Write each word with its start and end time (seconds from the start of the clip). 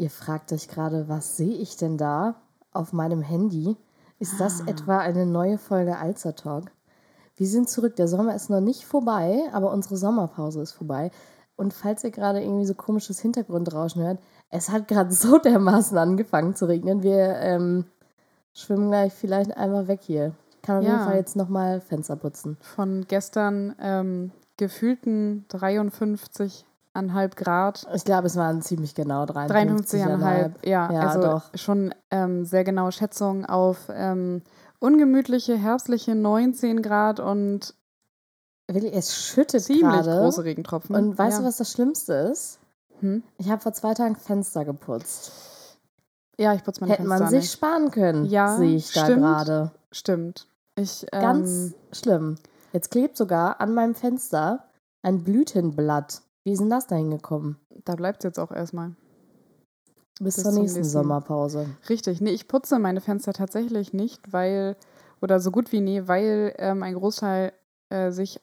Ihr 0.00 0.08
fragt 0.08 0.50
euch 0.54 0.66
gerade, 0.68 1.10
was 1.10 1.36
sehe 1.36 1.52
ich 1.56 1.76
denn 1.76 1.98
da 1.98 2.36
auf 2.72 2.94
meinem 2.94 3.20
Handy? 3.20 3.76
Ist 4.18 4.40
das 4.40 4.62
etwa 4.62 4.96
eine 4.96 5.26
neue 5.26 5.58
Folge 5.58 5.98
Alzer 5.98 6.34
Talk? 6.34 6.70
Wir 7.36 7.46
sind 7.46 7.68
zurück. 7.68 7.96
Der 7.96 8.08
Sommer 8.08 8.34
ist 8.34 8.48
noch 8.48 8.62
nicht 8.62 8.86
vorbei, 8.86 9.42
aber 9.52 9.70
unsere 9.70 9.98
Sommerpause 9.98 10.62
ist 10.62 10.72
vorbei. 10.72 11.10
Und 11.54 11.74
falls 11.74 12.02
ihr 12.02 12.12
gerade 12.12 12.40
irgendwie 12.42 12.64
so 12.64 12.72
komisches 12.72 13.20
Hintergrundrauschen 13.20 14.02
hört, 14.02 14.20
es 14.48 14.70
hat 14.70 14.88
gerade 14.88 15.12
so 15.12 15.36
dermaßen 15.36 15.98
angefangen 15.98 16.56
zu 16.56 16.64
regnen. 16.64 17.02
Wir 17.02 17.36
ähm, 17.36 17.84
schwimmen 18.54 18.88
gleich 18.88 19.12
vielleicht 19.12 19.54
einmal 19.54 19.86
weg 19.86 20.00
hier. 20.02 20.32
Ich 20.48 20.62
kann 20.62 20.78
auf 20.78 20.84
Ja. 20.84 20.92
jeden 20.92 21.04
Fall 21.04 21.16
jetzt 21.16 21.36
nochmal 21.36 21.82
Fenster 21.82 22.16
putzen. 22.16 22.56
Von 22.62 23.04
gestern 23.06 23.74
ähm, 23.78 24.32
gefühlten 24.56 25.44
53,5 26.94 27.36
Grad. 27.36 27.86
Ich 27.94 28.04
glaube, 28.04 28.26
es 28.26 28.36
waren 28.36 28.62
ziemlich 28.62 28.94
genau 28.94 29.24
53,5. 29.24 29.82
53,5, 29.84 30.50
ja, 30.66 30.92
Ja, 30.92 31.00
also 31.08 31.20
doch. 31.22 31.42
schon 31.54 31.94
ähm, 32.10 32.44
sehr 32.44 32.64
genaue 32.64 32.92
Schätzung 32.92 33.46
auf 33.46 33.88
ähm, 33.92 34.42
ungemütliche, 34.80 35.56
herbstliche 35.56 36.14
19 36.14 36.82
Grad 36.82 37.20
und 37.20 37.74
Wirklich, 38.72 38.94
es 38.94 39.16
schüttet 39.16 39.62
ziemlich 39.64 39.82
gerade. 39.82 40.20
große 40.20 40.44
Regentropfen. 40.44 40.94
Und 40.94 41.18
weißt 41.18 41.38
ja. 41.38 41.42
du, 41.42 41.48
was 41.48 41.56
das 41.56 41.72
Schlimmste 41.72 42.12
ist? 42.14 42.60
Hm? 43.00 43.24
Ich 43.38 43.50
habe 43.50 43.60
vor 43.60 43.72
zwei 43.72 43.94
Tagen 43.94 44.14
Fenster 44.14 44.64
geputzt. 44.64 45.76
Ja, 46.38 46.54
ich 46.54 46.62
putze 46.62 46.80
meine 46.80 46.92
Hätte 46.92 47.02
man 47.02 47.18
Fenster 47.18 47.30
sich 47.30 47.40
nicht. 47.42 47.52
sparen 47.52 47.90
können, 47.90 48.24
Ja, 48.26 48.56
sehe 48.56 48.76
ich 48.76 48.92
da 48.92 49.08
gerade. 49.08 49.72
Stimmt. 49.90 50.46
Ich, 50.76 51.04
ähm, 51.12 51.20
Ganz 51.20 51.74
schlimm. 51.92 52.36
Jetzt 52.72 52.92
klebt 52.92 53.16
sogar 53.16 53.60
an 53.60 53.74
meinem 53.74 53.94
Fenster 53.96 54.64
ein 55.02 55.24
Blütenblatt. 55.24 56.22
Wie 56.44 56.52
ist 56.52 56.60
denn 56.60 56.70
das 56.70 56.86
da 56.86 56.96
hingekommen? 56.96 57.56
da 57.84 57.94
bleibt 57.96 58.20
es 58.20 58.24
jetzt 58.24 58.38
auch 58.38 58.50
erstmal. 58.52 58.92
Bis, 60.20 60.34
Bis 60.36 60.42
zur 60.44 60.52
nächsten, 60.52 60.80
nächsten- 60.80 60.84
Sommerpause. 60.84 61.66
Richtig. 61.88 62.20
Nee, 62.20 62.30
ich 62.30 62.46
putze 62.48 62.78
meine 62.78 63.00
Fenster 63.00 63.32
tatsächlich 63.32 63.92
nicht, 63.94 64.32
weil, 64.32 64.76
oder 65.22 65.40
so 65.40 65.50
gut 65.50 65.72
wie 65.72 65.80
nie, 65.80 66.06
weil 66.08 66.54
ähm, 66.58 66.82
ein 66.82 66.94
Großteil 66.94 67.52
äh, 67.88 68.10
sich 68.10 68.40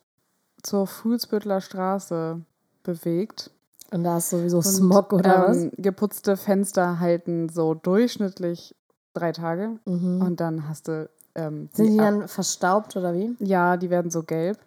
zur 0.64 0.88
Fuhlsbüttler 0.88 1.62
Straße 1.62 2.42
bewegt. 2.84 3.52
Und 3.92 4.04
da 4.04 4.18
ist 4.18 4.32
sowieso 4.32 4.58
Und, 4.58 4.64
Smog 4.64 5.14
oder 5.14 5.50
ähm, 5.50 5.72
Geputzte 5.78 6.36
Fenster 6.36 7.00
halten 7.00 7.48
so 7.50 7.76
durchschnittlich 7.76 8.76
drei 9.14 9.32
Tage 9.32 9.78
was? 9.86 9.94
Mhm. 10.02 10.22
und 10.22 10.40
dann 10.40 10.68
hast 10.68 10.88
du. 10.88 11.10
Ähm, 11.36 11.70
Sind 11.74 11.92
die 11.94 12.00
ab- 12.00 12.06
dann 12.06 12.28
verstaubt 12.28 12.96
oder 12.98 13.14
wie? 13.14 13.36
ja, 13.40 13.78
die 13.78 13.92
werden 13.92 14.10
so 14.10 14.24
gelb. 14.24 14.58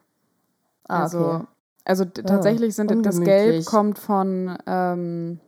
Ah, 0.84 1.02
also, 1.02 1.18
okay. 1.34 1.44
Also 1.84 2.04
d- 2.04 2.22
tatsächlich 2.22 2.74
sind 2.74 2.90
das 3.06 3.20
Gelb 3.20 3.64
kommt 3.64 3.98
von 3.98 4.56
ähm, 4.66 5.40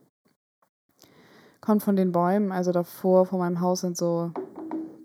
kommt 1.60 1.82
von 1.82 1.96
den 1.96 2.12
Bäumen. 2.12 2.52
Also 2.52 2.72
davor 2.72 3.26
vor 3.26 3.38
meinem 3.38 3.60
Haus 3.60 3.80
sind 3.80 3.96
so 3.96 4.32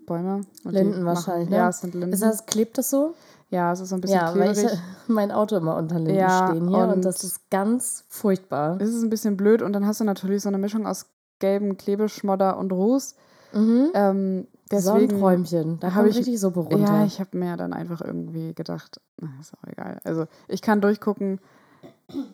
Bäume. 0.06 0.40
Linden 0.64 1.04
wahrscheinlich, 1.04 1.48
ne? 1.50 1.56
Ja, 1.56 1.68
es 1.68 1.80
sind 1.80 1.94
Linden. 1.94 2.12
Ist 2.12 2.22
das, 2.22 2.46
klebt 2.46 2.78
das 2.78 2.90
so? 2.90 3.14
ja, 3.50 3.72
es 3.72 3.80
ist 3.80 3.88
so 3.88 3.94
ein 3.94 4.00
bisschen 4.02 4.18
Ja, 4.18 4.34
weil 4.38 4.52
klebrig. 4.52 4.72
ich 4.74 4.78
mein 5.08 5.30
Auto 5.32 5.56
immer 5.56 5.76
unter 5.76 5.96
Linden 5.96 6.14
Ja, 6.14 6.48
stehen 6.48 6.68
hier 6.68 6.78
und, 6.84 6.90
und- 6.90 7.02
das 7.04 7.24
ist 7.24 7.48
ganz 7.50 8.04
furchtbar. 8.08 8.78
es 8.80 8.90
ist 8.90 9.02
ein 9.02 9.08
bisschen 9.10 9.36
blöd 9.38 9.62
und 9.62 9.72
dann 9.72 9.86
hast 9.86 10.00
du 10.00 10.04
natürlich 10.04 10.42
so 10.42 10.48
eine 10.50 10.58
Mischung 10.58 10.86
aus 10.86 11.06
gelben 11.38 11.76
Klebeschmodder 11.78 12.58
und 12.58 12.72
Ruß. 12.72 13.14
Mhm. 13.54 13.88
Ähm, 13.94 14.48
deswegen 14.72 15.10
Sonnenträumchen, 15.10 15.80
da 15.80 15.88
hab 15.88 15.94
habe 15.94 16.08
ich- 16.08 16.14
ich 16.16 16.20
richtig 16.20 16.40
Suppe 16.40 16.60
runter. 16.60 16.78
Ja, 16.78 17.04
ich 17.04 17.20
habe 17.20 17.36
mir 17.38 17.56
dann 17.56 17.72
einfach 17.72 18.00
irgendwie 18.00 18.54
gedacht, 18.54 19.00
na, 19.20 19.28
ist 19.40 19.52
auch 19.54 19.66
egal. 19.68 20.00
Also 20.04 20.26
ich 20.48 20.62
kann 20.62 20.80
durchgucken, 20.80 21.40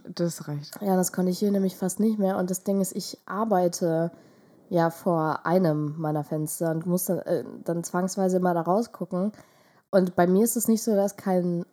das 0.09 0.49
reicht. 0.49 0.81
Ja, 0.81 0.97
das 0.97 1.13
konnte 1.13 1.31
ich 1.31 1.39
hier 1.39 1.51
nämlich 1.51 1.77
fast 1.77 2.01
nicht 2.01 2.19
mehr. 2.19 2.37
Und 2.39 2.51
das 2.51 2.63
Ding 2.65 2.81
ist, 2.81 2.95
ich 2.95 3.19
arbeite 3.27 4.11
ja 4.71 4.91
vor 4.91 5.45
einem 5.47 5.95
meiner 5.99 6.25
Fenster 6.25 6.71
und 6.71 6.87
muss 6.87 7.07
dann, 7.07 7.19
äh, 7.21 7.45
dann 7.65 7.85
zwangsweise 7.85 8.37
immer 8.39 8.55
da 8.55 8.63
rausgucken. 8.63 9.33
Und 9.91 10.17
bei 10.17 10.27
mir 10.27 10.45
ist 10.45 10.57
es 10.57 10.69
nicht 10.69 10.83
so, 10.83 10.95
dass 10.95 11.17
kein 11.17 11.65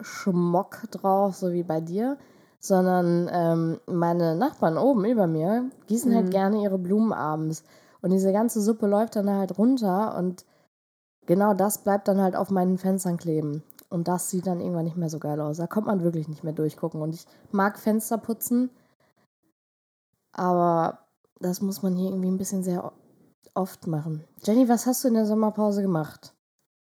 Schmock 0.00 0.78
drauf, 0.90 1.36
so 1.36 1.52
wie 1.52 1.62
bei 1.62 1.80
dir, 1.80 2.16
sondern 2.58 3.28
ähm, 3.32 3.80
meine 3.86 4.34
Nachbarn 4.36 4.78
oben 4.78 5.04
über 5.04 5.26
mir 5.26 5.70
gießen 5.86 6.10
Mhm. 6.10 6.14
halt 6.16 6.30
gerne 6.30 6.62
ihre 6.62 6.78
Blumen 6.78 7.12
abends. 7.12 7.64
Und 8.02 8.10
diese 8.10 8.32
ganze 8.32 8.60
Suppe 8.60 8.86
läuft 8.86 9.16
dann 9.16 9.30
halt 9.30 9.58
runter 9.58 10.16
und 10.16 10.44
genau 11.26 11.54
das 11.54 11.82
bleibt 11.82 12.08
dann 12.08 12.20
halt 12.20 12.36
auf 12.36 12.50
meinen 12.50 12.78
Fenstern 12.78 13.16
kleben. 13.16 13.62
Und 13.88 14.08
das 14.08 14.30
sieht 14.30 14.46
dann 14.46 14.60
irgendwann 14.60 14.84
nicht 14.84 14.96
mehr 14.96 15.10
so 15.10 15.18
geil 15.18 15.40
aus. 15.40 15.56
Da 15.56 15.66
kommt 15.66 15.88
man 15.88 16.02
wirklich 16.02 16.28
nicht 16.28 16.44
mehr 16.44 16.52
durchgucken. 16.52 17.02
Und 17.02 17.14
ich 17.14 17.26
mag 17.50 17.78
Fenster 17.78 18.18
putzen, 18.18 18.70
aber 20.32 21.00
das 21.40 21.60
muss 21.60 21.82
man 21.82 21.96
hier 21.96 22.10
irgendwie 22.10 22.30
ein 22.30 22.38
bisschen 22.38 22.62
sehr 22.62 22.92
oft 23.54 23.86
machen. 23.86 24.24
Jenny, 24.44 24.68
was 24.68 24.86
hast 24.86 25.02
du 25.04 25.08
in 25.08 25.14
der 25.14 25.26
Sommerpause 25.26 25.82
gemacht? 25.82 26.34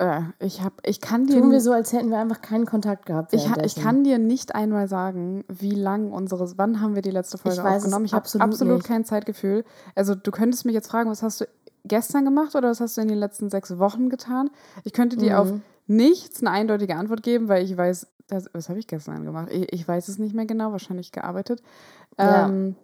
Äh, 0.03 0.21
ich, 0.45 0.61
hab, 0.63 0.73
ich 0.85 1.01
kann 1.01 1.25
dir 1.27 1.39
Tun 1.41 1.51
wir 1.51 1.61
so, 1.61 1.71
als 1.71 1.93
hätten 1.93 2.09
wir 2.09 2.17
einfach 2.17 2.41
keinen 2.41 2.65
Kontakt 2.65 3.05
gehabt. 3.05 3.33
Ich, 3.33 3.45
ich 3.63 3.75
kann 3.75 4.03
dir 4.03 4.17
nicht 4.17 4.55
einmal 4.55 4.87
sagen, 4.87 5.45
wie 5.47 5.71
lang 5.75 6.11
unsere. 6.11 6.57
Wann 6.57 6.81
haben 6.81 6.95
wir 6.95 7.01
die 7.01 7.11
letzte 7.11 7.37
Folge 7.37 7.57
Ich 7.57 7.63
weiß 7.63 7.77
aufgenommen? 7.77 8.05
Ich 8.05 8.13
habe 8.13 8.23
absolut 8.23 8.47
absolut 8.47 8.83
kein 8.83 9.05
Zeitgefühl. 9.05 9.63
Also, 9.95 10.15
du 10.15 10.31
könntest 10.31 10.65
mich 10.65 10.73
jetzt 10.73 10.89
fragen, 10.89 11.09
was 11.09 11.23
hast 11.23 11.41
du 11.41 11.45
gestern 11.85 12.25
gemacht 12.25 12.55
oder 12.55 12.69
was 12.69 12.79
hast 12.81 12.97
du 12.97 13.01
in 13.01 13.07
den 13.07 13.17
letzten 13.17 13.49
sechs 13.49 13.77
Wochen 13.79 14.09
getan? 14.09 14.49
Ich 14.83 14.93
könnte 14.93 15.17
dir 15.17 15.39
auf 15.39 15.51
Mhm. 15.51 15.61
nichts 15.87 16.41
eine 16.41 16.51
eindeutige 16.51 16.95
Antwort 16.95 17.23
geben, 17.23 17.47
weil 17.49 17.63
ich 17.63 17.75
weiß, 17.77 18.07
das, 18.27 18.49
was 18.53 18.69
habe 18.69 18.79
ich 18.79 18.87
gestern 18.87 19.25
gemacht? 19.25 19.49
Ich, 19.51 19.71
ich 19.73 19.87
weiß 19.87 20.07
es 20.07 20.17
nicht 20.17 20.33
mehr 20.33 20.45
genau, 20.45 20.71
wahrscheinlich 20.71 21.11
gearbeitet. 21.11 21.61
Ja. 22.17 22.45
Ähm, 22.45 22.75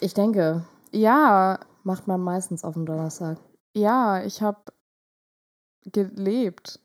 Ich 0.00 0.14
denke, 0.14 0.64
ja, 0.90 1.58
macht 1.84 2.06
man 2.08 2.20
meistens 2.20 2.64
auf 2.64 2.74
dem 2.74 2.84
Donnerstag. 2.86 3.38
ja, 3.74 4.22
ich 4.24 4.42
habe 4.42 4.58
gelebt. 5.90 6.80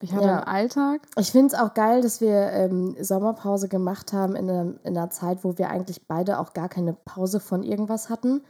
Ich 0.00 0.12
hatte 0.12 0.26
Ja. 0.26 0.36
einen 0.36 0.44
Alltag. 0.46 1.00
Ich 1.16 1.32
finde 1.32 1.48
es 1.54 1.60
auch 1.60 1.74
geil, 1.74 2.02
dass 2.02 2.20
wir 2.20 2.50
ähm, 2.52 2.94
Sommerpause 3.00 3.68
gemacht 3.68 4.12
haben 4.12 4.36
in 4.36 4.48
einer, 4.48 4.74
in 4.84 4.96
einer 4.96 5.10
Zeit, 5.10 5.42
wo 5.42 5.58
wir 5.58 5.70
eigentlich 5.70 6.06
beide 6.06 6.38
auch 6.38 6.52
gar 6.52 6.68
keine 6.68 6.92
Pause 6.92 7.40
von 7.40 7.62
irgendwas 7.64 8.08
hatten. 8.08 8.42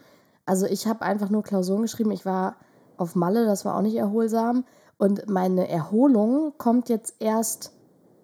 Also 0.44 0.66
ich 0.66 0.86
habe 0.86 1.02
einfach 1.02 1.30
nur 1.30 1.42
Klausuren 1.42 1.82
geschrieben. 1.82 2.10
Ich 2.10 2.26
war 2.26 2.56
auf 2.98 3.14
Malle, 3.14 3.46
das 3.46 3.64
war 3.64 3.76
auch 3.76 3.82
nicht 3.82 3.96
erholsam. 3.96 4.64
Und 4.98 5.28
meine 5.30 5.68
Erholung 5.68 6.52
kommt 6.58 6.88
jetzt 6.90 7.14
erst, 7.20 7.72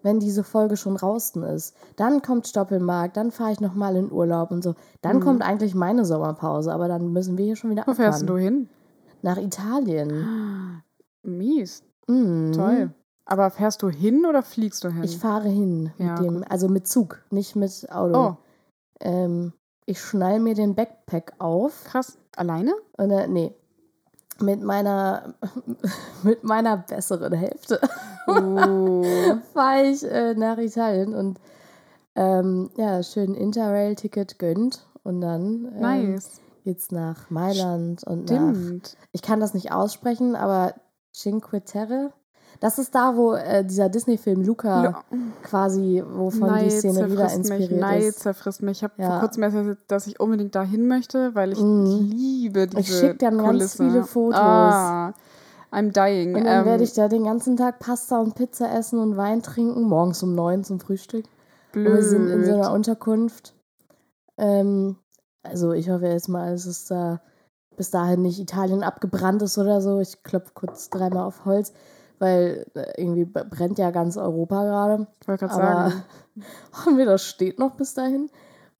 wenn 0.03 0.19
diese 0.19 0.43
Folge 0.43 0.77
schon 0.77 0.95
draußen 0.95 1.41
ist. 1.43 1.75
Dann 1.95 2.21
kommt 2.21 2.47
Stoppelmarkt, 2.47 3.17
dann 3.17 3.31
fahre 3.31 3.53
ich 3.53 3.59
nochmal 3.59 3.95
in 3.95 4.11
Urlaub 4.11 4.51
und 4.51 4.63
so. 4.63 4.75
Dann 5.01 5.17
Mhm. 5.17 5.21
kommt 5.21 5.41
eigentlich 5.41 5.73
meine 5.73 6.05
Sommerpause, 6.05 6.71
aber 6.71 6.87
dann 6.87 7.11
müssen 7.11 7.39
wir 7.39 7.45
hier 7.45 7.55
schon 7.55 7.71
wieder 7.71 7.83
Wo 7.87 7.93
fährst 7.95 8.21
abfahren. 8.21 8.27
du 8.27 8.37
hin? 8.37 8.69
Nach 9.23 9.37
Italien. 9.37 10.83
Mies. 11.25 11.83
Mhm. 12.07 12.51
Toll. 12.53 12.89
Aber 13.25 13.49
fährst 13.49 13.81
du 13.81 13.89
hin 13.89 14.25
oder 14.25 14.43
fliegst 14.43 14.83
du 14.83 14.89
hin? 14.91 15.03
Ich 15.03 15.17
fahre 15.17 15.49
hin 15.49 15.91
Ja, 15.97 16.13
mit 16.19 16.23
dem, 16.23 16.43
also 16.47 16.67
mit 16.69 16.87
Zug, 16.87 17.23
nicht 17.31 17.55
mit 17.55 17.87
Auto. 17.91 18.19
oh, 18.19 18.37
Ähm, 18.99 19.53
ich 19.87 19.99
schnall 20.01 20.39
mir 20.39 20.53
den 20.53 20.75
Backpack 20.75 21.33
auf. 21.39 21.83
krass. 21.85 22.17
Alleine? 22.35 22.73
Und, 22.97 23.09
äh, 23.11 23.27
nee. 23.27 23.53
Mit 24.41 24.61
meiner, 24.61 25.33
mit 26.23 26.43
meiner 26.43 26.77
besseren 26.77 27.33
Hälfte 27.33 27.79
Oh. 28.27 29.03
fahre 29.53 29.83
ich 29.83 30.03
äh, 30.03 30.33
nach 30.35 30.57
Italien 30.57 31.13
und 31.15 31.39
ähm, 32.15 32.69
ja, 32.77 33.01
schön 33.03 33.33
Interrail-Ticket 33.35 34.39
gönnt. 34.39 34.85
Und 35.03 35.21
dann 35.21 35.65
ähm, 35.75 35.79
nice. 35.81 36.41
geht's 36.63 36.91
nach 36.91 37.29
Mailand 37.29 38.03
und 38.03 38.29
nach. 38.31 38.49
Stimmt. 38.53 38.97
Ich 39.11 39.21
kann 39.21 39.39
das 39.39 39.53
nicht 39.53 39.71
aussprechen, 39.71 40.35
aber 40.35 40.73
Cinque 41.15 41.63
Terre. 41.63 42.11
Das 42.59 42.77
ist 42.79 42.95
da, 42.95 43.15
wo 43.17 43.33
äh, 43.33 43.65
dieser 43.65 43.89
Disney-Film 43.89 44.41
Luca 44.43 44.83
Ja. 44.83 45.03
quasi, 45.43 46.01
wovon 46.07 46.47
Neid 46.47 46.65
die 46.65 46.69
Szene 46.79 47.09
wieder 47.11 47.27
zerfrisst 47.27 47.37
mich. 47.49 47.51
inspiriert 47.59 47.81
Neid 47.81 48.03
ist. 48.03 48.19
zerfrisst 48.19 48.61
mich. 48.63 48.77
Ich 48.77 48.83
habe 48.83 48.93
Ja. 48.97 49.09
vor 49.11 49.19
kurzem 49.21 49.43
erst 49.43 49.55
erzählt, 49.57 49.77
dass 49.87 50.07
ich 50.07 50.19
unbedingt 50.19 50.55
dahin 50.55 50.87
möchte, 50.87 51.35
weil 51.35 51.51
ich 51.51 51.59
Mhm. 51.59 51.85
liebe 52.09 52.67
diese 52.67 52.79
Ich 52.81 52.87
schick 52.97 53.19
dann 53.19 53.37
ganz 53.37 53.75
viele 53.75 54.03
Fotos. 54.03 54.39
Ah, 54.39 55.13
I'm 55.71 55.91
dying. 55.91 56.35
Und 56.35 56.45
dann 56.45 56.59
Ähm, 56.61 56.65
werde 56.65 56.83
ich 56.83 56.93
da 56.93 57.07
den 57.09 57.25
ganzen 57.25 57.57
Tag 57.57 57.79
Pasta 57.79 58.19
und 58.21 58.35
Pizza 58.35 58.71
essen 58.73 58.99
und 58.99 59.17
Wein 59.17 59.41
trinken, 59.41 59.83
morgens 59.83 60.23
um 60.23 60.33
neun 60.35 60.63
zum 60.63 60.79
Frühstück. 60.79 61.25
blöd. 61.73 61.87
Und 61.87 61.93
wir 61.95 62.03
sind 62.03 62.29
in 62.29 62.45
so 62.45 62.53
einer 62.53 62.71
Unterkunft. 62.71 63.53
Ähm, 64.37 64.97
also 65.43 65.73
ich 65.73 65.89
hoffe 65.89 66.07
jetzt 66.07 66.29
mal, 66.29 66.51
dass 66.51 66.65
es 66.65 66.85
da 66.85 67.21
bis 67.75 67.91
dahin 67.91 68.21
nicht 68.21 68.39
Italien 68.39 68.83
abgebrannt 68.83 69.41
ist 69.41 69.57
oder 69.57 69.81
so. 69.81 69.99
Ich 69.99 70.23
klopfe 70.23 70.51
kurz 70.53 70.89
dreimal 70.89 71.25
auf 71.25 71.45
Holz, 71.45 71.73
weil 72.19 72.65
äh, 72.75 73.01
irgendwie 73.01 73.25
brennt 73.25 73.77
ja 73.77 73.91
ganz 73.91 74.17
Europa 74.17 74.63
gerade. 74.63 75.07
ich 75.21 75.27
wollte 75.27 75.47
gerade 75.47 75.55
sagen. 75.55 76.03
hoffen 76.73 76.97
wir, 76.97 77.05
das 77.05 77.23
steht 77.23 77.59
noch 77.59 77.75
bis 77.75 77.93
dahin. 77.93 78.29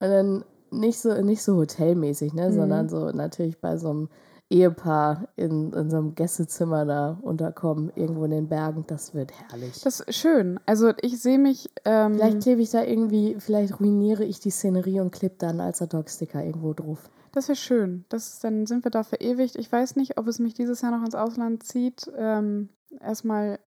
Und 0.00 0.10
dann 0.10 0.44
nicht 0.70 0.98
so, 0.98 1.12
nicht 1.22 1.42
so 1.42 1.56
hotelmäßig, 1.56 2.34
ne? 2.34 2.50
Mhm. 2.50 2.54
sondern 2.54 2.88
so 2.88 3.10
natürlich 3.10 3.60
bei 3.60 3.76
so 3.76 3.90
einem 3.90 4.08
Ehepaar 4.48 5.28
in, 5.34 5.72
in 5.72 5.90
so 5.90 5.96
einem 5.96 6.14
Gästezimmer 6.14 6.84
da 6.84 7.18
unterkommen, 7.20 7.90
irgendwo 7.96 8.24
in 8.26 8.30
den 8.30 8.48
Bergen. 8.48 8.84
Das 8.86 9.12
wird 9.12 9.32
herrlich. 9.32 9.80
Das 9.82 10.00
ist 10.00 10.14
schön. 10.14 10.60
Also 10.66 10.92
ich 11.00 11.20
sehe 11.20 11.38
mich. 11.38 11.68
Ähm, 11.84 12.14
Vielleicht 12.14 12.42
klebe 12.42 12.62
ich 12.62 12.70
da 12.70 12.84
irgendwie, 12.84 13.36
vielleicht 13.40 13.80
ruiniere 13.80 14.24
ich 14.24 14.38
die 14.38 14.50
Szenerie 14.50 15.00
und 15.00 15.10
klebe 15.10 15.34
da 15.38 15.48
einen 15.48 15.60
Alsterdog-Sticker 15.60 16.44
irgendwo 16.44 16.74
drauf. 16.74 17.10
Das 17.36 17.48
wäre 17.48 17.56
schön. 17.56 18.06
Das, 18.08 18.38
dann 18.40 18.64
sind 18.64 18.84
wir 18.84 18.90
da 18.90 19.02
verewigt. 19.02 19.56
Ich 19.56 19.70
weiß 19.70 19.96
nicht, 19.96 20.16
ob 20.16 20.26
es 20.26 20.38
mich 20.38 20.54
dieses 20.54 20.80
Jahr 20.80 20.90
noch 20.90 21.04
ins 21.04 21.14
Ausland 21.14 21.62
zieht. 21.64 22.10
Ähm, 22.16 22.70
erstmal. 22.98 23.58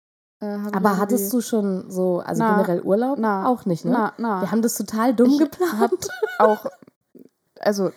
Äh, 0.40 0.56
Aber 0.72 0.96
hattest 0.96 1.30
du 1.34 1.42
schon 1.42 1.90
so, 1.90 2.20
also 2.20 2.42
Na, 2.42 2.54
generell 2.54 2.80
Urlaub? 2.80 3.18
na, 3.18 3.46
auch 3.46 3.66
nicht, 3.66 3.84
ne? 3.84 3.90
Na, 3.90 4.12
na. 4.16 4.40
Wir 4.40 4.50
haben 4.50 4.62
das 4.62 4.74
total 4.76 5.14
dumm 5.14 5.28
Ich 5.32 5.38
geplant. 5.38 6.08
auch. 6.38 6.64
Also, 7.60 7.90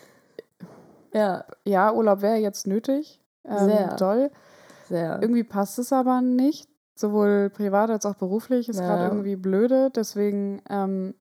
ja, 1.14 1.46
ja, 1.64 1.94
Urlaub 1.94 2.22
wäre 2.22 2.36
jetzt 2.36 2.68
nötig. 2.68 3.22
Ähm, 3.46 3.66
Sehr. 3.70 3.96
Doll. 3.96 4.32
sehr. 4.90 5.20
Irgendwie 5.22 5.46
passt 5.46 5.80
es 5.80 5.94
aber 5.94 6.20
nicht. 6.22 6.68
Sowohl 6.96 7.50
privat 7.50 7.90
als 7.92 8.06
auch 8.06 8.16
beruflich 8.16 8.68
ist 8.68 8.80
Ja. 8.82 8.88
gerade 8.88 9.06
irgendwie 9.06 9.38
blöde. 9.38 9.90
Deswegen 9.90 10.62
ähm, 10.70 11.14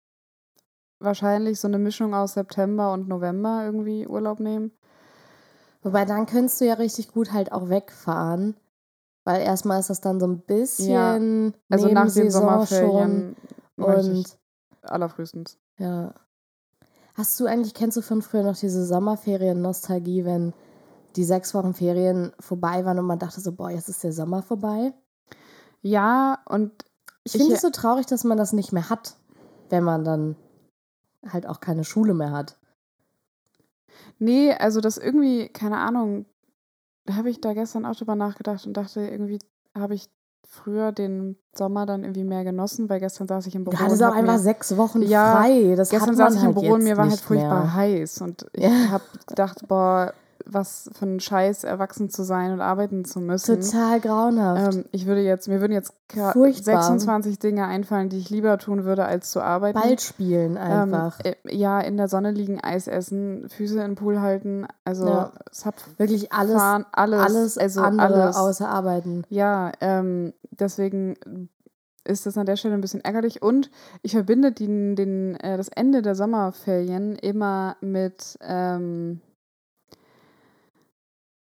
wahrscheinlich 1.01 1.59
so 1.61 1.67
eine 1.69 1.79
Mischung 1.79 2.15
aus 2.15 2.35
September 2.35 2.93
und 2.93 3.09
November 3.09 3.63
irgendwie 3.65 4.07
Urlaub 4.07 4.39
nehmen. 4.41 4.71
Wobei 5.83 6.05
dann 6.05 6.27
könntest 6.27 6.61
du 6.61 6.67
ja 6.67 6.75
richtig 6.75 7.11
gut 7.13 7.33
halt 7.33 7.53
auch 7.53 7.69
wegfahren. 7.69 8.57
Weil 9.25 9.43
erstmal 9.43 9.81
ist 9.81 9.91
das 9.91 10.01
dann 10.01 10.19
so 10.21 10.27
ein 10.27 10.41
bisschen 10.41 11.55
Also 11.69 11.89
nach 11.89 12.11
den 12.13 12.31
Sommerferien 12.31 13.37
schon. 13.79 13.85
Und 13.85 14.39
allerfrühestens. 14.83 15.59
ja. 15.79 16.15
Hast 17.15 17.39
du 17.39 17.47
eigentlich, 17.47 17.75
kennst 17.75 17.97
du 17.99 18.03
von 18.03 18.23
früher 18.23 18.43
noch 18.45 18.57
diese 18.57 18.85
Sommerferien-Nostalgie, 18.87 20.25
wenn 20.25 20.55
die 21.17 21.25
sechs 21.25 21.53
Wochen 21.55 21.75
Ferien 21.75 22.33
vorbei 22.41 22.85
waren 22.87 22.99
und 22.99 23.05
man 23.05 23.19
dachte 23.19 23.41
so, 23.41 23.53
boah, 23.53 23.69
jetzt 23.71 23.89
ist 23.89 24.03
der 24.05 24.13
Sommer 24.13 24.43
vorbei? 24.43 24.95
Ja, 25.83 26.39
und 26.47 26.73
Ich 27.25 27.35
Ich- 27.35 27.41
finde 27.43 27.57
es 27.57 27.61
so 27.63 27.69
traurig, 27.71 28.07
dass 28.07 28.25
man 28.25 28.39
das 28.39 28.53
nicht 28.55 28.73
mehr 28.73 28.89
hat, 28.89 29.17
wenn 29.69 29.85
man 29.85 30.05
dann 30.05 30.37
halt 31.27 31.47
auch 31.47 31.61
keine 31.61 31.85
Schule 31.85 32.15
mehr 32.15 32.33
hat. 32.33 32.57
nee, 34.19 34.53
also 34.53 34.81
das 34.81 34.99
irgendwie, 34.99 35.49
keine 35.49 35.79
Ahnung, 35.79 36.27
da 37.07 37.17
habe 37.17 37.31
ich 37.31 37.41
da 37.41 37.53
gestern 37.55 37.87
auch 37.87 37.97
drüber 37.97 38.15
nachgedacht 38.15 38.67
und 38.67 38.75
dachte, 38.77 39.01
irgendwie 39.07 39.39
habe 39.77 39.95
ich 39.95 40.09
früher 40.47 40.93
den 40.93 41.37
Sommer 41.55 41.87
dann 41.87 42.03
irgendwie 42.03 42.25
mehr 42.25 42.45
genossen, 42.45 42.89
weil 42.89 43.01
gestern 43.01 43.29
saß 43.29 43.47
ich 43.47 43.55
im 43.55 43.65
Büro. 43.65 43.77
Du 43.77 43.83
hattest 43.83 44.03
auch 44.03 44.13
einfach 44.15 44.35
mir- 44.35 44.39
sechs 44.39 44.77
Wochen 44.77 45.03
Ja, 45.03 45.31
frei. 45.43 45.75
Das 45.77 45.91
Gestern 45.91 46.17
saß 46.17 46.35
ich 46.35 46.41
halt 46.41 46.57
im 46.57 46.61
Büro 46.61 46.75
und 46.75 46.83
mir 46.83 46.97
war 46.97 47.09
halt 47.09 47.21
furchtbar 47.21 47.61
mehr. 47.65 47.75
heiß 47.75 48.21
und 48.23 48.47
ich 48.53 48.65
Ja. 48.65 48.91
habe 48.91 49.05
gedacht, 49.27 49.67
boah, 49.69 50.13
was 50.53 50.91
für 50.93 51.07
ein 51.07 51.21
Scheiß, 51.21 51.65
erwachsen 51.65 52.11
zu 52.11 52.23
sein 52.25 52.53
und 52.53 52.61
arbeiten 52.61 53.05
zu 53.05 53.21
müssen. 53.21 53.61
Total 53.61 54.01
grauenhaft. 54.01 54.75
Ähm, 54.75 54.85
ich 54.93 55.07
würde 55.07 55.21
jetzt, 55.23 55.49
mir 55.49 55.61
würden 55.61 55.73
jetzt 55.73 55.95
Furchtbar. 56.09 56.83
26 56.83 57.39
Dinge 57.39 57.67
einfallen, 57.67 58.09
die 58.09 58.19
ich 58.19 58.31
lieber 58.31 58.59
tun 58.59 58.85
würde, 58.85 59.05
als 59.05 59.31
zu 59.31 59.41
arbeiten. 59.41 59.79
Ball 59.79 59.99
spielen 59.99 60.57
einfach. 60.57 61.21
Ähm, 61.25 61.35
äh, 61.45 61.57
ja, 61.57 61.81
in 61.81 61.97
der 61.97 62.09
Sonne 62.09 62.33
liegen, 62.33 62.61
Eis 62.61 62.89
essen, 62.89 63.49
Füße 63.49 63.75
in 63.75 63.81
den 63.91 63.95
Pool 63.95 64.21
halten. 64.21 64.67
Also 64.85 65.07
Ja. 65.07 65.33
es 65.51 65.65
hat 65.65 65.75
Wirklich 65.99 66.33
alles, 66.33 66.57
fahren, 66.57 66.85
alles, 66.93 67.21
alles 67.21 67.59
also 67.59 67.81
andere 67.83 68.25
alles. 68.25 68.37
außer 68.37 68.69
Arbeiten. 68.69 69.25
Ja, 69.29 69.71
ähm, 69.81 70.33
deswegen 70.51 71.49
ist 72.05 72.27
das 72.27 72.37
an 72.39 72.47
der 72.47 72.57
Stelle 72.57 72.75
ein 72.75 72.81
bisschen 72.81 73.05
ärgerlich. 73.05 73.43
Und 73.43 73.71
ich 74.03 74.13
verbinde 74.13 74.53
den, 74.53 74.97
den, 74.97 75.37
äh, 75.37 75.57
das 75.57 75.69
Ende 75.69 76.03
der 76.03 76.15
Sommerferien 76.15 77.15
immer 77.17 77.77
mit 77.81 78.37
ähm, 78.41 79.21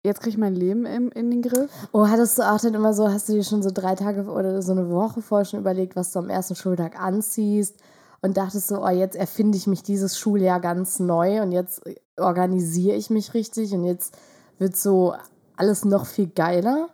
jetzt 0.05 0.21
kriege 0.21 0.31
ich 0.31 0.39
mein 0.39 0.55
Leben 0.55 0.85
im, 0.85 1.11
in 1.13 1.31
den 1.31 1.43
Griff. 1.43 1.71
Oh, 1.93 2.09
hattest 2.09 2.39
du 2.39 2.43
auch 2.43 2.61
dann 2.61 2.75
immer 2.75 2.93
so, 2.93 3.09
hast 3.09 3.29
du 3.29 3.35
dir 3.35 3.45
schon 3.45 3.63
so 3.63 3.71
drei 3.73 3.95
Tage 3.95 4.25
oder 4.25 4.63
so 4.63 4.73
eine 4.73 4.91
Woche 4.91 5.23
vorher 5.23 5.45
schon 5.45 5.61
überlegt, 5.61 5.97
was 5.97 6.13
du 6.13 6.19
am 6.19 6.29
ersten 6.29 6.57
Schultag 6.57 7.01
anziehst 7.01 7.77
und 8.21 8.37
dachtest 8.37 8.69
so, 8.69 8.85
oh, 8.85 8.89
jetzt 8.89 9.17
erfinde 9.17 9.59
ich 9.59 9.67
mich 9.67 9.83
dieses 9.83 10.19
Schuljahr 10.19 10.61
ganz 10.61 10.99
neu 10.99 11.43
und 11.43 11.53
jetzt 11.53 11.83
organisiere 12.17 12.97
ich 12.97 13.11
mich 13.11 13.35
richtig 13.35 13.73
und 13.73 13.85
jetzt 13.85 14.17
wird 14.59 14.77
so 14.77 15.15
alles 15.57 15.85
noch 15.85 16.07
viel 16.07 16.29
geiler? 16.29 16.89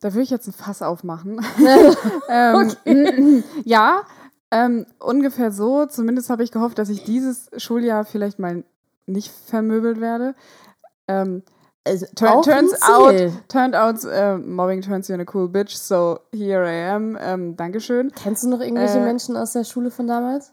Da 0.00 0.12
würde 0.12 0.22
ich 0.22 0.30
jetzt 0.30 0.48
ein 0.48 0.52
Fass 0.52 0.82
aufmachen. 0.82 1.40
ähm, 2.28 3.44
ja, 3.64 4.02
ähm, 4.50 4.86
ungefähr 4.98 5.52
so. 5.52 5.86
Zumindest 5.86 6.28
habe 6.28 6.42
ich 6.42 6.50
gehofft, 6.50 6.78
dass 6.78 6.88
ich 6.88 7.04
dieses 7.04 7.48
Schuljahr 7.56 8.04
vielleicht 8.04 8.40
mal 8.40 8.64
nicht 9.06 9.30
vermöbelt 9.30 10.00
werde. 10.00 10.34
Ähm, 11.08 11.42
Also, 11.84 12.06
Turn- 12.14 12.42
turns 12.42 12.78
Ziel. 12.78 13.32
turned 13.48 13.74
out, 13.74 14.04
äh, 14.04 14.36
mobbing 14.38 14.82
turns 14.82 15.08
you 15.08 15.16
in 15.16 15.20
a 15.20 15.24
cool 15.34 15.48
bitch, 15.48 15.74
so 15.76 16.20
here 16.32 16.64
I 16.64 16.88
am. 16.88 17.18
Ähm, 17.20 17.56
Dankeschön. 17.56 18.12
Kennst 18.12 18.44
du 18.44 18.48
noch 18.50 18.60
irgendwelche 18.60 18.98
Äh, 19.00 19.04
Menschen 19.04 19.36
aus 19.36 19.52
der 19.52 19.64
Schule 19.64 19.90
von 19.90 20.06
damals? 20.06 20.52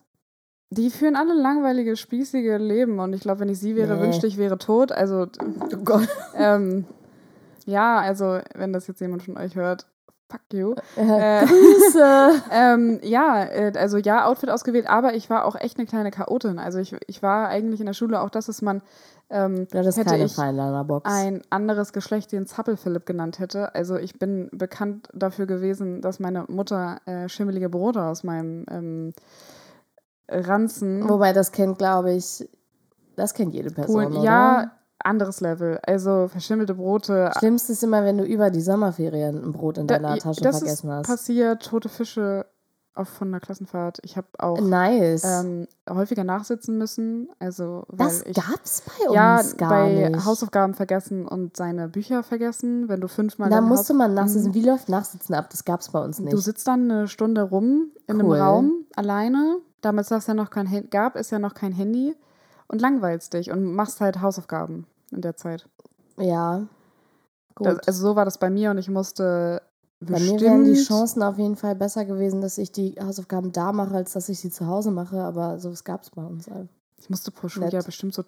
Die 0.71 0.89
führen 0.89 1.15
alle 1.15 1.35
langweilige, 1.35 1.95
spießige 1.95 2.57
Leben 2.57 2.99
und 2.99 3.13
ich 3.13 3.21
glaube, 3.21 3.41
wenn 3.41 3.49
ich 3.49 3.59
sie 3.59 3.75
wäre, 3.75 3.95
Nee. 3.95 4.01
wünschte 4.01 4.25
ich 4.25 4.37
wäre 4.37 4.57
tot. 4.57 4.91
Also, 4.91 5.27
Oh 5.39 5.77
Gott. 5.85 6.07
ähm, 6.35 6.85
ja, 7.65 7.99
also, 7.99 8.39
wenn 8.55 8.73
das 8.73 8.87
jetzt 8.87 8.99
jemand 9.01 9.21
von 9.21 9.37
euch 9.37 9.55
hört, 9.55 9.85
fuck 10.29 10.41
you. 10.51 10.75
Äh, 10.95 11.45
Grüße. 11.45 12.41
Ähm, 12.51 12.99
ja, 13.03 13.43
äh, 13.43 13.73
also 13.75 13.97
ja, 13.97 14.25
Outfit 14.25 14.49
ausgewählt, 14.49 14.89
aber 14.89 15.13
ich 15.13 15.29
war 15.29 15.45
auch 15.45 15.55
echt 15.55 15.77
eine 15.77 15.87
kleine 15.87 16.11
Chaotin. 16.11 16.59
Also 16.59 16.79
ich, 16.79 16.95
ich 17.07 17.21
war 17.21 17.47
eigentlich 17.47 17.79
in 17.79 17.85
der 17.85 17.93
Schule 17.93 18.21
auch 18.21 18.29
das, 18.29 18.47
was 18.47 18.61
man 18.61 18.81
ähm, 19.29 19.67
das 19.69 19.95
hätte 19.95 20.15
ich 20.15 20.37
ein 20.39 21.41
anderes 21.51 21.93
Geschlecht 21.93 22.31
den 22.31 22.47
Zappel-Philipp 22.47 23.05
genannt 23.05 23.37
hätte. 23.37 23.75
Also 23.75 23.97
ich 23.97 24.17
bin 24.17 24.49
bekannt 24.51 25.07
dafür 25.13 25.45
gewesen, 25.45 26.01
dass 26.01 26.19
meine 26.19 26.45
Mutter 26.47 26.99
äh, 27.05 27.29
schimmelige 27.29 27.69
Brote 27.69 28.03
aus 28.03 28.23
meinem 28.23 28.65
ähm, 28.71 29.13
Ranzen 30.27 31.07
Wobei, 31.07 31.33
das 31.33 31.51
kennt, 31.51 31.77
glaube 31.77 32.13
ich, 32.13 32.49
das 33.15 33.33
kennt 33.33 33.53
jede 33.53 33.69
Person, 33.69 34.13
oder? 34.13 34.23
Ja, 34.23 34.71
anderes 35.03 35.41
Level. 35.41 35.79
Also 35.85 36.27
verschimmelte 36.27 36.75
Brote. 36.75 37.31
Schlimmste 37.39 37.73
ist 37.73 37.83
immer, 37.83 38.03
wenn 38.03 38.17
du 38.17 38.23
über 38.25 38.49
die 38.49 38.61
Sommerferien 38.61 39.43
ein 39.43 39.51
Brot 39.51 39.77
in 39.77 39.87
Da- 39.87 39.99
deiner 39.99 40.17
Tasche 40.17 40.41
das 40.41 40.59
vergessen 40.59 40.87
ist 40.89 40.93
hast. 40.95 41.07
passiert, 41.07 41.63
tote 41.63 41.89
Fische 41.89 42.45
auf, 42.95 43.07
von 43.07 43.31
der 43.31 43.39
Klassenfahrt. 43.39 43.99
Ich 44.03 44.17
habe 44.17 44.27
auch 44.39 44.59
Nice. 44.59 45.23
ähm, 45.23 45.67
häufiger 45.89 46.25
nachsitzen 46.25 46.77
müssen. 46.77 47.29
Also, 47.39 47.83
weil 47.87 48.07
das 48.07 48.23
ich 48.25 48.35
gab's 48.35 48.81
bei 48.85 49.05
uns 49.05 49.15
ja, 49.15 49.41
gar 49.57 49.69
bei 49.69 50.09
nicht. 50.09 50.25
Hausaufgaben 50.25 50.73
vergessen 50.73 51.25
und 51.25 51.55
seine 51.55 51.87
Bücher 51.87 52.23
vergessen. 52.23 52.89
Wenn 52.89 52.99
du 52.99 53.07
fünfmal 53.07 53.49
da 53.49 53.61
musste 53.61 53.93
Haus- 53.93 53.97
man 53.97 54.13
nachsitzen. 54.15 54.53
Wie 54.53 54.65
läuft 54.65 54.89
Nachsitzen 54.89 55.33
ab? 55.33 55.49
Das 55.49 55.63
gab's 55.63 55.89
bei 55.89 56.03
uns 56.03 56.19
nicht. 56.19 56.33
Du 56.33 56.37
sitzt 56.39 56.67
dann 56.67 56.91
eine 56.91 57.07
Stunde 57.07 57.43
rum 57.43 57.91
in 58.07 58.21
Cool. 58.21 58.33
einem 58.35 58.41
Raum 58.43 58.73
alleine. 58.97 59.59
Damals 59.81 60.09
ja 60.27 60.33
noch 60.33 60.49
kein 60.49 60.89
gab, 60.89 61.15
es 61.15 61.29
ja 61.29 61.39
noch 61.39 61.53
kein 61.53 61.71
Handy 61.71 62.15
und 62.69 62.81
langweilst 62.81 63.33
dich 63.33 63.51
und 63.51 63.73
machst 63.73 63.99
halt 63.99 64.21
Hausaufgaben 64.21 64.87
in 65.11 65.21
der 65.21 65.35
Zeit. 65.35 65.67
ja. 66.17 66.67
Gut. 67.55 67.67
Das, 67.67 67.87
also 67.89 68.01
so 68.07 68.15
war 68.15 68.23
das 68.23 68.37
bei 68.37 68.49
mir 68.49 68.71
und 68.71 68.77
ich 68.77 68.89
musste 68.89 69.61
bei 70.01 70.19
mir 70.19 70.39
wären 70.39 70.63
die 70.63 70.81
Chancen 70.81 71.21
auf 71.21 71.37
jeden 71.37 71.57
Fall 71.57 71.75
besser 71.75 72.05
gewesen, 72.05 72.39
dass 72.39 72.57
ich 72.57 72.71
die 72.71 72.95
Hausaufgaben 73.01 73.51
da 73.51 73.73
mache, 73.73 73.95
als 73.95 74.13
dass 74.13 74.29
ich 74.29 74.39
sie 74.39 74.49
zu 74.49 74.65
Hause 74.65 74.91
mache. 74.91 75.19
Aber 75.19 75.59
sowas 75.59 75.83
gab's 75.83 76.09
bei 76.11 76.23
uns. 76.23 76.47
einfach. 76.47 76.73
Ich 76.97 77.09
musste 77.09 77.31
pro 77.31 77.49
Schuljahr 77.49 77.83
bestimmt 77.83 78.13
so 78.13 78.23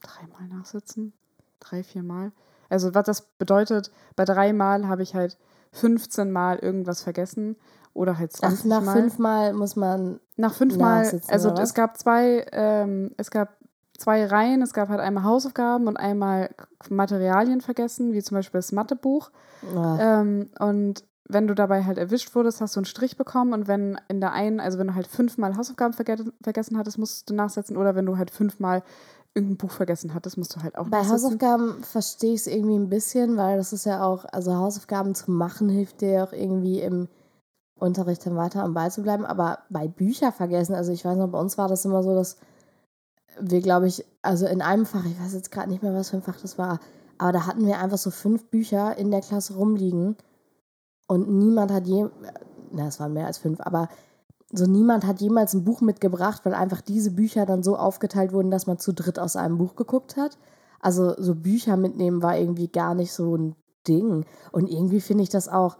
dreimal 0.00 0.48
nachsitzen. 0.48 1.12
Drei, 1.60 1.82
viermal. 1.82 2.32
Also, 2.70 2.94
was 2.94 3.04
das 3.04 3.22
bedeutet, 3.38 3.90
bei 4.16 4.24
dreimal 4.24 4.88
habe 4.88 5.02
ich 5.02 5.14
halt 5.14 5.36
15 5.72 6.30
Mal 6.30 6.58
irgendwas 6.58 7.02
vergessen. 7.02 7.56
Oder 7.98 8.16
halt 8.16 8.30
Ach, 8.34 8.48
20 8.50 8.64
nach 8.66 8.82
Mal. 8.82 8.92
fünfmal 8.92 9.52
muss 9.52 9.74
man. 9.76 10.20
Nach 10.36 10.54
fünfmal, 10.54 11.02
nachsitzen, 11.02 11.32
also 11.32 11.50
es 11.50 11.74
gab 11.74 11.98
zwei, 11.98 12.46
ähm, 12.52 13.10
es 13.16 13.32
gab 13.32 13.56
zwei 13.98 14.24
Reihen. 14.24 14.62
Es 14.62 14.72
gab 14.72 14.88
halt 14.88 15.00
einmal 15.00 15.24
Hausaufgaben 15.24 15.88
und 15.88 15.96
einmal 15.96 16.50
Materialien 16.88 17.60
vergessen, 17.60 18.12
wie 18.12 18.22
zum 18.22 18.36
Beispiel 18.36 18.58
das 18.58 18.70
Mathebuch. 18.70 19.30
Ähm, 19.74 20.50
und 20.60 21.04
wenn 21.28 21.48
du 21.48 21.54
dabei 21.54 21.84
halt 21.84 21.98
erwischt 21.98 22.36
wurdest, 22.36 22.60
hast 22.60 22.76
du 22.76 22.80
einen 22.80 22.84
Strich 22.86 23.16
bekommen. 23.16 23.52
Und 23.52 23.66
wenn 23.66 24.00
in 24.06 24.20
der 24.20 24.32
einen, 24.32 24.60
also 24.60 24.78
wenn 24.78 24.86
du 24.86 24.94
halt 24.94 25.08
fünfmal 25.08 25.56
Hausaufgaben 25.56 25.92
verge 25.92 26.24
vergessen 26.40 26.78
hattest, 26.78 26.98
musst 26.98 27.28
du 27.28 27.34
nachsetzen. 27.34 27.76
Oder 27.76 27.96
wenn 27.96 28.06
du 28.06 28.16
halt 28.16 28.30
fünfmal 28.30 28.84
irgendein 29.34 29.56
Buch 29.56 29.72
vergessen 29.72 30.14
hattest, 30.14 30.38
musst 30.38 30.54
du 30.54 30.62
halt 30.62 30.78
auch 30.78 30.86
Bei. 30.88 31.04
Hausaufgaben 31.04 31.82
verstehe 31.82 32.34
ich 32.34 32.40
es 32.42 32.46
irgendwie 32.46 32.78
ein 32.78 32.88
bisschen, 32.88 33.36
weil 33.36 33.56
das 33.56 33.72
ist 33.72 33.86
ja 33.86 34.04
auch, 34.04 34.24
also 34.30 34.54
Hausaufgaben 34.54 35.16
zu 35.16 35.32
machen 35.32 35.68
hilft 35.68 36.00
dir 36.00 36.22
auch 36.22 36.32
irgendwie 36.32 36.80
im 36.80 37.08
Unterricht 37.78 38.24
dann 38.26 38.36
weiter 38.36 38.62
am 38.62 38.74
Ball 38.74 38.90
zu 38.90 39.02
bleiben. 39.02 39.24
Aber 39.24 39.60
bei 39.70 39.88
Bücher 39.88 40.32
vergessen, 40.32 40.74
also 40.74 40.92
ich 40.92 41.04
weiß 41.04 41.16
noch, 41.16 41.28
bei 41.28 41.40
uns 41.40 41.58
war 41.58 41.68
das 41.68 41.84
immer 41.84 42.02
so, 42.02 42.14
dass 42.14 42.36
wir, 43.40 43.60
glaube 43.60 43.86
ich, 43.86 44.04
also 44.22 44.46
in 44.46 44.62
einem 44.62 44.86
Fach, 44.86 45.04
ich 45.04 45.20
weiß 45.20 45.34
jetzt 45.34 45.50
gerade 45.50 45.70
nicht 45.70 45.82
mehr, 45.82 45.94
was 45.94 46.10
für 46.10 46.16
ein 46.16 46.22
Fach 46.22 46.40
das 46.40 46.58
war, 46.58 46.80
aber 47.18 47.32
da 47.32 47.46
hatten 47.46 47.66
wir 47.66 47.78
einfach 47.78 47.98
so 47.98 48.10
fünf 48.10 48.46
Bücher 48.50 48.96
in 48.96 49.10
der 49.10 49.20
Klasse 49.20 49.54
rumliegen 49.54 50.16
und 51.06 51.28
niemand 51.28 51.72
hat 51.72 51.86
je, 51.86 52.06
na, 52.72 52.86
es 52.86 53.00
waren 53.00 53.12
mehr 53.12 53.26
als 53.26 53.38
fünf, 53.38 53.60
aber 53.60 53.88
so 54.52 54.64
niemand 54.66 55.06
hat 55.06 55.20
jemals 55.20 55.54
ein 55.54 55.64
Buch 55.64 55.80
mitgebracht, 55.80 56.44
weil 56.44 56.54
einfach 56.54 56.80
diese 56.80 57.10
Bücher 57.10 57.44
dann 57.44 57.62
so 57.62 57.76
aufgeteilt 57.76 58.32
wurden, 58.32 58.50
dass 58.50 58.66
man 58.66 58.78
zu 58.78 58.92
dritt 58.92 59.18
aus 59.18 59.36
einem 59.36 59.58
Buch 59.58 59.76
geguckt 59.76 60.16
hat. 60.16 60.38
Also 60.80 61.14
so 61.18 61.34
Bücher 61.34 61.76
mitnehmen 61.76 62.22
war 62.22 62.38
irgendwie 62.38 62.68
gar 62.68 62.94
nicht 62.94 63.12
so 63.12 63.36
ein 63.36 63.56
Ding. 63.86 64.24
Und 64.52 64.70
irgendwie 64.70 65.00
finde 65.00 65.22
ich 65.22 65.28
das 65.28 65.48
auch, 65.48 65.76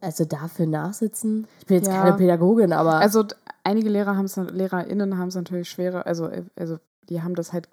also 0.00 0.24
dafür 0.24 0.66
nachsitzen. 0.66 1.46
Ich 1.60 1.66
bin 1.66 1.76
jetzt 1.78 1.88
Ja. 1.88 1.98
keine 1.98 2.14
Pädagogin, 2.14 2.72
aber 2.72 2.94
Also 2.94 3.24
einige 3.64 3.88
Lehrer 3.88 4.16
haben 4.16 4.24
es, 4.24 4.36
LehrerInnen 4.36 5.18
haben 5.18 5.28
es 5.28 5.34
natürlich 5.34 5.68
schwerer, 5.70 6.06
also, 6.06 6.26
äh, 6.28 6.44
also 6.56 6.78
die 7.08 7.22
haben 7.22 7.34
das 7.34 7.52
halt 7.52 7.68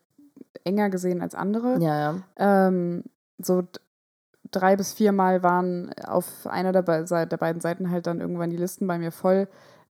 enger 0.64 0.90
gesehen 0.90 1.22
als 1.22 1.36
andere. 1.36 1.78
Ja, 1.80 1.98
ja. 2.00 2.16
Ähm, 2.38 3.04
so 3.38 3.64
drei 4.52 4.76
bis 4.76 4.94
viermal 4.94 5.44
waren 5.44 5.92
auf 6.06 6.48
einer 6.48 6.72
der, 6.72 6.82
be 6.82 7.06
der 7.06 7.38
beiden 7.38 7.62
Seiten 7.62 7.90
halt 7.92 8.08
dann 8.08 8.22
irgendwann 8.22 8.50
die 8.50 8.58
Listen 8.58 8.88
bei 8.88 8.98
mir 8.98 9.12
voll. 9.12 9.48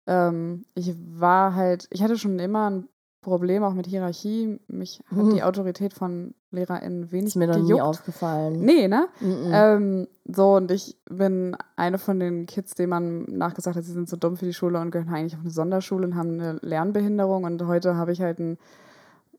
Ähm, 0.06 0.64
ich 0.74 0.94
war 1.18 1.54
halt, 1.54 1.86
ich 1.90 2.02
hatte 2.02 2.18
schon 2.18 2.38
immer 2.38 2.70
ein 2.70 2.88
Problem 3.24 3.62
auch 3.64 3.74
mit 3.74 3.86
Hierarchie. 3.86 4.60
Mich 4.68 5.00
hat 5.10 5.18
Mhm. 5.18 5.34
die 5.34 5.42
Autorität 5.42 5.92
von 5.94 6.34
LehrerInnen 6.52 7.10
wenig 7.10 7.26
Ist 7.28 7.36
mir 7.36 7.48
noch 7.48 7.56
nie 7.56 7.62
gejuckt. 7.62 7.82
aufgefallen. 7.82 8.60
Nee, 8.60 8.86
ne? 8.86 9.08
Mhm. 9.20 9.50
Ähm, 9.52 10.08
so, 10.26 10.54
und 10.54 10.70
ich 10.70 10.96
bin 11.10 11.56
eine 11.76 11.98
von 11.98 12.20
den 12.20 12.46
Kids, 12.46 12.74
denen 12.74 12.90
man 12.90 13.22
nachgesagt 13.24 13.76
hat, 13.76 13.84
sie 13.84 13.92
sind 13.92 14.08
so 14.08 14.16
dumm 14.16 14.36
für 14.36 14.44
die 14.46 14.54
Schule 14.54 14.78
und 14.80 14.90
gehören 14.92 15.12
eigentlich 15.12 15.34
auf 15.34 15.40
eine 15.40 15.50
Sonderschule 15.50 16.06
und 16.06 16.14
haben 16.14 16.40
eine 16.40 16.58
Lernbehinderung. 16.62 17.44
Und 17.44 17.66
heute 17.66 17.96
habe 17.96 18.12
ich 18.12 18.20
halt 18.20 18.38
einen 18.38 18.58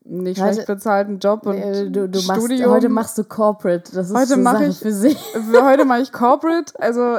nicht 0.08 0.40
Heute- 0.40 0.52
schlecht 0.54 0.66
bezahlten 0.68 1.18
Job 1.18 1.46
und 1.46 1.56
Nee, 1.56 1.90
du, 1.90 2.08
du 2.08 2.22
machst, 2.22 2.42
Studium. 2.44 2.70
heute 2.70 2.88
machst 2.88 3.18
du 3.18 3.24
Corporate. 3.24 3.90
Das 3.94 4.08
ist 4.10 4.14
Heute 4.16 4.34
eine 4.34 4.42
mach 4.42 4.52
Sache 4.54 4.66
ich- 4.66 4.78
für 4.78 4.92
sich. 4.92 5.18
Heute 5.62 5.84
mache 5.84 6.00
ich 6.02 6.12
Corporate. 6.12 6.72
Also 6.80 7.18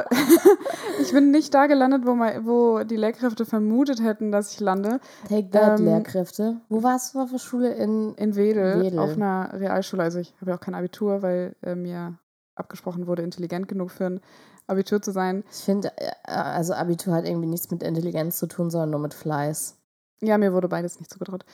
ich 1.00 1.12
bin 1.12 1.30
nicht 1.30 1.52
da 1.54 1.66
gelandet, 1.66 2.02
wo, 2.06 2.14
mein, 2.14 2.46
wo 2.46 2.82
die 2.84 2.96
Lehrkräfte 2.96 3.44
vermutet 3.44 4.02
hätten, 4.02 4.32
dass 4.32 4.52
ich 4.52 4.60
lande. 4.60 5.00
Take 5.28 5.50
that, 5.50 5.78
Ähm, 5.80 5.86
Lehrkräfte. 5.86 6.56
Wo 6.68 6.82
warst 6.82 7.14
du 7.14 7.20
auf 7.20 7.30
der 7.30 7.38
Schule? 7.38 7.72
In 7.74 8.14
In 8.14 8.36
Wedel, 8.36 8.82
Wedel. 8.82 8.98
auf 8.98 9.12
einer 9.16 9.50
Realschule. 9.52 10.02
Also 10.02 10.18
ich 10.18 10.34
habe 10.40 10.50
ja 10.52 10.56
auch 10.56 10.60
kein 10.60 10.74
Abitur, 10.74 11.22
weil 11.22 11.54
äh, 11.62 11.74
mir 11.74 12.18
abgesprochen 12.54 13.06
wurde, 13.06 13.22
intelligent 13.22 13.68
genug 13.68 13.90
für 13.90 14.06
ein 14.06 14.20
Abitur 14.66 15.00
zu 15.00 15.12
sein. 15.12 15.44
ich 15.50 15.64
finde, 15.64 15.92
äh, 15.96 16.10
also 16.30 16.74
Abitur 16.74 17.14
hat 17.14 17.26
irgendwie 17.26 17.46
nichts 17.48 17.70
mit 17.70 17.82
Intelligenz 17.82 18.38
zu 18.38 18.46
tun, 18.48 18.70
sondern 18.70 18.90
nur 18.90 19.00
mit 19.00 19.14
Fleiß. 19.14 19.76
Ja, 20.20 20.36
mir 20.38 20.52
wurde 20.52 20.68
beides 20.68 20.98
nicht 20.98 21.10
zugetraut. 21.10 21.44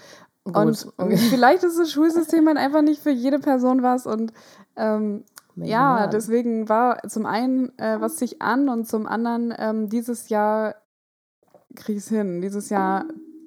Gut. 0.44 0.56
Und 0.56 0.88
okay. 0.96 1.16
vielleicht 1.30 1.64
ist 1.64 1.78
das 1.78 1.90
Schulsystem 1.92 2.46
halt 2.46 2.56
einfach 2.58 2.82
nicht 2.82 3.02
für 3.02 3.10
jede 3.10 3.38
Person 3.38 3.82
was. 3.82 4.06
Und 4.06 4.32
ähm, 4.76 5.24
ja, 5.56 6.06
deswegen 6.08 6.68
war 6.68 7.02
zum 7.08 7.26
einen 7.26 7.76
äh, 7.78 8.00
was 8.00 8.18
sich 8.18 8.42
an 8.42 8.68
und 8.68 8.88
zum 8.88 9.06
anderen 9.06 9.54
ähm, 9.56 9.88
dieses 9.88 10.28
Jahr 10.28 10.74
kriege 11.76 11.98
ich 11.98 12.04
es 12.04 12.08
hin. 12.10 12.40
Dieses 12.40 12.70
Jahr 12.70 13.04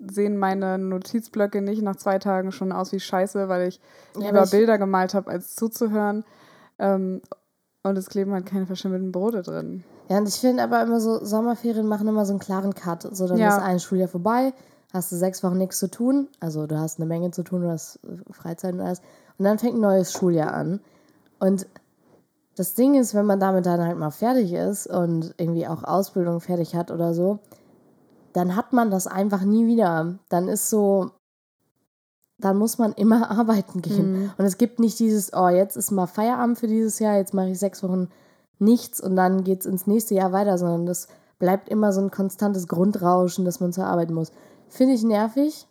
sehen 0.10 0.38
meine 0.38 0.78
Notizblöcke 0.78 1.62
nicht 1.62 1.82
nach 1.82 1.96
zwei 1.96 2.20
Tagen 2.20 2.52
schon 2.52 2.72
aus 2.72 2.92
wie 2.92 3.00
Scheiße, 3.00 3.50
weil 3.50 3.68
ich 3.68 3.82
Ja, 4.18 4.28
lieber 4.28 4.44
ich- 4.44 4.52
Bilder 4.52 4.78
gemalt 4.78 5.14
habe, 5.14 5.30
als 5.32 5.56
zuzuhören. 5.56 6.24
Ähm, 6.80 7.22
und 7.84 7.98
es 7.98 8.08
kleben 8.10 8.34
halt 8.34 8.46
keine 8.46 8.66
verschimmelten 8.66 9.12
Brote 9.12 9.42
drin. 9.42 9.84
Ja, 10.10 10.18
und 10.18 10.28
ich 10.28 10.36
finde 10.36 10.64
aber 10.64 10.82
immer 10.82 11.00
so, 11.00 11.24
Sommerferien 11.24 11.88
machen 11.88 12.08
immer 12.08 12.26
so 12.26 12.32
einen 12.34 12.40
klaren 12.40 12.74
Cut. 12.74 13.04
So, 13.16 13.28
dann 13.28 13.38
Ja. 13.38 13.50
ist 13.58 13.62
ein 13.64 13.80
Schuljahr 13.80 14.08
vorbei, 14.08 14.54
hast 14.94 15.12
du 15.12 15.16
sechs 15.16 15.44
Wochen 15.44 15.58
nichts 15.58 15.80
zu 15.80 15.90
tun. 15.90 16.28
Also 16.40 16.68
du 16.68 16.80
hast 16.80 17.00
eine 17.00 17.06
Menge 17.06 17.32
zu 17.32 17.44
tun, 17.44 17.62
du 17.62 17.70
hast 17.70 18.00
äh, 18.04 18.34
Freizeit 18.34 18.74
und 18.74 18.82
alles. 18.82 19.02
Und 19.38 19.46
dann 19.46 19.60
fängt 19.60 19.76
ein 19.76 19.82
neues 19.82 20.12
Schuljahr 20.12 20.54
an. 20.54 20.80
Und 21.40 21.68
das 22.56 22.74
Ding 22.74 22.96
ist, 22.96 23.14
wenn 23.14 23.26
man 23.26 23.40
damit 23.40 23.66
dann 23.66 23.82
halt 23.82 23.98
mal 23.98 24.12
fertig 24.12 24.52
ist 24.54 24.88
und 24.88 25.36
irgendwie 25.38 25.68
auch 25.68 25.84
Ausbildung 25.84 26.42
fertig 26.42 26.76
hat 26.76 26.90
oder 26.90 27.14
so, 27.14 27.40
dann 28.34 28.56
hat 28.56 28.74
man 28.74 28.90
das 28.90 29.06
einfach 29.08 29.44
nie 29.44 29.68
wieder. 29.68 30.18
Dann 30.30 30.48
ist 30.48 30.70
so, 30.70 31.12
dann 32.40 32.58
muss 32.58 32.78
man 32.78 32.94
immer 32.94 33.30
arbeiten 33.38 33.82
gehen. 33.82 34.12
Mhm. 34.12 34.32
Und 34.38 34.46
es 34.46 34.58
gibt 34.58 34.80
nicht 34.80 34.98
dieses, 35.00 35.34
oh, 35.34 35.50
jetzt 35.50 35.78
ist 35.78 35.92
mal 35.92 36.08
Feierabend 36.08 36.58
für 36.58 36.68
dieses 36.68 37.00
Jahr, 37.00 37.18
jetzt 37.18 37.34
mache 37.34 37.50
ich 37.50 37.60
sechs 37.60 37.84
Wochen 37.84 38.10
nichts 38.60 39.00
und 39.00 39.16
dann 39.16 39.44
geht 39.44 39.62
es 39.62 39.66
ins 39.68 39.86
nächste 39.86 40.16
Jahr 40.16 40.32
weiter, 40.32 40.58
sondern 40.58 40.88
das 40.88 41.08
bleibt 41.38 41.70
immer 41.70 41.94
so 41.94 42.02
ein 42.02 42.10
konstantes 42.10 42.68
Grundrauschen, 42.68 43.46
dass 43.46 43.60
man 43.60 43.72
zur 43.72 43.86
Arbeit 43.86 44.10
muss. 44.10 44.32
Finde 44.70 44.94
ich 44.94 45.04
nervig, 45.04 45.68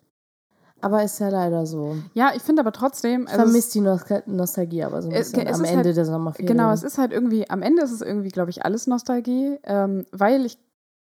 aber 0.81 1.03
ist 1.05 1.19
ja 1.19 1.29
leider 1.29 1.67
so. 1.67 1.97
Ja, 2.15 2.33
ich 2.35 2.43
finde 2.43 2.61
aber 2.63 2.73
trotzdem. 2.73 3.27
Also 3.27 3.39
es- 3.39 3.43
vermisse 3.45 3.73
die 3.73 3.81
Nostal 3.81 4.23
Nostalgie 4.27 4.85
aber 4.85 5.03
so 5.03 5.09
ein 5.09 5.15
Es- 5.15 5.33
bisschen 5.33 5.47
es 5.47 5.57
am 5.59 5.65
ist 5.65 5.71
Ende 5.71 5.85
halt- 5.85 5.97
der 5.97 6.05
Sommerferien. 6.05 6.47
Genau, 6.57 6.71
es 6.73 6.83
ist 6.83 6.99
halt 6.99 7.13
irgendwie, 7.13 7.49
am 7.51 7.63
Ende 7.63 7.83
ist 7.83 7.93
es 7.93 8.01
irgendwie, 8.03 8.29
glaube 8.29 8.51
ich, 8.51 8.65
alles 8.65 8.87
Nostalgie, 8.87 9.59
ähm, 9.65 10.07
weil 10.13 10.45
ich, 10.47 10.59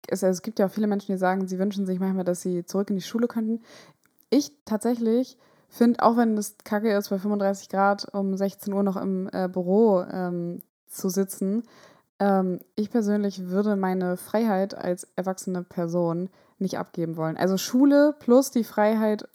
es, 0.07 0.23
also 0.23 0.31
es 0.31 0.41
gibt 0.41 0.59
ja 0.59 0.67
auch 0.67 0.71
viele 0.71 0.87
Menschen, 0.87 1.11
die 1.13 1.17
sagen, 1.17 1.47
sie 1.47 1.59
wünschen 1.59 1.85
sich 1.85 1.99
manchmal, 1.99 2.23
dass 2.25 2.41
sie 2.41 2.65
zurück 2.65 2.89
in 2.89 2.95
die 2.95 3.01
Schule 3.01 3.27
könnten. 3.27 3.61
Ich 4.29 4.51
tatsächlich 4.65 5.37
finde, 5.69 6.01
auch 6.03 6.15
wenn 6.17 6.37
es 6.37 6.55
kacke 6.63 6.91
ist, 6.95 7.09
bei 7.09 7.17
35 7.19 7.69
Grad 7.69 8.07
um 8.13 8.37
16 8.37 8.71
Uhr 8.73 8.83
noch 8.83 8.95
im 8.97 9.29
äh, 9.33 9.47
Büro 9.49 10.01
ähm, 10.11 10.61
zu 10.87 11.09
sitzen, 11.09 11.63
ähm, 12.19 12.59
ich 12.75 12.91
persönlich 12.91 13.47
würde 13.49 13.75
meine 13.75 14.15
Freiheit 14.15 14.73
als 14.75 15.07
erwachsene 15.15 15.63
Person 15.63 16.29
nicht 16.59 16.77
abgeben 16.77 17.17
wollen. 17.17 17.37
Also 17.37 17.57
Schule 17.57 18.15
plus 18.19 18.51
die 18.51 18.63
Freiheit 18.63 19.27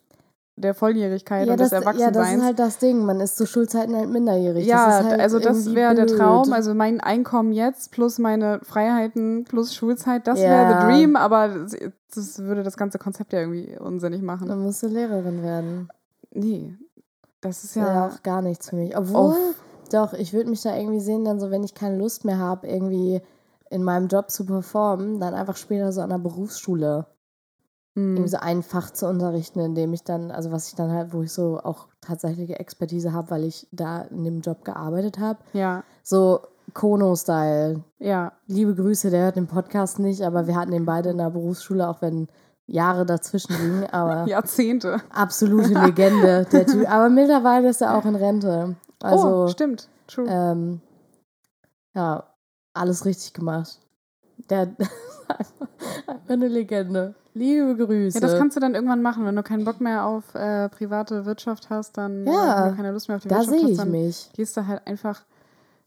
der 0.57 0.75
Volljährigkeit 0.75 1.47
ja, 1.47 1.53
und 1.53 1.61
das, 1.61 1.71
des 1.71 1.79
ja, 1.79 1.85
das 1.85 1.97
Erwachsenseins. 1.97 2.37
ist 2.39 2.45
halt 2.45 2.59
das 2.59 2.79
Ding. 2.79 3.05
Man 3.05 3.21
ist 3.21 3.37
zu 3.37 3.47
Schulzeiten 3.47 3.97
halt 3.97 4.11
minderjährig. 4.11 4.67
Ja, 4.67 4.99
das 5.00 5.07
halt 5.07 5.21
also 5.21 5.39
das 5.39 5.75
wäre 5.75 5.95
der. 5.95 6.07
Traum. 6.07 6.53
Also 6.53 6.75
mein 6.75 7.00
Einkommen 7.00 7.53
jetzt 7.53 7.93
plus 7.93 8.19
meine 8.19 8.61
Freiheiten 8.62 9.45
plus 9.45 9.75
Schulzeit, 9.75 10.27
das 10.27 10.39
Ja. 10.41 10.50
wäre 10.50 10.81
the 10.81 10.87
dream, 10.87 11.17
aber 11.17 11.49
das, 11.49 11.77
das 12.15 12.39
würde 12.41 12.62
das 12.62 12.77
ganze 12.77 12.99
Konzept 12.99 13.33
ja 13.33 13.41
irgendwie 13.41 13.77
unsinnig 13.79 14.21
machen. 14.23 14.49
Dann 14.49 14.61
musst 14.61 14.83
du 14.83 14.89
Lehrerin 14.89 15.43
werden. 15.43 15.89
Nee, 16.33 16.75
das 17.41 17.65
ist 17.65 17.77
Das 17.77 17.83
wäre 17.83 17.95
ja. 17.95 18.07
auch 18.09 18.23
gar 18.23 18.43
nichts 18.43 18.69
für 18.69 18.77
mich. 18.77 18.97
Obwohl, 18.97 19.31
Uff. 19.31 19.55
doch, 19.93 20.12
ich 20.12 20.33
würde 20.35 20.50
mich 20.50 20.61
da 20.62 20.77
irgendwie 20.77 21.00
sehen, 21.00 21.25
dann 21.25 21.41
so, 21.41 21.50
wenn 21.50 21.65
ich 21.65 21.75
keine 21.75 21.97
Lust 21.97 22.25
mehr 22.25 22.39
habe, 22.39 22.67
irgendwie 22.67 23.23
in 23.71 23.83
meinem 23.83 24.09
Job 24.09 24.31
zu 24.31 24.45
performen, 24.45 25.19
dann 25.21 25.33
einfach 25.35 25.57
später 25.57 25.91
so 25.93 26.00
an 26.03 26.11
der 26.11 26.19
Berufsschule 26.19 27.07
Hm. 27.97 28.12
irgendwie 28.17 28.29
so 28.31 28.37
ein 28.39 28.62
Fach 28.62 28.91
zu 28.93 29.09
unterrichten, 29.09 29.59
in 29.59 29.75
dem 29.75 29.93
ich 29.93 30.05
dann, 30.05 30.31
also 30.31 30.53
was 30.53 30.69
ich 30.69 30.77
dann 30.77 30.93
halt, 30.93 31.12
wo 31.12 31.23
ich 31.23 31.33
so 31.33 31.59
auch 31.59 31.89
tatsächliche 32.00 32.61
Expertise 32.61 33.12
habe, 33.12 33.31
weil 33.31 33.43
ich 33.45 33.67
da 33.73 34.03
in 34.03 34.23
dem 34.23 34.41
Job 34.43 34.65
gearbeitet 34.65 35.19
habe. 35.19 35.41
Ja, 35.55 35.83
So 36.05 36.41
Kono-Style. 36.73 37.83
ja, 37.99 38.33
Liebe 38.47 38.77
Grüße, 38.77 39.11
der 39.11 39.25
hört 39.25 39.35
den 39.37 39.49
Podcast 39.49 39.99
nicht, 39.99 40.23
aber 40.23 40.47
wir 40.47 40.55
hatten 40.55 40.71
den 40.71 40.85
beide 40.85 41.11
in 41.11 41.19
der 41.19 41.31
Berufsschule, 41.31 41.89
auch 41.89 42.00
wenn 42.00 42.29
Jahre 42.67 43.05
dazwischen 43.05 43.55
liegen, 43.61 43.87
aber 43.93 44.25
Jahrzehnte. 44.29 45.00
absolute 45.12 45.75
Legende, 45.85 46.47
der 46.53 46.67
Typ. 46.67 46.89
Aber 46.89 47.09
mittlerweile 47.09 47.71
ist 47.71 47.83
er 47.83 47.97
auch 47.97 48.05
in 48.05 48.15
Rente. 48.15 48.77
Also, 49.03 49.27
oh, 49.45 49.49
stimmt. 49.49 49.89
True. 50.07 50.27
ähm, 50.29 50.81
ja, 51.95 52.23
alles 52.81 53.05
richtig 53.05 53.35
gemacht. 53.35 53.79
Der 54.49 54.75
einfach 55.29 55.67
eine 56.29 56.49
Legende. 56.49 57.15
Liebe 57.35 57.77
Grüße. 57.77 58.19
ja, 58.19 58.27
das 58.27 58.37
kannst 58.37 58.57
du 58.57 58.61
dann 58.61 58.75
irgendwann 58.75 59.03
machen, 59.03 59.25
wenn 59.25 59.37
du 59.37 59.43
keinen 59.43 59.65
Bock 59.65 59.81
mehr 59.81 60.05
auf 60.05 60.35
äh, 60.35 60.69
private 60.69 61.27
Wirtschaft 61.27 61.71
hast, 61.71 61.97
dann 61.97 62.27
Ja, 62.27 62.65
wenn 62.65 62.71
du 62.71 62.77
keine 62.77 62.93
Lust 62.93 63.09
mehr 63.09 63.17
auf 63.17 63.23
die 63.23 63.29
da 63.29 63.37
Wirtschaft 63.37 63.55
sehe 63.55 63.63
hast, 63.63 63.71
ich 63.71 63.77
dann 63.79 63.91
mich. 63.91 64.31
gehst 64.35 64.57
du 64.57 64.67
halt 64.67 64.87
einfach 64.87 65.23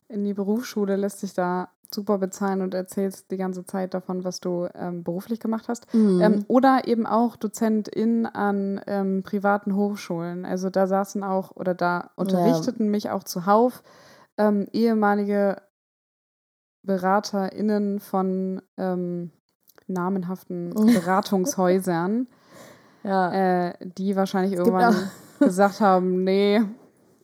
in 0.07 0.23
die 0.23 0.33
Berufsschule, 0.33 0.95
lässt 0.95 1.21
dich 1.21 1.33
da 1.33 1.69
super 1.93 2.17
bezahlen 2.17 2.61
und 2.61 2.73
erzählst 2.73 3.29
die 3.29 3.37
ganze 3.37 3.65
Zeit 3.65 3.93
davon, 3.93 4.23
was 4.23 4.39
du 4.39 4.67
ähm, 4.73 5.03
beruflich 5.03 5.39
gemacht 5.39 5.67
hast. 5.67 5.93
Mhm. 5.93 6.21
Ähm, 6.21 6.45
oder 6.47 6.87
eben 6.87 7.05
auch 7.05 7.35
Dozentin 7.35 8.25
an 8.25 8.81
ähm, 8.87 9.21
privaten 9.23 9.75
Hochschulen. 9.75 10.45
Also 10.45 10.69
da 10.69 10.87
saßen 10.87 11.23
auch 11.23 11.51
oder 11.55 11.73
da 11.75 12.11
unterrichteten 12.15 12.89
mich 12.89 13.09
auch 13.09 13.23
zuhauf 13.23 13.83
ähm, 14.37 14.67
ehemalige 14.71 15.57
BeraterInnen 16.83 17.99
von 17.99 18.61
ähm, 18.77 19.31
namenhaften 19.87 20.73
Beratungshäusern, 20.75 22.27
ja. 23.03 23.69
äh, 23.69 23.73
die 23.81 24.15
wahrscheinlich 24.15 24.53
irgendwann 24.53 25.09
gesagt 25.39 25.81
haben, 25.81 26.23
nee, 26.23 26.61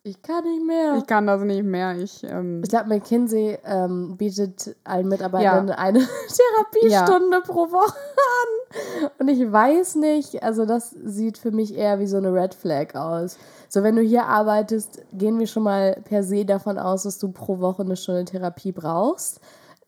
ich 0.03 0.22
kann 0.22 0.44
nicht 0.44 0.65
mehr. 0.65 0.96
ich 0.98 1.06
kann 1.08 1.27
das 1.27 1.41
nicht 1.41 1.63
mehr. 1.63 1.98
Ich, 1.98 2.24
ähm, 2.24 2.62
Ich 2.63 2.70
glaube, 2.70 2.88
McKinsey 2.89 3.58
ähm, 3.65 4.15
bietet 4.18 4.75
allen 4.84 5.08
Mitarbeitern 5.08 5.68
Ja. 5.68 5.75
eine 5.75 6.00
Therapiestunde 6.27 7.41
pro 7.41 7.72
Woche 7.72 7.96
an. 7.96 9.10
Und 9.20 9.27
ich 9.27 9.51
weiß 9.51 9.96
nicht, 9.96 10.41
also 10.44 10.65
das 10.65 10.91
sieht 11.03 11.38
für 11.38 11.51
mich 11.51 11.75
eher 11.75 12.00
wie 12.00 12.08
so 12.08 12.18
eine 12.18 12.34
Red 12.34 12.53
Flag 12.53 12.96
aus. 12.96 13.38
So, 13.68 13.84
wenn 13.84 13.96
du 13.96 14.01
hier 14.01 14.25
arbeitest, 14.25 15.01
gehen 15.13 15.38
wir 15.39 15.48
schon 15.48 15.63
mal 15.63 16.01
per 16.06 16.24
se 16.24 16.46
davon 16.46 16.77
aus, 16.79 17.03
dass 17.03 17.20
du 17.20 17.32
pro 17.32 17.60
Woche 17.60 17.84
eine 17.84 17.96
Stunde 17.96 18.25
Therapie 18.25 18.72
brauchst. 18.72 19.39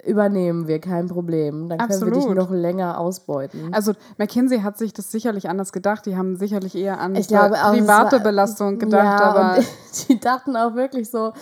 Übernehmen 0.05 0.67
wir, 0.67 0.79
kein 0.79 1.07
Problem. 1.07 1.69
Dann 1.69 1.77
können 1.77 1.89
wir 2.01 2.07
dich 2.11 2.17
Absolut. 2.17 2.37
noch 2.37 2.51
länger 2.51 2.99
ausbeuten. 2.99 3.73
Also 3.73 3.93
McKinsey 4.17 4.59
hat 4.59 4.77
sich 4.77 4.93
das 4.93 5.11
sicherlich 5.11 5.49
anders 5.49 5.71
gedacht. 5.71 6.05
Die 6.05 6.15
haben 6.15 6.35
sicherlich 6.37 6.75
eher 6.75 6.99
an 6.99 7.13
glaube 7.13 7.55
es 7.55 7.61
private 7.61 8.17
war- 8.17 8.19
Belastung 8.23 8.79
gedacht, 8.79 9.19
ja, 9.19 9.21
aber 9.21 9.63
die 10.09 10.19
dachten 10.19 10.55
auch 10.55 10.75
wirklich 10.75 11.09
so, 11.09 11.33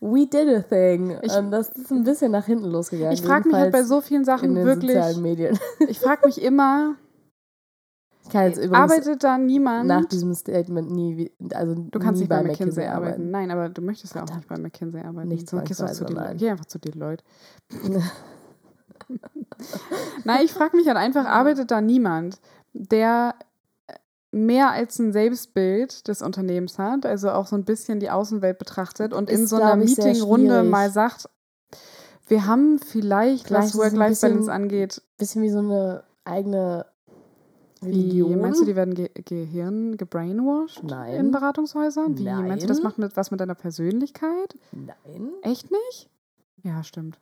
we 0.00 0.26
did 0.26 0.48
a 0.48 0.60
thing. 0.60 1.16
Ich- 1.22 1.36
und 1.36 1.50
das 1.50 1.70
ist 1.70 1.90
ein 1.90 2.04
bisschen 2.04 2.30
nach 2.32 2.44
hinten 2.46 2.66
losgegangen. 2.70 3.12
ich 3.14 3.22
frage 3.22 3.48
mich 3.48 3.56
halt 3.56 3.72
bei 3.72 3.82
so 3.82 4.00
vielen 4.00 4.20
in 4.22 4.24
Sachen 4.24 4.54
wirklich, 4.54 4.96
ich 5.88 5.98
frage 6.00 6.26
mich 6.26 6.42
immer, 6.42 6.94
arbeitet 8.72 9.22
da 9.22 9.38
niemand? 9.38 9.86
nach 9.86 10.04
diesem 10.06 10.34
Statement 10.34 10.90
nie, 10.90 11.30
also 11.52 11.74
du 11.74 11.98
kannst 11.98 12.20
nicht 12.20 12.28
bei 12.28 12.42
McKinsey 12.42 12.86
arbeiten. 12.86 13.30
Nein, 13.30 13.50
aber 13.50 13.68
du 13.68 13.82
möchtest 13.82 14.14
ja 14.14 14.24
auch 14.24 14.34
nicht 14.34 14.48
bei 14.48 14.58
McKinsey 14.58 15.02
arbeiten. 15.02 15.28
Nicht 15.28 15.48
Sonst 15.48 15.66
gehst 15.68 15.80
du 15.80 15.84
auch 15.84 15.92
zu 15.92 16.04
Deloitte. 16.04 16.36
Geh 16.36 16.50
einfach 16.50 16.64
zu 16.66 16.78
Deloitte. 16.78 17.22
Nein, 20.24 20.44
ich 20.44 20.52
frage 20.52 20.76
mich 20.76 20.86
halt 20.86 20.96
einfach, 20.96 21.26
arbeitet 21.26 21.70
da 21.70 21.80
niemand? 21.80 22.40
der 22.74 23.34
mehr 24.32 24.70
als 24.72 24.98
ein 24.98 25.12
Selbstbild 25.12 26.08
des 26.08 26.20
Unternehmens 26.20 26.78
hat, 26.78 27.06
also 27.06 27.30
auch 27.30 27.46
so 27.46 27.54
ein 27.56 27.64
bisschen 27.64 28.00
die 28.00 28.10
Außenwelt 28.10 28.58
betrachtet 28.58 29.14
und 29.14 29.30
in 29.30 29.44
Ist, 29.44 29.50
so 29.50 29.56
einer 29.56 29.76
Meetingrunde 29.76 30.64
mal 30.64 30.90
sagt, 30.90 31.28
wir 32.26 32.46
haben 32.46 32.80
vielleicht, 32.80 33.46
Vielleicht 33.46 33.68
was 33.68 33.78
Work-Life-Balance 33.78 34.52
angeht, 34.52 35.02
Bisschen 35.18 35.42
wie 35.42 35.50
so 35.50 35.60
eine 35.60 36.02
eigene 36.24 36.86
wie 37.80 37.90
Religion. 37.90 38.40
meinst 38.40 38.60
du, 38.60 38.64
die 38.64 38.74
werden 38.74 38.94
ge 38.94 39.10
Gehirn 39.24 39.96
gebrainwashed 39.96 40.82
Nein. 40.82 41.14
in 41.14 41.30
Beratungshäusern? 41.30 42.18
Wie 42.18 42.24
meinst 42.24 42.64
du, 42.64 42.66
das 42.66 42.78
Nein. 42.78 42.84
macht 42.84 42.98
mit, 42.98 43.16
was 43.16 43.30
mit 43.30 43.40
deiner 43.40 43.54
Persönlichkeit? 43.54 44.58
Nein. 44.72 45.30
Echt 45.42 45.70
nicht? 45.70 46.10
Ja, 46.64 46.82
stimmt. 46.82 47.20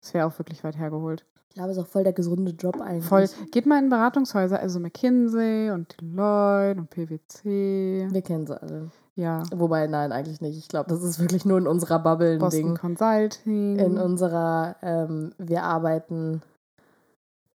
Das 0.00 0.14
wäre 0.14 0.26
auch 0.26 0.38
wirklich 0.38 0.62
weit 0.64 0.76
hergeholt. 0.78 1.24
Ich 1.48 1.54
glaube, 1.54 1.70
es 1.70 1.76
ist 1.76 1.82
auch 1.82 1.88
voll 1.88 2.04
der 2.04 2.12
gesunde 2.12 2.52
Job 2.52 2.80
eigentlich. 2.80 3.04
Voll. 3.06 3.28
Geht 3.50 3.66
mal 3.66 3.82
in 3.82 3.88
Beratungshäuser, 3.88 4.60
also 4.60 4.78
McKinsey 4.80 5.70
und 5.70 6.00
Deloitte 6.00 6.78
und 6.80 6.90
PwC. 6.90 8.06
Wir 8.10 8.22
kennen 8.22 8.46
sie 8.46 8.60
alle. 8.60 8.90
Ja. 9.16 9.42
Wobei, 9.52 9.86
nein, 9.88 10.12
eigentlich 10.12 10.40
nicht. 10.40 10.56
Ich 10.56 10.68
glaube, 10.68 10.88
das 10.88 11.02
ist 11.02 11.18
wirklich 11.18 11.44
nur 11.44 11.58
in 11.58 11.66
unserer 11.66 11.98
Bubble 11.98 12.34
ein 12.34 12.38
Boston 12.38 12.62
Ding. 12.62 12.74
Consulting. 12.76 13.78
In 13.78 13.98
unserer, 13.98 14.76
ähm, 14.82 15.32
wir 15.38 15.64
arbeiten 15.64 16.42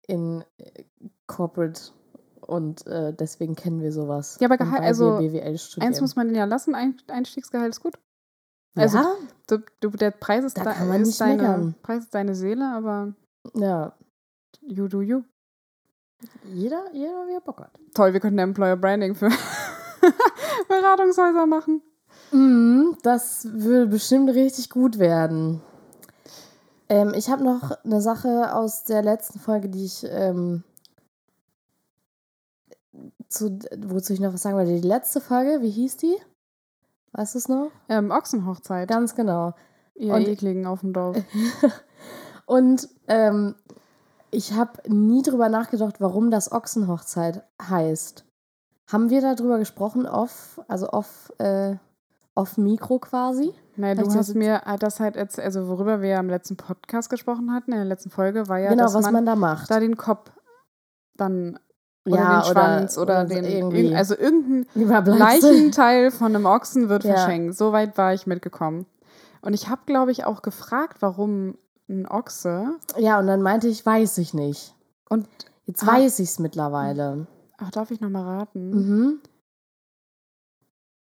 in 0.07 0.43
äh, 0.57 0.83
Corporate 1.27 1.79
und 2.41 2.85
äh, 2.87 3.13
deswegen 3.13 3.55
kennen 3.55 3.79
wir 3.81 3.93
sowas. 3.93 4.37
Ja, 4.41 4.47
aber 4.49 4.57
Gehalt- 4.57 4.81
also, 4.83 5.17
BWL 5.19 5.57
studieren. 5.57 5.87
Eins 5.93 6.01
muss 6.01 6.17
man 6.17 6.35
ja 6.35 6.43
lassen, 6.43 6.75
Ein 6.75 6.97
Einstiegsgehalt 7.07 7.69
ist 7.69 7.81
gut. 7.81 7.93
Also- 8.75 8.97
ja, 8.97 9.15
Du, 9.47 9.57
du, 9.81 9.89
der 9.89 10.11
Preis 10.11 10.45
ist, 10.45 10.57
Da 10.57 10.63
kann 10.73 10.87
man 10.87 11.01
ist 11.01 11.07
nicht 11.09 11.19
deine, 11.21 11.41
meckern. 11.41 11.75
Preis 11.83 12.03
ist 12.05 12.15
deine 12.15 12.33
Seele, 12.33 12.65
aber 12.73 13.13
ja, 13.55 13.93
you 14.61 14.87
do 14.87 15.01
you. 15.01 15.23
jeder, 16.45 16.81
jeder 16.93 17.27
wie 17.27 17.33
er 17.33 17.41
Bock 17.41 17.59
hat. 17.59 17.71
Toll, 17.93 18.13
wir 18.13 18.21
könnten 18.21 18.39
Employer 18.39 18.77
Branding 18.77 19.15
für 19.15 19.29
Beratungshäuser 20.69 21.45
machen. 21.45 21.81
Mhm, 22.31 22.97
das 23.03 23.45
würde 23.51 23.87
bestimmt 23.87 24.29
richtig 24.29 24.69
gut 24.69 24.97
werden. 24.97 25.61
Ähm, 26.87 27.13
ich 27.13 27.29
habe 27.29 27.43
noch 27.43 27.71
eine 27.83 28.01
Sache 28.01 28.55
aus 28.55 28.85
der 28.85 29.01
letzten 29.03 29.39
Folge, 29.39 29.67
die 29.67 29.83
ich 29.85 30.05
ähm, 30.09 30.63
zu, 33.27 33.59
wozu 33.77 34.13
ich 34.13 34.19
noch 34.21 34.33
was 34.33 34.41
sagen 34.41 34.55
wollte. 34.55 34.79
Die 34.79 34.87
letzte 34.87 35.19
Folge, 35.19 35.61
wie 35.61 35.69
hieß 35.69 35.97
die? 35.97 36.15
Weißt 37.13 37.35
du 37.35 37.39
es 37.39 37.47
noch? 37.47 37.71
Ähm, 37.89 38.11
Ochsenhochzeit. 38.11 38.89
Ganz 38.89 39.15
genau. 39.15 39.53
Ihr 39.95 40.13
und- 40.13 40.27
ekligen 40.27 40.65
auf 40.65 40.81
dem 40.81 40.93
Dorf. 40.93 41.17
Und 42.45 42.89
ähm, 43.07 43.55
ich 44.31 44.53
habe 44.53 44.71
nie 44.91 45.21
drüber 45.21 45.47
nachgedacht, 45.47 46.01
warum 46.01 46.29
das 46.29 46.51
Ochsenhochzeit 46.51 47.43
heißt. 47.61 48.25
Haben 48.91 49.09
wir 49.09 49.21
darüber 49.21 49.59
gesprochen, 49.59 50.05
off, 50.05 50.59
also 50.67 50.89
off, 50.89 51.31
äh, 51.37 51.75
off 52.35 52.57
Mikro 52.57 52.99
quasi? 52.99 53.53
Nein, 53.75 53.97
du 53.97 54.13
hast 54.13 54.35
mir 54.35 54.63
äh, 54.65 54.77
das 54.77 54.99
halt, 54.99 55.15
jetzt, 55.15 55.39
also 55.39 55.67
worüber 55.67 56.01
wir 56.01 56.09
ja 56.09 56.19
im 56.19 56.29
letzten 56.29 56.57
Podcast 56.57 57.09
gesprochen 57.09 57.53
hatten, 57.53 57.71
in 57.71 57.77
der 57.77 57.85
letzten 57.85 58.09
Folge, 58.09 58.47
war 58.49 58.59
ja, 58.59 58.69
genau, 58.69 58.83
dass 58.83 58.93
was 58.93 59.05
man, 59.05 59.13
man, 59.13 59.25
da 59.25 59.35
macht. 59.35 59.71
da 59.71 59.79
den 59.79 59.97
Kopf 59.97 60.31
dann 61.15 61.59
oder 62.05 62.41
den 62.43 62.51
Schwanz 62.51 62.97
oder, 62.97 63.25
den, 63.25 63.43
irgendwie. 63.45 63.81
irgend- 63.85 63.95
also 63.97 64.15
irgendein. 64.17 64.65
Leichenteil 65.17 66.11
von 66.11 66.35
einem 66.35 66.45
Ochsen 66.45 66.89
wird 66.89 67.03
Ja. 67.03 67.13
verschenkt. 67.15 67.55
So 67.55 67.71
weit 67.71 67.97
war 67.97 68.13
ich 68.13 68.27
mitgekommen. 68.27 68.85
Und 69.41 69.53
ich 69.53 69.69
habe, 69.69 69.81
glaube 69.85 70.11
ich, 70.11 70.25
auch 70.25 70.41
gefragt, 70.41 70.97
warum 71.01 71.57
ein 71.89 72.07
Ochse. 72.07 72.75
Ja, 72.97 73.19
und 73.19 73.27
dann 73.27 73.41
meinte 73.41 73.67
ich, 73.67 73.85
weiß 73.85 74.17
ich 74.19 74.33
nicht. 74.33 74.73
Und 75.09 75.27
Jetzt 75.65 75.83
Ah. 75.83 75.93
weiß 75.93 76.19
ich 76.19 76.29
es 76.29 76.39
mittlerweile. 76.39 77.25
ach, 77.57 77.71
darf 77.71 77.89
ich 77.91 78.01
noch 78.01 78.09
mal 78.09 78.23
raten? 78.23 78.69
Mhm. 78.71 79.19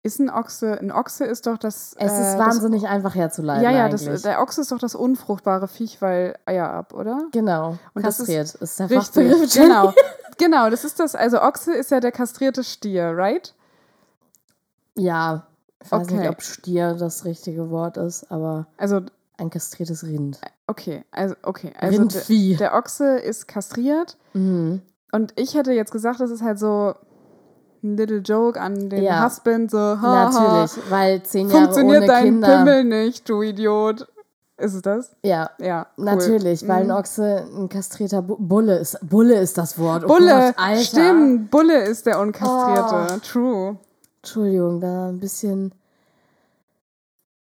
Ist 0.06 0.20
ein 0.20 0.30
Ochse? 0.30 0.78
Ein 0.80 0.92
Ochse 0.92 1.24
ist 1.24 1.46
doch 1.48 1.58
das. 1.58 1.94
Es 1.98 2.12
äh, 2.12 2.20
ist 2.32 2.38
wahnsinnig 2.38 2.86
einfach 2.86 3.10
Das, 3.10 3.16
herzuleiten. 3.16 3.64
ja, 3.64 3.70
ja, 3.72 3.88
das, 3.88 4.22
der 4.22 4.40
Ochse 4.40 4.60
ist 4.60 4.70
doch 4.70 4.78
das 4.78 4.94
unfruchtbare 4.94 5.66
Viech, 5.66 6.00
weil 6.00 6.36
Eier 6.46 6.70
ab, 6.70 6.94
oder? 6.94 7.26
genau. 7.32 7.76
Und 7.92 8.06
das 8.06 8.20
ist 8.20 8.26
kastriert 8.26 8.54
ist, 8.62 8.78
der 8.78 8.88
Fachbegriff. 8.88 9.54
Genau. 9.54 9.92
Genau, 10.38 10.68
das 10.68 10.84
ist 10.84 11.00
das. 11.00 11.14
Also 11.14 11.40
Ochse 11.40 11.72
ist 11.74 11.90
ja 11.90 11.98
der 11.98 12.12
kastrierte 12.12 12.62
Stier, 12.62 13.12
right? 13.16 13.54
Ja, 14.94 15.46
ich 15.82 15.90
weiß 15.90 16.02
Okay. 16.06 16.16
nicht, 16.18 16.28
ob 16.28 16.42
Stier 16.42 16.94
das 16.94 17.24
richtige 17.24 17.70
Wort 17.70 17.96
ist, 17.96 18.30
aber 18.30 18.66
Also, 18.76 19.00
ein 19.38 19.50
kastriertes 19.50 20.04
Rind. 20.04 20.38
okay, 20.66 21.04
also, 21.10 21.34
okay. 21.42 21.72
Also 21.78 21.92
der, 21.92 22.00
Rindvieh. 22.00 22.56
der 22.56 22.74
Ochse 22.74 23.18
ist 23.18 23.48
kastriert 23.48 24.16
Mhm. 24.34 24.82
und 25.12 25.32
ich 25.36 25.54
hätte 25.54 25.72
jetzt 25.72 25.90
gesagt, 25.92 26.20
das 26.20 26.30
ist 26.30 26.42
halt 26.42 26.58
so 26.58 26.94
ein 27.92 27.96
little 27.96 28.18
joke 28.18 28.60
an 28.60 28.88
den 28.90 29.02
Ja. 29.02 29.24
Husband, 29.24 29.70
so, 29.70 29.78
haha, 29.78 30.30
Natürlich, 30.30 30.90
weil 30.90 31.22
zehn 31.22 31.48
Jahre 31.48 31.62
funktioniert 31.62 31.98
ohne 31.98 32.06
dein 32.06 32.24
Kinder. 32.24 32.48
Pimmel 32.58 32.84
nicht, 32.84 33.28
du 33.28 33.42
Idiot. 33.42 34.06
Ist 34.58 34.72
es 34.74 34.80
das? 34.82 35.14
Ja, 35.22 35.50
Ja, 35.58 35.86
cool. 35.98 36.04
natürlich, 36.06 36.66
weil 36.66 36.80
ein 36.80 36.86
Mhm. 36.86 36.92
Ochse 36.94 37.46
ein 37.56 37.68
kastrierter 37.68 38.22
Bu 38.22 38.36
Bulle 38.38 38.78
ist. 38.78 38.98
Bulle 39.02 39.34
ist 39.38 39.58
das 39.58 39.78
Wort. 39.78 40.04
Oh 40.04 40.08
Bulle, 40.08 40.30
Gott, 40.30 40.54
Alter. 40.56 40.80
stimmt, 40.82 41.50
Bulle 41.50 41.84
ist 41.84 42.06
der 42.06 42.18
unkastrierte. 42.20 43.14
Oh. 43.14 43.18
True. 43.22 43.76
Entschuldigung, 44.22 44.80
da 44.80 45.08
ein 45.10 45.20
bisschen. 45.20 45.72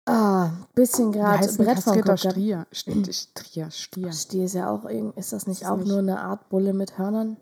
Ah, 0.07 0.51
bisschen 0.74 1.12
gerade 1.12 1.46
ein 1.48 1.57
Brett 1.57 1.85
gehabt. 1.85 2.20
Stier? 2.20 2.66
St- 2.72 3.12
Stier, 3.37 3.70
Stier. 3.70 4.12
Stier 4.12 4.44
ist 4.46 4.55
ja 4.55 4.70
auch 4.70 4.85
irgend, 4.87 5.16
ist 5.18 5.33
das 5.33 5.46
nicht 5.46 5.62
Ist 5.62 5.68
auch 5.68 5.77
nicht- 5.77 5.88
nur 5.88 5.98
eine 5.98 6.20
Art 6.20 6.48
Bulle 6.48 6.72
mit 6.72 6.96
Hörnern? 6.98 7.37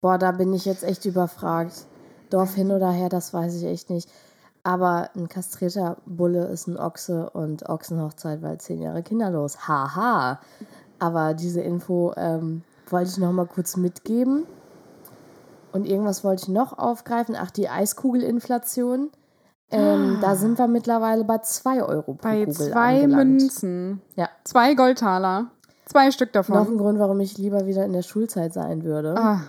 Boah, 0.00 0.18
da 0.18 0.32
bin 0.32 0.52
ich 0.52 0.64
jetzt 0.64 0.82
echt 0.82 1.04
überfragt. 1.04 1.86
Dorf 2.34 2.54
hin 2.54 2.70
oder 2.72 2.90
her, 2.90 3.08
das 3.08 3.32
weiß 3.32 3.54
ich 3.56 3.64
echt 3.64 3.90
nicht. 3.90 4.08
Aber 4.62 5.10
ein 5.14 5.28
kastrierter 5.28 5.98
Bulle 6.06 6.46
ist 6.46 6.66
ein 6.68 6.78
Ochse 6.78 7.28
und 7.30 7.68
Ochsenhochzeit, 7.68 8.40
weil 8.42 8.58
zehn 8.58 8.80
Jahre 8.80 9.02
kinderlos. 9.02 9.68
Haha. 9.68 10.40
Aber 10.98 11.34
diese 11.34 11.60
Info 11.60 12.12
ähm, 12.16 12.62
wollte 12.88 13.10
ich 13.10 13.18
noch 13.18 13.32
mal 13.32 13.46
kurz 13.46 13.76
mitgeben. 13.76 14.44
Und 15.72 15.86
irgendwas 15.86 16.24
wollte 16.24 16.44
ich 16.44 16.48
noch 16.48 16.78
aufgreifen. 16.78 17.36
Ach, 17.38 17.50
die 17.50 17.68
Eiskugelinflation. 17.68 19.10
Ähm, 19.70 20.18
Da 20.20 20.36
sind 20.36 20.58
wir 20.58 20.68
mittlerweile 20.68 21.24
bei 21.24 21.38
2 21.38 21.82
Euro 21.82 22.14
pro 22.14 22.22
Bei 22.28 22.44
Kugel 22.44 22.54
zwei 22.70 23.02
angelangt. 23.02 23.40
Münzen. 23.40 24.00
Ja. 24.16 24.28
Zwei 24.44 24.74
Goldtaler. 24.74 25.46
Zwei 25.86 26.10
Stück 26.10 26.32
davon. 26.32 26.54
Noch 26.56 26.68
ein 26.68 26.78
Grund, 26.78 26.98
warum 26.98 27.20
ich 27.20 27.36
lieber 27.38 27.66
wieder 27.66 27.84
in 27.84 27.92
der 27.92 28.02
Schulzeit 28.02 28.54
sein 28.54 28.84
würde. 28.84 29.14
Ah, 29.18 29.40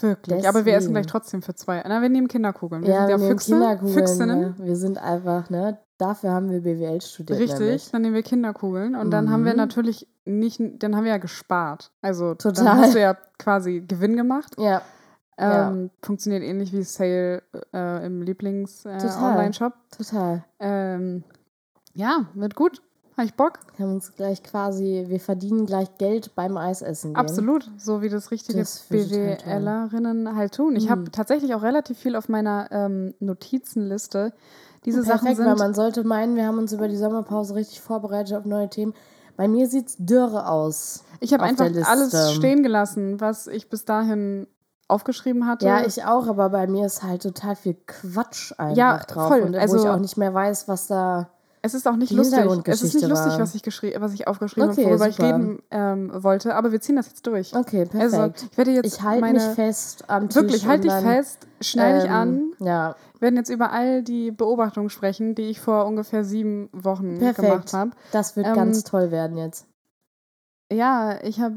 wirklich. 0.00 0.48
Aber 0.48 0.64
wir 0.64 0.72
essen 0.74 0.88
Deswegen. 0.88 0.94
gleich 0.94 1.06
trotzdem 1.06 1.42
für 1.42 1.54
zwei. 1.54 1.82
Na, 1.86 2.00
wir 2.02 2.08
nehmen 2.08 2.28
Kinderkugeln. 2.28 2.82
Wir 2.82 2.90
ja, 2.90 2.96
sind 3.00 3.08
wir 3.08 3.12
ja 3.12 3.18
nehmen 3.18 3.30
Füchse, 3.30 3.52
Kinderkugeln. 3.52 3.94
Füchsinnen. 3.94 4.40
Ne? 4.40 4.54
Wir 4.58 4.76
sind 4.76 4.98
einfach, 4.98 5.50
ne? 5.50 5.78
Dafür 5.98 6.30
haben 6.30 6.50
wir 6.50 6.60
BWL 6.62 7.00
studiert. 7.02 7.38
Richtig, 7.38 7.58
Nämlich. 7.60 7.90
dann 7.90 8.02
nehmen 8.02 8.14
wir 8.14 8.22
Kinderkugeln 8.22 8.94
und 8.94 9.10
dann 9.10 9.30
haben 9.30 9.44
wir 9.44 9.52
Mhm. 9.52 9.58
natürlich 9.58 10.08
nicht, 10.24 10.60
dann 10.82 10.96
haben 10.96 11.04
wir 11.04 11.10
ja 11.12 11.18
gespart. 11.18 11.92
Also 12.02 12.34
dann 12.34 12.54
Total. 12.54 12.76
hast 12.78 12.94
du 12.94 13.00
ja 13.00 13.16
quasi 13.38 13.80
Gewinn 13.86 14.16
gemacht. 14.16 14.54
Ja, 14.58 14.82
Ja. 15.38 15.70
Ähm, 15.70 15.90
Funktioniert 16.02 16.42
ähnlich 16.42 16.72
wie 16.72 16.82
Sale 16.82 17.42
äh, 17.72 18.06
im 18.06 18.20
Total. 18.20 18.24
Lieblings-Online-Shop. 18.24 19.72
total. 19.96 20.44
ähm, 20.58 21.24
ja, 21.94 22.26
wird 22.34 22.54
gut. 22.54 22.82
Habe 23.20 23.26
ich 23.28 23.34
Bock. 23.34 23.58
Wir 23.76 23.84
haben 23.84 23.94
uns 23.96 24.14
gleich 24.16 24.42
quasi, 24.42 25.04
wir 25.08 25.20
verdienen 25.20 25.66
gleich 25.66 25.98
Geld 25.98 26.34
beim 26.34 26.56
Eisessen. 26.56 27.12
Gehen. 27.12 27.20
Absolut, 27.20 27.70
so 27.76 28.00
wie 28.00 28.08
das 28.08 28.30
richtige 28.30 28.64
toll. 28.64 28.70
BWLerinnen 28.88 30.34
halt 30.36 30.54
tun. 30.54 30.74
Ich 30.74 30.88
habe 30.88 31.02
Mhm. 31.02 31.12
tatsächlich 31.12 31.54
auch 31.54 31.62
relativ 31.62 31.98
viel 31.98 32.16
auf 32.16 32.30
meiner 32.30 32.68
ähm, 32.72 33.12
Notizenliste. 33.20 34.32
Diese 34.86 35.02
Sachen 35.02 35.18
Perfekt, 35.26 35.36
sind 35.36 35.46
weil 35.46 35.56
man 35.56 35.74
sollte 35.74 36.02
meinen, 36.02 36.34
wir 36.34 36.46
haben 36.46 36.56
uns 36.56 36.72
über 36.72 36.88
die 36.88 36.96
Sommerpause 36.96 37.54
richtig 37.56 37.82
vorbereitet 37.82 38.34
auf 38.38 38.46
neue 38.46 38.70
Themen. 38.70 38.94
Bei 39.36 39.48
mir 39.48 39.66
sieht 39.68 39.88
es 39.88 39.96
dürre 39.98 40.48
aus. 40.48 41.04
Ich 41.20 41.34
habe 41.34 41.42
einfach 41.42 41.66
alles 41.84 42.34
stehen 42.36 42.62
gelassen, 42.62 43.20
was 43.20 43.46
ich 43.48 43.68
bis 43.68 43.84
dahin 43.84 44.46
aufgeschrieben 44.88 45.46
hatte. 45.46 45.66
Ja, 45.66 45.84
ich 45.84 46.04
auch, 46.04 46.26
aber 46.26 46.48
bei 46.48 46.66
mir 46.66 46.86
ist 46.86 47.02
halt 47.02 47.22
total 47.22 47.54
viel 47.54 47.76
Quatsch 47.86 48.52
einfach 48.56 48.76
Ja, 48.78 48.96
drauf. 48.98 49.28
voll. 49.28 49.42
Und 49.42 49.52
wo 49.52 49.58
Also- 49.58 49.76
ich 49.76 49.86
auch 49.90 49.98
nicht 49.98 50.16
mehr 50.16 50.32
weiß, 50.32 50.68
was 50.68 50.86
da. 50.86 51.28
Es 51.62 51.74
ist 51.74 51.86
auch 51.86 51.96
nicht 51.96 52.10
lustig. 52.12 52.38
Es 52.66 52.82
ist 52.82 52.94
nicht 52.94 53.08
lustig, 53.08 53.34
was 53.38 53.54
ich, 53.54 53.62
geschrie- 53.62 54.00
was 54.00 54.12
ich 54.14 54.26
aufgeschrieben 54.26 54.70
Okay, 54.70 54.82
habe, 54.82 54.90
worüber 54.92 55.08
ich 55.08 55.18
reden 55.20 55.58
ähm, 55.70 56.10
wollte. 56.22 56.54
Aber 56.54 56.72
wir 56.72 56.80
ziehen 56.80 56.96
das 56.96 57.08
jetzt 57.08 57.26
durch. 57.26 57.54
Okay, 57.54 57.84
perfekt. 57.84 58.14
Also, 58.14 58.32
ich 58.50 58.56
werde 58.56 58.70
jetzt 58.72 58.86
ich 58.86 59.02
halte 59.02 59.20
meine. 59.20 59.34
mich 59.46 59.54
fest 59.54 60.04
am 60.08 60.28
Tisch. 60.28 60.36
wirklich, 60.36 60.66
halt 60.66 60.84
und 60.84 60.90
dich 60.90 60.92
fest, 61.00 61.46
schnell 61.60 62.00
dich 62.00 62.08
ähm, 62.10 62.14
an. 62.16 62.52
Ja, 62.60 62.96
Wir 63.14 63.20
werden 63.22 63.36
jetzt 63.36 63.50
über 63.50 63.72
all 63.72 64.02
die 64.02 64.30
Beobachtungen 64.30 64.88
sprechen, 64.90 65.34
die 65.34 65.50
ich 65.50 65.60
vor 65.60 65.84
ungefähr 65.86 66.24
sieben 66.24 66.68
Wochen 66.72 67.18
Perfekt. 67.18 67.48
gemacht 67.48 67.72
habe. 67.74 67.90
das 68.12 68.36
wird 68.36 68.46
Ähm, 68.46 68.54
ganz 68.54 68.84
toll 68.84 69.10
werden 69.10 69.36
jetzt. 69.36 69.66
Ja, 70.72 71.18
ich 71.22 71.40
habe. 71.40 71.56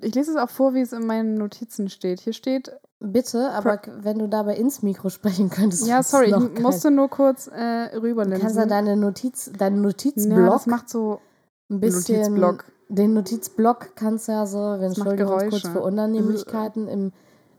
Ich 0.00 0.14
lese 0.14 0.32
es 0.32 0.36
auch 0.36 0.50
vor, 0.50 0.74
wie 0.74 0.80
es 0.80 0.92
in 0.92 1.06
meinen 1.06 1.34
Notizen 1.34 1.88
steht. 1.88 2.20
Hier 2.20 2.32
steht. 2.32 2.72
Bitte, 3.00 3.50
aber 3.50 3.80
wenn 3.98 4.18
du 4.18 4.28
dabei 4.28 4.56
ins 4.56 4.82
Mikro 4.82 5.08
sprechen 5.08 5.50
könntest. 5.50 5.86
Ja, 5.86 6.02
sorry, 6.02 6.32
ich 6.32 6.60
musste 6.60 6.90
nur 6.90 7.08
kurz 7.08 7.48
äh, 7.48 7.50
geil. 7.50 7.98
rüberlinsen. 7.98 8.34
Du 8.34 8.40
kannst 8.40 8.56
ja 8.56 8.66
deine 8.66 8.96
Notiz, 8.96 9.50
deinen 9.58 9.76
ja, 9.76 9.82
Notizblock 9.82 10.52
das 10.52 10.66
macht 10.66 10.88
so 10.88 11.20
ein 11.68 11.80
bisschen. 11.80 12.34
Notizblock. 12.34 12.64
Den 12.88 13.14
Notizblock 13.14 13.96
kannst 13.96 14.28
du 14.28 14.32
ja 14.32 14.46
so, 14.46 14.58
wir 14.58 14.82
entschuldigen 14.82 15.28
uns 15.28 15.48
kurz 15.48 15.68
für 15.68 15.80
Unannehmlichkeiten 15.80 16.86
im 16.86 17.12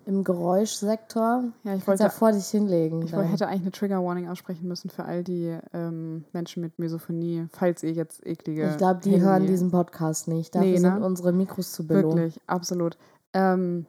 im 0.06 0.24
Geräuschsektor. 0.24 1.46
Ja, 1.64 1.76
ich 1.76 1.86
Kannst 1.86 2.02
ja 2.02 2.08
wollte, 2.08 2.16
vor 2.18 2.32
dich 2.32 2.48
hinlegen. 2.48 3.04
ich 3.04 3.12
dann. 3.12 3.24
hätte 3.26 3.48
eigentlich 3.48 3.62
eine 3.62 3.72
Trigger 3.72 4.04
Warning 4.04 4.28
aussprechen 4.30 4.68
müssen 4.68 4.90
für 4.90 5.06
all 5.06 5.24
die 5.24 5.58
ähm, 5.74 6.26
Menschen 6.34 6.62
mit 6.62 6.78
Misophonie, 6.80 7.48
falls 7.52 7.84
ihr 7.84 7.92
jetzt 7.92 8.26
eklige. 8.26 8.70
Ich 8.72 8.78
glaube, 8.78 9.00
die 9.04 9.12
Handy- 9.12 9.24
hören 9.26 9.46
diesen 9.48 9.72
Podcast 9.72 10.28
nicht. 10.28 10.54
Dafür 10.56 10.68
Nee, 10.70 10.78
sind 10.78 11.00
ne? 11.00 11.06
unsere 11.06 11.32
Mikros 11.32 11.72
zu 11.72 11.88
belohnen. 11.88 12.18
Wirklich, 12.18 12.40
absolut. 12.48 12.98
Ähm, 13.34 13.86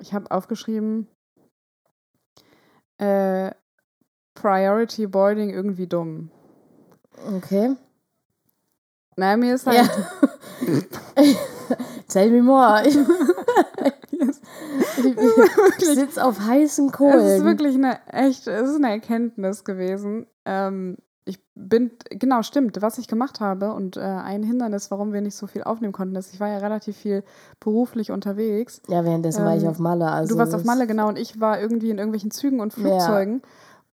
ich 0.00 0.12
habe 0.14 0.30
aufgeschrieben, 0.30 1.06
äh, 2.98 3.50
Priority 4.34 5.06
Boarding 5.06 5.50
irgendwie 5.50 5.86
dumm. 5.86 6.30
Okay. 7.36 7.76
Naja, 9.16 9.36
mir 9.36 9.54
ist 9.54 9.66
halt. 9.66 9.76
Ja. 9.76 11.22
Tell 12.08 12.30
me 12.30 12.42
more. 12.42 12.82
Ich, 14.98 15.06
ich, 15.06 15.94
sitze 15.94 16.24
auf 16.24 16.40
heißen 16.40 16.92
Kohlen. 16.92 17.18
Es 17.18 17.38
ist 17.38 17.44
wirklich 17.44 17.74
eine 17.74 17.98
echt, 18.06 18.46
es 18.46 18.70
ist 18.70 18.76
eine 18.76 18.90
Erkenntnis 18.90 19.64
gewesen. 19.64 20.26
Ähm, 20.44 20.98
ich 21.24 21.38
bin, 21.54 21.92
genau, 22.10 22.42
stimmt, 22.42 22.82
was 22.82 22.98
ich 22.98 23.06
gemacht 23.06 23.40
habe 23.40 23.72
und 23.74 23.96
äh, 23.96 24.00
ein 24.00 24.42
Hindernis, 24.42 24.90
warum 24.90 25.12
wir 25.12 25.20
nicht 25.20 25.36
so 25.36 25.46
viel 25.46 25.62
aufnehmen 25.62 25.92
konnten, 25.92 26.16
ist, 26.16 26.34
ich 26.34 26.40
war 26.40 26.48
ja 26.48 26.58
relativ 26.58 26.96
viel 26.96 27.22
beruflich 27.60 28.10
unterwegs. 28.10 28.82
ja, 28.88 29.04
währenddessen 29.04 29.44
war 29.44 29.56
ich 29.56 29.62
ähm, 29.62 29.68
auf 29.68 29.78
Malle. 29.78 30.10
Also 30.10 30.34
du 30.34 30.38
warst 30.38 30.54
auf 30.54 30.64
Malle, 30.64 30.86
genau, 30.86 31.08
und 31.08 31.18
ich 31.18 31.40
war 31.40 31.60
irgendwie 31.60 31.90
in 31.90 31.98
irgendwelchen 31.98 32.32
Zügen 32.32 32.60
und 32.60 32.72
Flugzeugen. 32.72 33.42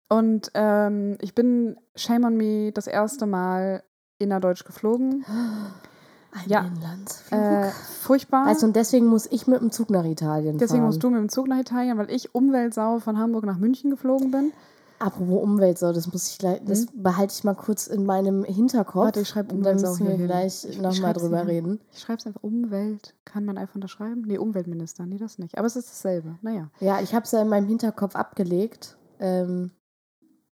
Und 0.09 0.51
ähm, 0.55 1.17
ich 1.21 1.35
bin, 1.35 1.77
shame 1.97 2.25
on 2.25 2.37
me, 2.37 2.73
das 2.73 2.87
erste 2.87 3.27
Mal 3.27 3.83
innerdeutsch 4.19 4.65
geflogen. 4.65 5.25
Ein 6.35 6.49
Ja. 6.51 6.61
Inlandsflug. 6.67 7.41
Äh, 7.41 7.71
furchtbar. 8.01 8.53
du, 8.53 8.67
und 8.67 8.75
deswegen 8.77 9.07
muss 9.07 9.27
ich 9.31 9.47
mit 9.47 9.61
dem 9.61 9.71
Zug 9.71 9.89
nach 9.91 10.05
Italien 10.05 10.59
Deswegen 10.59 10.79
fahren. 10.81 10.87
musst 10.87 11.03
du 11.03 11.11
mit 11.11 11.21
dem 11.21 11.29
Zug 11.29 11.47
nach 11.49 11.59
Italien, 11.61 11.97
weil 11.97 12.11
ich 12.11 12.35
Umweltsau 12.35 12.99
von 12.99 13.19
Hamburg 13.19 13.45
nach 13.45 13.59
München 13.59 13.91
geflogen 13.91 14.31
bin. 14.31 14.53
Apropos 15.01 15.43
Umwelt, 15.43 15.79
so, 15.79 15.93
das 15.93 16.11
muss 16.13 16.29
ich 16.31 16.39
gleich, 16.39 16.61
das 16.65 16.87
behalte 16.95 17.35
ich 17.37 17.45
mal 17.45 17.55
kurz 17.55 17.89
in 17.89 18.07
meinem 18.07 18.45
Hinterkopf. 18.45 19.05
Warte, 19.05 19.21
ich 19.21 19.29
schreib 19.29 19.53
Und 19.53 19.63
dann 19.63 19.75
Umweltsau 19.77 19.91
müssen 19.91 20.07
wir 20.09 20.15
hin. 20.17 20.27
gleich 20.27 20.65
Ich- 20.65 20.71
ich 20.71 20.81
nochmal 20.81 21.13
drüber 21.13 21.39
hin. 21.39 21.47
reden. 21.47 21.81
Ich 21.93 22.01
schreibe 22.01 22.19
es 22.21 22.27
einfach 22.27 22.43
Umwelt. 22.43 23.15
Kann 23.25 23.45
man 23.45 23.59
einfach 23.59 23.75
unterschreiben? 23.75 24.23
Nee, 24.27 24.39
Umweltminister. 24.39 25.05
Nee, 25.05 25.19
das 25.19 25.39
nicht. 25.39 25.59
Aber 25.59 25.67
es 25.67 25.77
ist 25.77 25.91
dasselbe. 25.91 26.37
Naja. 26.43 26.71
Ja, 26.81 27.01
ich 27.01 27.15
habe 27.15 27.25
es 27.25 27.33
ja 27.33 27.43
in 27.43 27.49
meinem 27.49 27.67
Hinterkopf 27.69 28.15
abgelegt. 28.17 28.97
Ähm, 29.21 29.73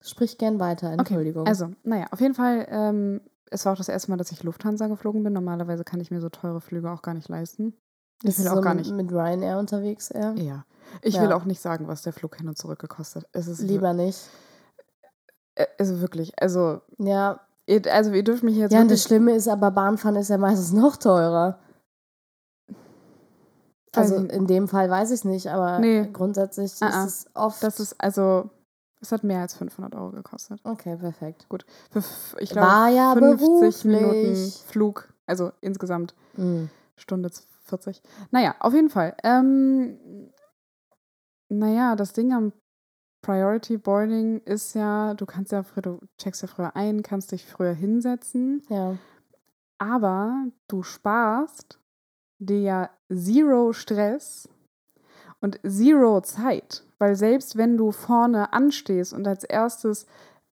sprich 0.01 0.37
gern 0.39 0.59
weiter, 0.59 0.91
Entschuldigung. 0.93 1.47
Also, 1.47 1.69
naja, 1.85 2.07
auf 2.11 2.21
jeden 2.21 2.35
Fall, 2.35 2.67
ähm, 2.71 3.21
es 3.51 3.65
war 3.67 3.73
auch 3.73 3.77
das 3.79 3.89
erste 3.89 4.11
Mal, 4.11 4.17
dass 4.17 4.33
ich 4.33 4.43
Lufthansa 4.43 4.87
geflogen 4.87 5.23
bin. 5.23 5.33
Normalerweise 5.33 5.85
kann 5.85 6.01
ich 6.01 6.11
mir 6.11 6.21
so 6.21 6.29
teure 6.29 6.61
Flüge 6.61 6.91
auch 6.91 7.03
gar 7.03 7.15
nicht 7.15 7.29
leisten. 7.29 7.75
Ich 8.23 8.39
will 8.39 8.49
auch 8.49 8.57
so 8.57 8.61
gar 8.61 8.75
nicht. 8.75 8.91
mit 8.93 9.11
Ryanair 9.13 9.59
unterwegs, 9.59 10.11
eher? 10.11 10.35
Ja. 10.37 10.65
Ich 11.03 11.15
Ja. 11.15 11.23
will 11.23 11.33
auch 11.33 11.45
nicht 11.45 11.61
sagen, 11.61 11.89
was 11.89 12.03
der 12.03 12.13
Flug 12.13 12.37
hin 12.37 12.49
und 12.49 12.57
zurück 12.59 12.79
gekostet. 12.79 13.25
Ist 13.33 13.61
Lieber 13.61 13.93
nicht. 13.93 14.19
Also 15.79 16.01
wirklich, 16.01 16.33
also, 16.41 16.81
Ja, 16.99 17.41
ihr, 17.67 17.83
also 17.93 18.13
ihr 18.13 18.25
dürft 18.25 18.43
mich 18.43 18.57
jetzt 18.57 18.73
ja 18.73 18.81
und 18.81 18.91
das 18.91 19.03
Schlimme 19.03 19.35
ist 19.35 19.49
aber, 19.49 19.71
Bahnfahren 19.71 20.17
ist 20.17 20.29
ja 20.31 20.39
meistens 20.39 20.73
noch 20.73 20.97
teurer. 20.97 21.59
Also 23.95 24.17
in 24.17 24.47
dem 24.47 24.69
Fall 24.69 24.89
weiß 24.89 25.11
ich 25.11 25.25
nicht, 25.25 25.49
aber 25.49 25.81
Nee. 25.81 26.09
grundsätzlich 26.13 26.73
Ah, 26.81 26.91
ah. 26.93 27.05
ist 27.05 27.27
es 27.27 27.31
oft. 27.35 27.63
das 27.63 27.81
ist 27.81 27.97
also, 28.01 28.49
es 29.01 29.13
hat 29.13 29.25
mehr 29.25 29.41
als 29.41 29.55
500 29.55 29.95
Euro 29.95 30.11
gekostet. 30.11 30.61
okay, 30.65 30.97
perfekt. 30.97 31.47
Für, 31.91 31.99
f- 32.01 32.37
ich 32.39 32.51
glaube, 32.51 32.67
War 32.69 32.89
ja 32.89 33.13
50 33.15 33.85
Minuten 33.87 34.33
beruflich. 34.33 34.63
Flug, 34.67 35.13
also 35.27 35.53
insgesamt 35.61 36.15
Mhm. 36.37 36.71
Stunde 36.97 37.31
40. 37.65 38.03
Naja, 38.31 38.55
auf 38.61 38.75
jeden 38.75 38.91
Fall. 38.91 39.17
Ähm, 39.23 40.31
naja, 41.49 41.97
das 41.97 42.13
Ding 42.13 42.33
am 42.33 42.53
Priority 43.23 43.77
Boarding 43.79 44.41
ist 44.45 44.75
ja, 44.75 45.15
du 45.15 45.27
kannst 45.27 45.53
ja 45.53 45.63
früher, 45.63 45.83
du 45.83 46.01
checkst 46.19 46.43
ja 46.43 46.49
früher 46.49 46.75
ein, 46.77 47.03
kannst 47.03 47.33
dich 47.33 47.45
früher 47.47 47.73
hinsetzen, 47.75 48.63
Ja. 48.69 48.97
aber 49.79 50.47
du 50.69 50.83
sparst 50.83 51.79
dir 52.39 52.61
ja 52.61 52.91
zero 53.13 53.73
Stress 53.73 54.49
und 55.41 55.61
zero 55.67 56.21
Zeit, 56.23 56.85
weil 57.01 57.17
selbst 57.17 57.57
wenn 57.57 57.77
du 57.77 57.91
vorne 57.91 58.53
anstehst 58.53 59.13
und 59.13 59.27
als 59.27 59.43
erstes 59.43 60.07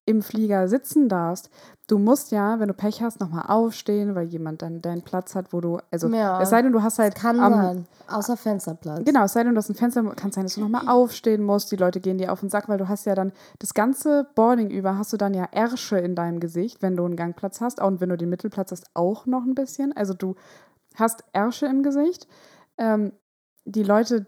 im 0.05 0.23
Flieger 0.23 0.67
sitzen 0.67 1.07
darfst, 1.07 1.51
du 1.85 1.99
musst 1.99 2.31
ja, 2.31 2.59
wenn 2.59 2.67
du 2.67 2.73
Pech 2.73 3.03
hast, 3.03 3.19
nochmal 3.19 3.45
aufstehen, 3.47 4.15
weil 4.15 4.25
jemand 4.25 4.63
dann 4.63 4.81
deinen 4.81 5.03
Platz 5.03 5.35
hat, 5.35 5.53
wo 5.53 5.61
du, 5.61 5.77
also 5.91 6.07
Ja. 6.07 6.41
es 6.41 6.49
sei 6.49 6.63
denn, 6.63 6.71
du 6.71 6.81
hast 6.81 6.97
halt 6.97 7.13
Kann 7.13 7.39
am, 7.39 7.53
sein. 7.53 7.87
Außer 8.07 8.35
Fensterplatz. 8.35 9.05
Genau, 9.05 9.25
es 9.25 9.33
sei 9.33 9.43
denn, 9.43 9.53
du 9.53 9.59
hast 9.59 9.69
ein 9.69 9.75
Fenster, 9.75 10.03
kann 10.15 10.31
sein, 10.31 10.45
dass 10.45 10.55
du 10.55 10.61
nochmal 10.61 10.87
aufstehen 10.87 11.43
musst, 11.43 11.71
die 11.71 11.75
Leute 11.75 11.99
gehen 11.99 12.17
dir 12.17 12.31
auf 12.33 12.39
den 12.39 12.49
Sack, 12.49 12.67
weil 12.67 12.79
du 12.79 12.87
hast 12.89 13.05
ja 13.05 13.13
dann 13.13 13.31
das 13.59 13.75
ganze 13.75 14.27
Boarding 14.33 14.71
über, 14.71 14.97
hast 14.97 15.13
du 15.13 15.17
dann 15.17 15.35
ja 15.35 15.47
Ärsche 15.51 15.99
in 15.99 16.15
deinem 16.15 16.39
Gesicht, 16.39 16.81
wenn 16.81 16.97
du 16.97 17.05
einen 17.05 17.15
Gangplatz 17.15 17.61
hast 17.61 17.79
und 17.79 18.01
wenn 18.01 18.09
du 18.09 18.17
den 18.17 18.29
Mittelplatz 18.29 18.71
hast, 18.71 18.87
auch 18.95 19.27
noch 19.27 19.43
ein 19.43 19.53
bisschen. 19.53 19.95
Also 19.95 20.15
du 20.15 20.33
hast 20.95 21.23
Ärsche 21.33 21.67
im 21.67 21.83
Gesicht. 21.83 22.27
Ähm, 22.79 23.11
die 23.65 23.83
Leute 23.83 24.25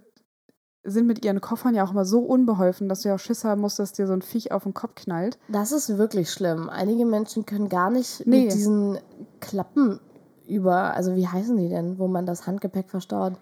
sind 0.83 1.05
mit 1.07 1.23
ihren 1.23 1.41
Koffern 1.41 1.75
ja 1.75 1.83
auch 1.85 1.91
immer 1.91 2.05
so 2.05 2.19
unbeholfen, 2.21 2.89
dass 2.89 3.01
du 3.01 3.09
ja 3.09 3.15
auch 3.15 3.19
Schiss 3.19 3.43
haben 3.43 3.61
musst, 3.61 3.77
dass 3.79 3.93
dir 3.93 4.07
so 4.07 4.13
ein 4.13 4.21
Viech 4.23 4.51
auf 4.51 4.63
den 4.63 4.73
Kopf 4.73 4.95
knallt. 4.95 5.37
Das 5.47 5.71
ist 5.71 5.97
wirklich 5.97 6.31
schlimm. 6.31 6.69
Einige 6.69 7.05
Menschen 7.05 7.45
können 7.45 7.69
gar 7.69 7.91
nicht 7.91 8.25
Nee. 8.25 8.43
mit 8.45 8.53
diesen 8.53 8.97
Klappen 9.39 9.99
über, 10.47 10.95
also 10.95 11.15
wie 11.15 11.27
heißen 11.27 11.55
die 11.57 11.69
denn, 11.69 11.99
wo 11.99 12.07
man 12.07 12.25
das 12.25 12.47
Handgepäck 12.47 12.89
verstaut. 12.89 13.33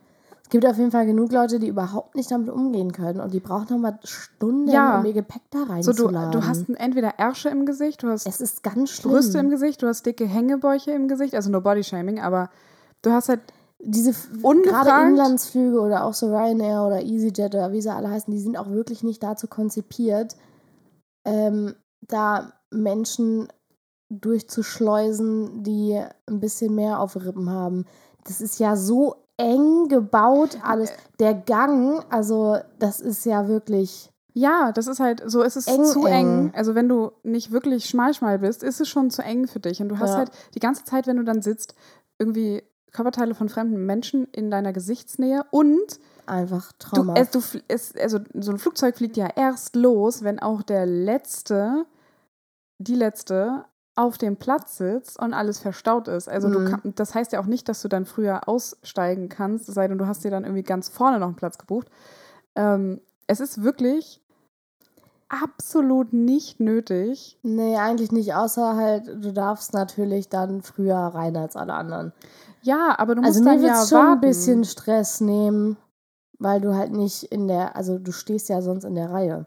Es 0.43 0.49
gibt 0.49 0.65
auf 0.65 0.77
jeden 0.77 0.91
Fall 0.91 1.05
genug 1.05 1.31
Leute, 1.31 1.59
die 1.59 1.67
überhaupt 1.67 2.15
nicht 2.15 2.29
damit 2.31 2.49
umgehen 2.49 2.91
können 2.91 3.19
und 3.21 3.33
die 3.33 3.39
brauchen 3.39 3.67
nochmal 3.69 3.99
Stunden, 4.03 4.67
Ja. 4.67 4.99
um 4.99 5.05
ihr 5.05 5.13
Gepäck 5.13 5.43
da 5.51 5.59
So, 5.59 5.65
du, 5.65 5.71
reinzuladen. 6.05 6.31
du 6.31 6.45
hast 6.47 6.67
entweder 6.69 7.19
Ärsche 7.19 7.49
im 7.49 7.65
Gesicht, 7.67 8.01
du 8.03 8.09
hast 8.09 8.25
es 8.27 8.41
ist 8.41 8.63
ganz 8.63 8.89
schlimm. 8.89 9.11
Brüste 9.13 9.37
im 9.37 9.49
Gesicht, 9.49 9.81
du 9.83 9.87
hast 9.87 10.05
dicke 10.05 10.25
Hängebäuche 10.25 10.91
im 10.91 11.07
Gesicht, 11.07 11.35
also 11.35 11.49
no 11.51 11.61
Body-Shaming, 11.61 12.19
aber 12.19 12.49
du 13.03 13.11
hast 13.11 13.29
halt 13.29 13.41
Diese 13.81 14.13
Ungefragt? 14.41 14.85
gerade 14.85 15.09
Inlandsflüge 15.09 15.79
oder 15.79 16.03
auch 16.03 16.13
so 16.13 16.27
Ryanair 16.27 16.83
oder 16.85 17.01
EasyJet 17.01 17.55
oder 17.55 17.71
wie 17.71 17.81
sie 17.81 17.89
alle 17.93 18.09
heißen, 18.09 18.31
die 18.31 18.39
sind 18.39 18.57
auch 18.57 18.69
wirklich 18.69 19.03
nicht 19.03 19.23
dazu 19.23 19.47
konzipiert, 19.47 20.35
ähm, 21.25 21.75
da 22.07 22.51
Menschen 22.71 23.47
durchzuschleusen, 24.09 25.63
die 25.63 26.01
ein 26.27 26.39
bisschen 26.39 26.75
mehr 26.75 26.99
auf 26.99 27.15
Rippen 27.15 27.49
haben. 27.49 27.85
Das 28.25 28.41
ist 28.41 28.59
ja 28.59 28.75
so 28.75 29.15
eng 29.37 29.87
gebaut 29.87 30.57
alles. 30.63 30.91
Der 31.19 31.33
Gang, 31.33 32.03
also 32.09 32.57
das 32.79 32.99
ist 32.99 33.25
ja 33.25 33.47
wirklich. 33.47 34.11
Ja, 34.33 34.71
das 34.71 34.87
ist 34.87 34.99
halt, 34.99 35.23
so 35.25 35.41
ist 35.41 35.55
es 35.55 35.67
Eng, 35.67 35.85
zu 35.85 36.05
eng. 36.05 36.49
eng. 36.49 36.51
Also 36.55 36.75
wenn 36.75 36.87
du 36.89 37.11
nicht 37.23 37.51
wirklich 37.51 37.85
schmal-schmal 37.85 38.39
bist, 38.39 38.63
ist 38.63 38.79
es 38.81 38.87
schon 38.87 39.09
zu 39.09 39.21
eng 39.23 39.47
für 39.47 39.59
dich. 39.59 39.81
Und 39.81 39.89
du 39.89 39.99
hast 39.99 40.11
Ja. 40.11 40.17
halt 40.17 40.31
die 40.55 40.59
ganze 40.59 40.83
Zeit, 40.83 41.07
wenn 41.07 41.17
du 41.17 41.23
dann 41.23 41.41
sitzt, 41.41 41.75
irgendwie 42.19 42.63
Körperteile 42.91 43.35
von 43.35 43.49
fremden 43.49 43.85
Menschen 43.85 44.27
in 44.31 44.49
deiner 44.51 44.73
Gesichtsnähe 44.73 45.43
und 45.51 45.99
Einfach 46.25 46.71
du, 46.73 46.77
Trauma. 46.87 47.13
es, 47.17 47.31
du, 47.31 47.39
es, 47.67 47.95
also 47.95 48.19
so 48.35 48.51
ein 48.51 48.59
Flugzeug 48.59 48.95
fliegt 48.97 49.17
ja 49.17 49.27
erst 49.35 49.75
los, 49.75 50.23
wenn 50.23 50.39
auch 50.39 50.61
der 50.61 50.85
Letzte, 50.85 51.85
die 52.77 52.95
Letzte 52.95 53.65
auf 53.95 54.17
dem 54.17 54.37
Platz 54.37 54.77
sitzt 54.77 55.19
und 55.19 55.33
alles 55.33 55.59
verstaut 55.59 56.07
ist. 56.07 56.29
Also 56.29 56.49
du 56.49 56.59
Mhm. 56.59 56.65
kann, 56.65 56.81
das 56.95 57.15
heißt 57.15 57.33
ja 57.33 57.41
auch 57.41 57.47
nicht, 57.47 57.67
dass 57.67 57.81
du 57.81 57.87
dann 57.89 58.05
früher 58.05 58.47
aussteigen 58.47 59.27
kannst, 59.27 59.67
es 59.67 59.75
sei 59.75 59.87
denn, 59.87 59.97
du 59.97 60.07
hast 60.07 60.23
dir 60.23 60.31
dann 60.31 60.43
irgendwie 60.45 60.63
ganz 60.63 60.87
vorne 60.87 61.19
noch 61.19 61.27
einen 61.27 61.35
Platz 61.35 61.57
gebucht. 61.57 61.89
Ähm, 62.55 63.01
es 63.27 63.39
ist 63.41 63.61
wirklich 63.63 64.21
absolut 65.29 66.13
nicht 66.13 66.59
nötig. 66.59 67.37
nee, 67.43 67.77
eigentlich 67.77 68.11
nicht, 68.11 68.33
außer 68.33 68.75
halt, 68.75 69.07
du 69.07 69.31
darfst 69.31 69.73
natürlich 69.73 70.29
dann 70.29 70.61
früher 70.61 70.97
rein 70.97 71.37
als 71.37 71.55
alle 71.55 71.73
anderen. 71.73 72.13
Ja, 72.61 72.95
aber 72.97 73.15
du 73.15 73.21
musst 73.21 73.37
Also 73.37 73.43
mir 73.43 73.51
dann 73.51 73.61
wird 73.61 73.71
ja 73.71 73.83
es 73.83 73.89
schon 73.89 73.97
warten. 73.99 74.11
ein 74.13 74.21
bisschen 74.21 74.63
Stress 74.65 75.21
nehmen, 75.21 75.77
weil 76.39 76.61
du 76.61 76.75
halt 76.75 76.91
nicht 76.91 77.23
in 77.23 77.47
der, 77.47 77.75
also 77.75 77.97
du 77.99 78.11
stehst 78.11 78.49
ja 78.49 78.61
sonst 78.61 78.83
in 78.83 78.95
der 78.95 79.11
Reihe. 79.11 79.45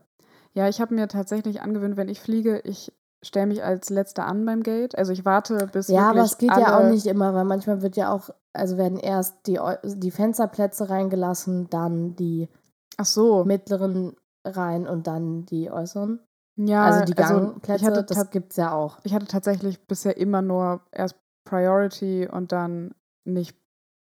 Ja, 0.54 0.68
ich 0.68 0.80
habe 0.80 0.94
mir 0.94 1.08
tatsächlich 1.08 1.62
angewöhnt, 1.62 1.96
wenn 1.96 2.08
ich 2.08 2.20
fliege, 2.20 2.60
ich 2.64 2.92
stelle 3.22 3.46
mich 3.46 3.62
als 3.64 3.90
Letzter 3.90 4.26
an 4.26 4.44
beim 4.44 4.62
Gate. 4.62 4.96
Also 4.98 5.12
ich 5.12 5.24
warte, 5.24 5.68
bis 5.72 5.88
Ja, 5.88 6.10
aber 6.10 6.22
es 6.22 6.38
geht 6.38 6.50
ja 6.56 6.78
auch 6.78 6.90
nicht 6.90 7.06
immer, 7.06 7.34
weil 7.34 7.44
manchmal 7.44 7.82
wird 7.82 7.96
ja 7.96 8.12
auch, 8.12 8.30
also 8.52 8.76
werden 8.76 8.98
erst 8.98 9.46
die, 9.46 9.58
die 9.84 10.10
Fensterplätze 10.10 10.90
reingelassen, 10.90 11.68
dann 11.70 12.16
die 12.16 12.48
Ach 12.96 13.06
so. 13.06 13.44
mittleren 13.44 14.14
rein 14.44 14.86
und 14.86 15.06
dann 15.06 15.46
die 15.46 15.70
äußeren. 15.70 16.20
Ja, 16.56 16.84
also 16.84 17.04
die 17.04 17.16
also 17.16 17.34
Gangplätze, 17.34 17.86
hatte, 17.86 18.04
das 18.04 18.30
gibt's 18.30 18.56
ja 18.56 18.72
auch. 18.72 18.98
ich 19.04 19.14
hatte 19.14 19.26
tatsächlich 19.26 19.86
bisher 19.86 20.16
immer 20.16 20.42
nur 20.42 20.82
erst 20.92 21.16
Priority 21.44 22.28
und 22.30 22.52
dann 22.52 22.94
nicht 23.24 23.56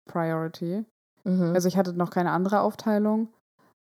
Priority. 0.05 0.85
Mhm. 1.23 1.51
Also 1.53 1.67
ich 1.67 1.77
hatte 1.77 1.93
noch 1.93 2.09
keine 2.09 2.31
andere 2.31 2.61
Aufteilung. 2.61 3.29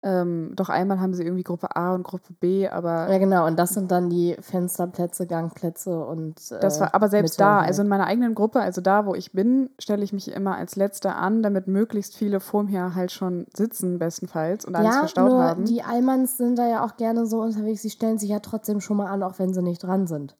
Ähm, 0.04 0.54
doch 0.56 0.70
einmal 0.70 1.00
haben 1.00 1.14
sie 1.14 1.24
irgendwie 1.24 1.44
Gruppe 1.44 1.76
A 1.76 1.94
und 1.94 2.02
Gruppe 2.02 2.34
B, 2.40 2.68
aber 2.68 3.08
Ja, 3.12 3.20
genau. 3.20 3.46
Und 3.46 3.60
das 3.60 3.76
sind 3.76 3.92
dann 3.92 4.10
die 4.10 4.36
Fensterplätze, 4.40 5.28
Gangplätze 5.28 6.04
und. 6.04 6.40
Äh, 6.52 6.60
das 6.60 6.80
war 6.80 6.96
aber 6.96 7.08
selbst 7.08 7.34
Mitte 7.34 7.44
da, 7.44 7.60
halt. 7.60 7.68
also 7.68 7.84
in 7.84 7.88
meiner 7.88 8.08
eigenen 8.08 8.34
Gruppe, 8.34 8.62
also 8.62 8.82
da, 8.82 9.06
wo 9.06 9.14
ich 9.14 9.32
bin, 9.32 9.70
stelle 9.78 10.04
ich 10.04 10.12
mich 10.12 10.32
immer 10.32 10.56
als 10.56 10.76
Letzter 10.76 11.18
an, 11.18 11.44
damit 11.44 11.68
möglichst 11.68 12.16
viele 12.16 12.40
vor 12.40 12.64
mir 12.64 12.96
halt 12.96 13.12
schon 13.12 13.46
sitzen, 13.56 14.00
bestenfalls, 14.00 14.66
und 14.66 14.76
alles 14.76 14.92
ja, 14.92 15.00
verstaut 15.02 15.30
nur 15.30 15.44
haben. 15.44 15.66
die 15.66 15.84
Allmanns 15.84 16.36
sind 16.36 16.58
da 16.58 16.68
ja 16.68 16.84
auch 16.84 16.98
gerne 16.98 17.28
so 17.28 17.42
unterwegs, 17.42 17.84
sie 17.84 17.92
stellen 17.92 18.18
sich 18.18 18.30
ja 18.30 18.40
trotzdem 18.40 18.82
schon 18.82 18.98
mal 18.98 19.08
an, 19.08 19.22
auch 19.22 19.38
wenn 19.38 19.54
sie 19.54 19.62
nicht 19.62 19.84
dran 19.84 20.08
sind. 20.08 20.36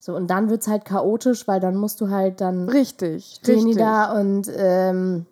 So, 0.00 0.14
und 0.14 0.28
dann 0.28 0.50
wird 0.50 0.62
es 0.62 0.68
halt 0.68 0.84
chaotisch, 0.84 1.48
weil 1.48 1.60
dann 1.60 1.76
musst 1.76 2.00
du 2.02 2.10
halt 2.10 2.42
dann 2.42 2.68
richtig, 2.68 3.38
stehen 3.40 3.54
richtig. 3.54 3.74
die 3.74 3.78
da 3.78 4.12
und 4.20 4.50
ähm, 4.54 5.26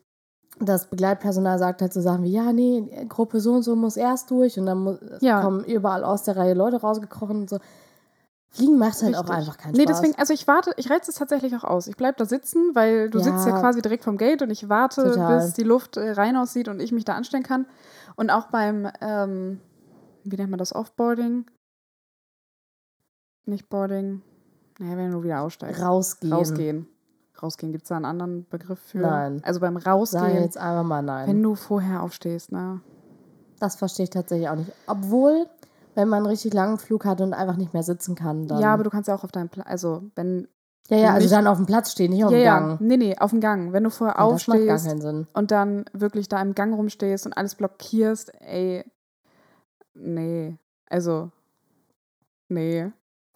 das 0.61 0.87
Begleitpersonal 0.89 1.59
sagt 1.59 1.81
halt 1.83 1.93
so 1.93 2.01
Sachen 2.01 2.23
wie, 2.23 2.31
ja, 2.33 2.53
nee, 2.53 3.07
Gruppe 3.09 3.41
so 3.41 3.55
und 3.55 3.63
so 3.63 3.77
muss 3.77 3.97
erst 3.97 4.31
durch 4.31 4.59
und 4.59 4.67
dann 4.67 4.79
mu 4.85 4.97
Ja. 5.21 5.41
kommen 5.43 5.65
überall 5.65 6.05
aus 6.05 6.23
der 6.25 6.37
Reihe 6.37 6.55
Leute 6.55 6.81
rausgekrochen 6.81 7.41
und 7.43 7.51
so. 7.51 7.59
Fliegen 8.53 8.79
macht 8.79 9.01
halt 9.03 9.15
auch 9.15 9.21
Richtig. 9.21 9.37
einfach 9.37 9.59
keinen 9.59 9.73
Nee, 9.75 9.83
Spaß. 9.85 10.01
deswegen, 10.01 10.19
also 10.19 10.35
ich 10.35 10.47
warte, 10.49 10.73
ich 10.77 10.91
reize 10.91 11.11
es 11.13 11.17
tatsächlich 11.17 11.55
auch 11.55 11.63
aus. 11.63 11.87
Ich 11.87 11.97
bleib 11.97 12.17
da 12.17 12.25
sitzen, 12.25 12.75
weil 12.75 13.09
du 13.09 13.21
sitzt 13.21 13.47
ja 13.47 13.53
Ja. 13.55 13.61
quasi 13.61 13.81
direkt 13.81 14.03
vom 14.03 14.17
Gate 14.17 14.43
und 14.43 14.51
ich 14.51 14.69
warte, 14.69 15.05
Total. 15.05 15.39
bis 15.39 15.53
die 15.55 15.63
Luft 15.63 15.97
äh, 15.97 16.11
rein 16.13 16.37
aussieht 16.37 16.67
und 16.67 16.81
ich 16.81 16.91
mich 16.91 17.05
da 17.05 17.15
anstellen 17.15 17.45
kann. 17.45 17.67
Und 18.17 18.31
auch 18.31 18.47
beim, 18.49 18.89
ähm, 19.01 19.61
wie 20.25 20.37
nennt 20.37 20.51
man 20.51 20.59
das, 20.59 20.75
Offboarding? 20.75 21.47
Nicht 23.47 23.69
Boarding. 23.69 24.23
Naja, 24.79 24.97
wenn 24.97 25.13
du 25.13 25.23
wieder 25.23 25.41
aussteigst. 25.43 25.81
Rausgehen. 25.83 26.33
Rausgehen. 26.33 26.87
Rausgehen, 27.43 27.73
gibt 27.73 27.85
es 27.85 27.89
da 27.89 27.97
einen 27.97 28.05
anderen 28.05 28.47
Begriff 28.49 28.79
für? 28.81 28.99
Nein. 29.01 29.41
Also 29.45 29.61
beim 29.61 29.77
Sag 29.79 29.87
Rausgehen, 29.87 30.43
jetzt 30.43 30.59
einfach 30.59 30.85
mal 30.85 31.03
nein. 31.03 31.29
wenn 31.29 31.43
du 31.43 31.55
vorher 31.55 32.03
aufstehst, 32.03 32.53
ne? 32.53 32.81
das 33.61 33.77
verstehe 33.77 34.05
ich 34.05 34.11
tatsächlich 34.11 34.49
auch 34.49 34.57
nicht. 34.57 34.73
Obwohl, 34.87 35.47
wenn 35.95 36.09
man 36.09 36.19
einen 36.19 36.27
richtig 36.27 36.55
langen 36.55 36.79
Flug 36.79 37.05
hat 37.05 37.21
und 37.21 37.35
einfach 37.35 37.57
nicht 37.57 37.75
mehr 37.75 37.83
sitzen 37.83 38.15
kann, 38.15 38.49
dann. 38.49 38.59
Ja, 38.59 38.73
aber 38.73 38.85
du 38.85 38.91
kannst 38.91 39.09
ja 39.09 39.15
auch 39.15 39.23
auf 39.25 39.33
deinem 39.33 39.51
Platz, 39.51 39.67
also 39.69 40.03
wenn, 40.15 40.49
ja, 40.89 40.97
ja, 40.97 41.09
also 41.13 41.25
nicht- 41.27 41.33
dann 41.33 41.47
auf 41.47 41.59
dem 41.59 41.67
Platz 41.67 41.93
stehen, 41.93 42.11
nicht 42.11 42.25
auf 42.25 42.31
ja, 42.33 42.39
dem 42.39 42.45
ja, 42.45 42.59
Gang. 42.59 42.81
nee, 42.81 42.97
nee, 42.97 43.19
auf 43.19 43.31
dem 43.31 43.41
Gang. 43.41 43.73
Wenn 43.73 43.85
du 43.85 43.91
vorher 43.91 44.17
Ja, 44.17 44.23
aufstehst, 44.23 44.89
und 45.35 45.51
dann 45.51 45.85
wirklich 45.93 46.29
da 46.29 46.41
im 46.41 46.55
Gang 46.55 46.75
rumstehst 46.75 47.27
und 47.27 47.35
alles 47.35 47.55
blockierst, 47.55 48.33
ey, 48.41 48.85
nee, 49.95 50.57
also, 50.89 51.31
nee, 52.49 52.91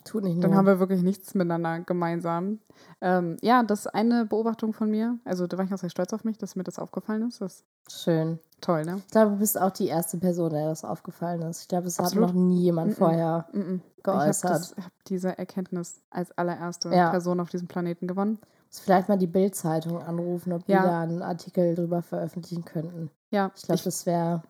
Tut 0.04 0.22
nicht 0.24 0.42
dann 0.42 0.50
nur. 0.50 0.58
haben 0.58 0.66
wir 0.66 0.78
wirklich 0.78 1.02
nichts 1.02 1.34
miteinander 1.34 1.80
gemeinsam. 1.80 2.60
Ähm, 3.00 3.36
ja, 3.40 3.62
das 3.62 3.80
ist 3.80 3.86
eine 3.94 4.26
Beobachtung 4.26 4.72
von 4.74 4.90
mir. 4.90 5.18
Also, 5.24 5.46
da 5.46 5.56
war 5.56 5.64
ich 5.64 5.72
auch 5.72 5.78
sehr 5.78 5.88
stolz 5.90 6.12
auf 6.12 6.24
mich, 6.24 6.36
dass 6.38 6.56
mir 6.56 6.62
das 6.64 6.78
aufgefallen 6.78 7.26
ist. 7.26 7.40
Das 7.40 7.64
Schön. 7.90 8.38
toll, 8.60 8.84
ne? 8.84 8.96
Ich 8.98 9.10
glaube, 9.10 9.32
du 9.32 9.38
bist 9.38 9.58
auch 9.58 9.70
die 9.70 9.86
erste 9.88 10.18
Person, 10.18 10.50
der 10.50 10.66
das 10.68 10.84
aufgefallen 10.84 11.40
ist. 11.42 11.62
Ich 11.62 11.68
glaube, 11.68 11.86
es 11.86 11.98
hat 11.98 12.14
noch 12.14 12.32
nie 12.34 12.60
jemand 12.62 12.90
Mhm. 12.90 12.94
vorher 12.96 13.46
Mm 13.52 13.58
-mm. 13.58 13.80
Ich 13.96 14.06
habe 14.06 14.18
geäußert. 14.18 14.74
hab 14.76 14.92
diese 15.08 15.38
Erkenntnis 15.38 16.02
als 16.10 16.30
allererste 16.36 16.90
Ja. 16.90 17.08
Person 17.10 17.40
auf 17.40 17.48
diesem 17.48 17.68
Planeten 17.68 18.06
gewonnen. 18.06 18.38
Muss 18.68 18.80
vielleicht 18.80 19.08
mal 19.08 19.16
die 19.16 19.26
Bild-Zeitung 19.26 20.02
anrufen, 20.02 20.52
ob 20.52 20.68
Ja. 20.68 20.82
die 20.82 20.86
da 20.88 21.00
einen 21.00 21.22
Artikel 21.22 21.74
drüber 21.74 22.02
veröffentlichen 22.02 22.66
könnten. 22.66 23.10
Ja, 23.30 23.50
Ich 23.56 23.62
glaube, 23.62 23.80
das 23.82 24.04
wäre 24.04 24.42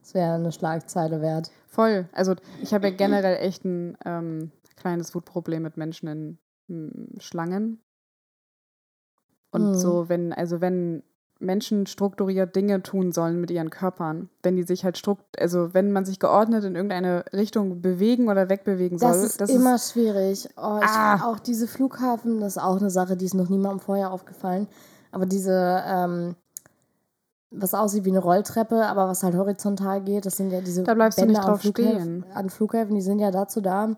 das 0.00 0.14
wär 0.14 0.32
eine 0.34 0.50
Schlagzeile 0.50 1.20
wert. 1.20 1.50
Voll. 1.68 2.08
Also 2.12 2.34
ich 2.62 2.72
habe 2.74 2.88
ja 2.88 2.94
generell 2.96 3.36
echt 3.36 3.64
ein 3.64 3.96
ähm, 4.04 4.50
kleines 4.76 5.14
Wutproblem 5.14 5.62
mit 5.62 5.76
Menschen 5.76 6.08
in 6.08 6.38
mm, 6.68 7.20
Schlangen. 7.20 7.82
Und 9.50 9.70
Mhm. 9.70 9.74
so, 9.74 10.08
wenn, 10.08 10.32
also 10.32 10.60
wenn 10.60 11.02
Menschen 11.38 11.86
strukturiert 11.86 12.54
Dinge 12.54 12.82
tun 12.82 13.10
sollen 13.12 13.40
mit 13.40 13.50
ihren 13.50 13.68
Körpern, 13.70 14.30
wenn 14.42 14.54
die 14.56 14.62
sich 14.62 14.84
halt 14.84 14.96
strukt, 14.96 15.40
also 15.40 15.74
wenn 15.74 15.90
man 15.92 16.04
sich 16.04 16.20
geordnet 16.20 16.62
in 16.64 16.76
irgendeine 16.76 17.24
Richtung 17.32 17.82
bewegen 17.82 18.28
oder 18.28 18.48
wegbewegen 18.48 18.96
soll, 18.98 19.10
Das 19.10 19.22
ist 19.22 19.50
immer 19.50 19.76
schwierig. 19.78 20.48
Oh, 20.56 20.78
ich, 20.78 20.88
Ah. 20.88 21.28
Auch 21.28 21.40
diese 21.40 21.66
Flughafen, 21.66 22.40
das 22.40 22.56
ist 22.56 22.62
auch 22.62 22.78
eine 22.80 22.90
Sache, 22.90 23.16
die 23.16 23.24
ist 23.24 23.34
noch 23.34 23.48
niemandem 23.48 23.80
vorher 23.80 24.12
aufgefallen. 24.12 24.68
Aber 25.10 25.26
diese, 25.26 25.82
ähm, 25.84 26.36
was 27.50 27.74
aussieht 27.74 28.04
wie 28.04 28.10
eine 28.10 28.20
Rolltreppe, 28.20 28.86
aber 28.86 29.08
was 29.08 29.22
halt 29.24 29.34
horizontal 29.34 30.00
geht, 30.02 30.24
das 30.24 30.36
sind 30.36 30.50
ja 30.52 30.60
diese 30.60 30.84
Da 30.84 30.94
bleibst 30.94 31.20
du 31.20 31.26
nicht 31.26 31.38
an 31.38 31.44
drauf 31.44 31.60
Flughäfen, 31.60 32.22
stehen. 32.22 32.32
an 32.32 32.48
Flughäfen, 32.50 32.94
die 32.94 33.02
sind 33.02 33.18
ja 33.18 33.30
dazu 33.30 33.60
da. 33.60 33.96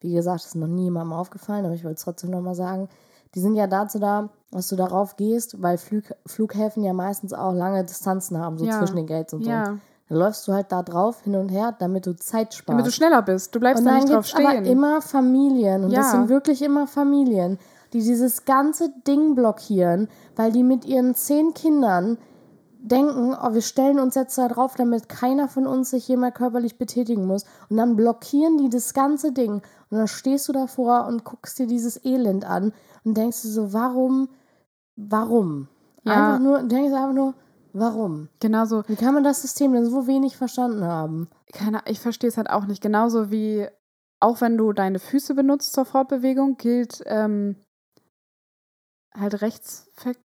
Wie 0.00 0.12
gesagt, 0.14 0.40
das 0.40 0.46
ist 0.48 0.54
noch 0.54 0.66
niemandem 0.68 1.12
aufgefallen, 1.12 1.64
aber 1.64 1.74
ich 1.74 1.84
wollte 1.84 1.96
es 1.96 2.04
trotzdem 2.04 2.30
nochmal 2.30 2.54
sagen. 2.54 2.88
Die 3.34 3.40
sind 3.40 3.56
ja 3.56 3.66
dazu 3.66 3.98
da, 3.98 4.30
dass 4.50 4.68
du 4.68 4.76
darauf 4.76 5.16
gehst, 5.16 5.60
weil 5.60 5.76
Flug, 5.76 6.04
Flughäfen 6.26 6.82
ja 6.82 6.92
meistens 6.92 7.32
auch 7.34 7.52
lange 7.52 7.84
Distanzen 7.84 8.38
haben, 8.38 8.56
so 8.58 8.64
Ja. 8.64 8.78
zwischen 8.78 8.96
den 8.96 9.06
Gates 9.06 9.34
und 9.34 9.44
so. 9.44 9.50
ja, 9.50 9.64
Dann 10.08 10.18
läufst 10.18 10.48
du 10.48 10.54
halt 10.54 10.72
da 10.72 10.82
drauf 10.82 11.22
hin 11.22 11.34
und 11.36 11.50
her, 11.50 11.74
damit 11.78 12.06
du 12.06 12.16
Zeit 12.16 12.54
sparst. 12.54 12.68
damit 12.70 12.86
du 12.86 12.90
schneller 12.92 13.20
bist. 13.20 13.54
Du 13.54 13.60
bleibst 13.60 13.80
Und 13.80 13.86
da 13.86 13.96
nicht 13.96 14.08
drauf 14.10 14.24
es 14.24 14.34
aber 14.34 14.50
stehen. 14.52 14.64
immer 14.64 15.02
Familien, 15.02 15.84
und 15.84 15.90
das 15.94 16.06
Ja. 16.06 16.12
sind 16.12 16.28
wirklich 16.30 16.62
immer 16.62 16.86
Familien, 16.86 17.58
die 17.92 17.98
dieses 18.00 18.44
ganze 18.46 18.90
Ding 19.06 19.34
blockieren, 19.34 20.08
weil 20.36 20.52
die 20.52 20.62
mit 20.62 20.86
ihren 20.86 21.14
zehn 21.14 21.52
Kindern 21.52 22.16
denken, 22.80 23.34
oh, 23.38 23.52
wir 23.54 23.60
stellen 23.60 23.98
uns 23.98 24.14
jetzt 24.14 24.38
da 24.38 24.48
drauf, 24.48 24.74
damit 24.76 25.08
keiner 25.08 25.48
von 25.48 25.66
uns 25.66 25.90
sich 25.90 26.08
mal 26.16 26.32
körperlich 26.32 26.78
betätigen 26.78 27.26
muss. 27.26 27.44
Und 27.68 27.76
dann 27.76 27.96
blockieren 27.96 28.56
die 28.56 28.68
das 28.70 28.94
ganze 28.94 29.32
Ding. 29.32 29.62
Und 29.90 29.98
dann 29.98 30.08
stehst 30.08 30.48
du 30.48 30.52
davor 30.52 31.06
und 31.06 31.24
guckst 31.24 31.58
dir 31.58 31.66
dieses 31.66 32.04
Elend 32.04 32.44
an 32.44 32.72
und 33.04 33.16
denkst 33.16 33.42
du 33.42 33.48
so, 33.48 33.72
warum, 33.72 34.28
warum? 34.96 35.68
Ja. 36.04 36.12
Einfach 36.12 36.44
nur, 36.44 36.62
denkst 36.62 36.92
einfach 36.92 37.12
nur, 37.14 37.34
warum? 37.72 38.28
Genauso, 38.40 38.82
Wie 38.86 38.96
kann 38.96 39.14
man 39.14 39.24
das 39.24 39.42
System 39.42 39.72
denn 39.72 39.86
so 39.86 40.06
wenig 40.06 40.36
verstanden 40.36 40.84
haben? 40.84 41.28
keine, 41.52 41.82
ich 41.86 42.00
verstehe 42.00 42.28
es 42.28 42.36
halt 42.36 42.50
auch 42.50 42.66
nicht. 42.66 42.82
Genauso 42.82 43.30
wie, 43.30 43.66
auch 44.20 44.40
wenn 44.40 44.58
du 44.58 44.72
deine 44.72 44.98
Füße 44.98 45.34
benutzt 45.34 45.72
zur 45.72 45.84
Fortbewegung, 45.84 46.56
gilt 46.56 47.02
ähm, 47.06 47.56
halt 49.14 49.40
Rechtsverkehr. 49.40 50.18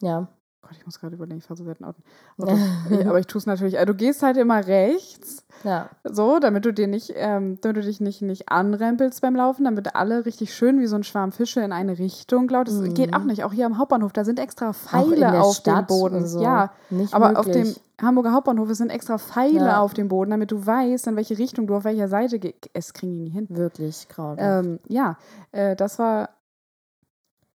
Ja. 0.00 0.28
Gott, 0.60 0.72
ich 0.76 0.84
muss 0.84 0.98
gerade 0.98 1.14
überlegen, 1.14 1.38
ich 1.38 1.44
fahre 1.44 1.56
so 1.56 1.64
selten 1.64 1.84
Auto. 1.84 2.00
Aber, 2.36 2.52
ich, 2.90 3.06
aber 3.06 3.18
ich 3.20 3.26
tue 3.26 3.38
es 3.38 3.46
natürlich. 3.46 3.78
Also, 3.78 3.92
du 3.92 3.94
gehst 3.94 4.22
halt 4.22 4.36
immer 4.36 4.66
rechts, 4.66 5.44
ja. 5.64 5.88
so, 6.04 6.40
damit 6.40 6.64
du 6.64 6.72
dir 6.72 6.88
nicht, 6.88 7.12
ähm, 7.14 7.58
damit 7.60 7.76
du 7.78 7.82
dich 7.82 8.00
nicht, 8.00 8.22
nicht 8.22 8.48
anrempelst 8.50 9.22
beim 9.22 9.36
Laufen, 9.36 9.64
damit 9.64 9.94
alle 9.94 10.26
richtig 10.26 10.52
schön 10.54 10.80
wie 10.80 10.86
so 10.86 10.96
ein 10.96 11.04
Schwarm 11.04 11.30
Fische 11.32 11.60
in 11.60 11.72
eine 11.72 11.98
Richtung 11.98 12.48
glaubt. 12.48 12.68
Das 12.68 12.74
Mhm. 12.74 12.94
geht 12.94 13.14
auch 13.14 13.22
nicht. 13.24 13.44
Auch 13.44 13.52
hier 13.52 13.66
am 13.66 13.78
Hauptbahnhof, 13.78 14.12
da 14.12 14.24
sind 14.24 14.40
extra 14.40 14.72
Pfeile 14.72 15.40
auf 15.40 15.56
Stadt 15.56 15.88
dem 15.88 15.96
Boden. 15.96 16.26
so. 16.26 16.42
Ja, 16.42 16.72
Nicht 16.90 17.14
aber 17.14 17.38
auf 17.38 17.46
dem 17.46 17.54
möglich. 17.68 17.80
Hamburger 18.02 18.32
Hauptbahnhof 18.32 18.68
es 18.70 18.78
sind 18.78 18.90
extra 18.90 19.18
Pfeile 19.18 19.58
Ja. 19.66 19.80
auf 19.80 19.94
dem 19.94 20.08
Boden, 20.08 20.30
damit 20.32 20.50
du 20.50 20.64
weißt, 20.66 21.06
in 21.06 21.16
welche 21.16 21.38
Richtung 21.38 21.66
du 21.66 21.76
auf 21.76 21.84
welcher 21.84 22.08
Seite 22.08 22.38
gehst. 22.40 22.68
Es 22.72 22.92
kriegen 22.92 23.12
die 23.12 23.20
nie 23.20 23.30
hin. 23.30 23.46
Wirklich 23.48 24.08
grauenhaft. 24.08 24.66
Ähm, 24.66 24.80
ja, 24.88 25.16
äh, 25.52 25.74
das 25.76 25.98
war 25.98 26.30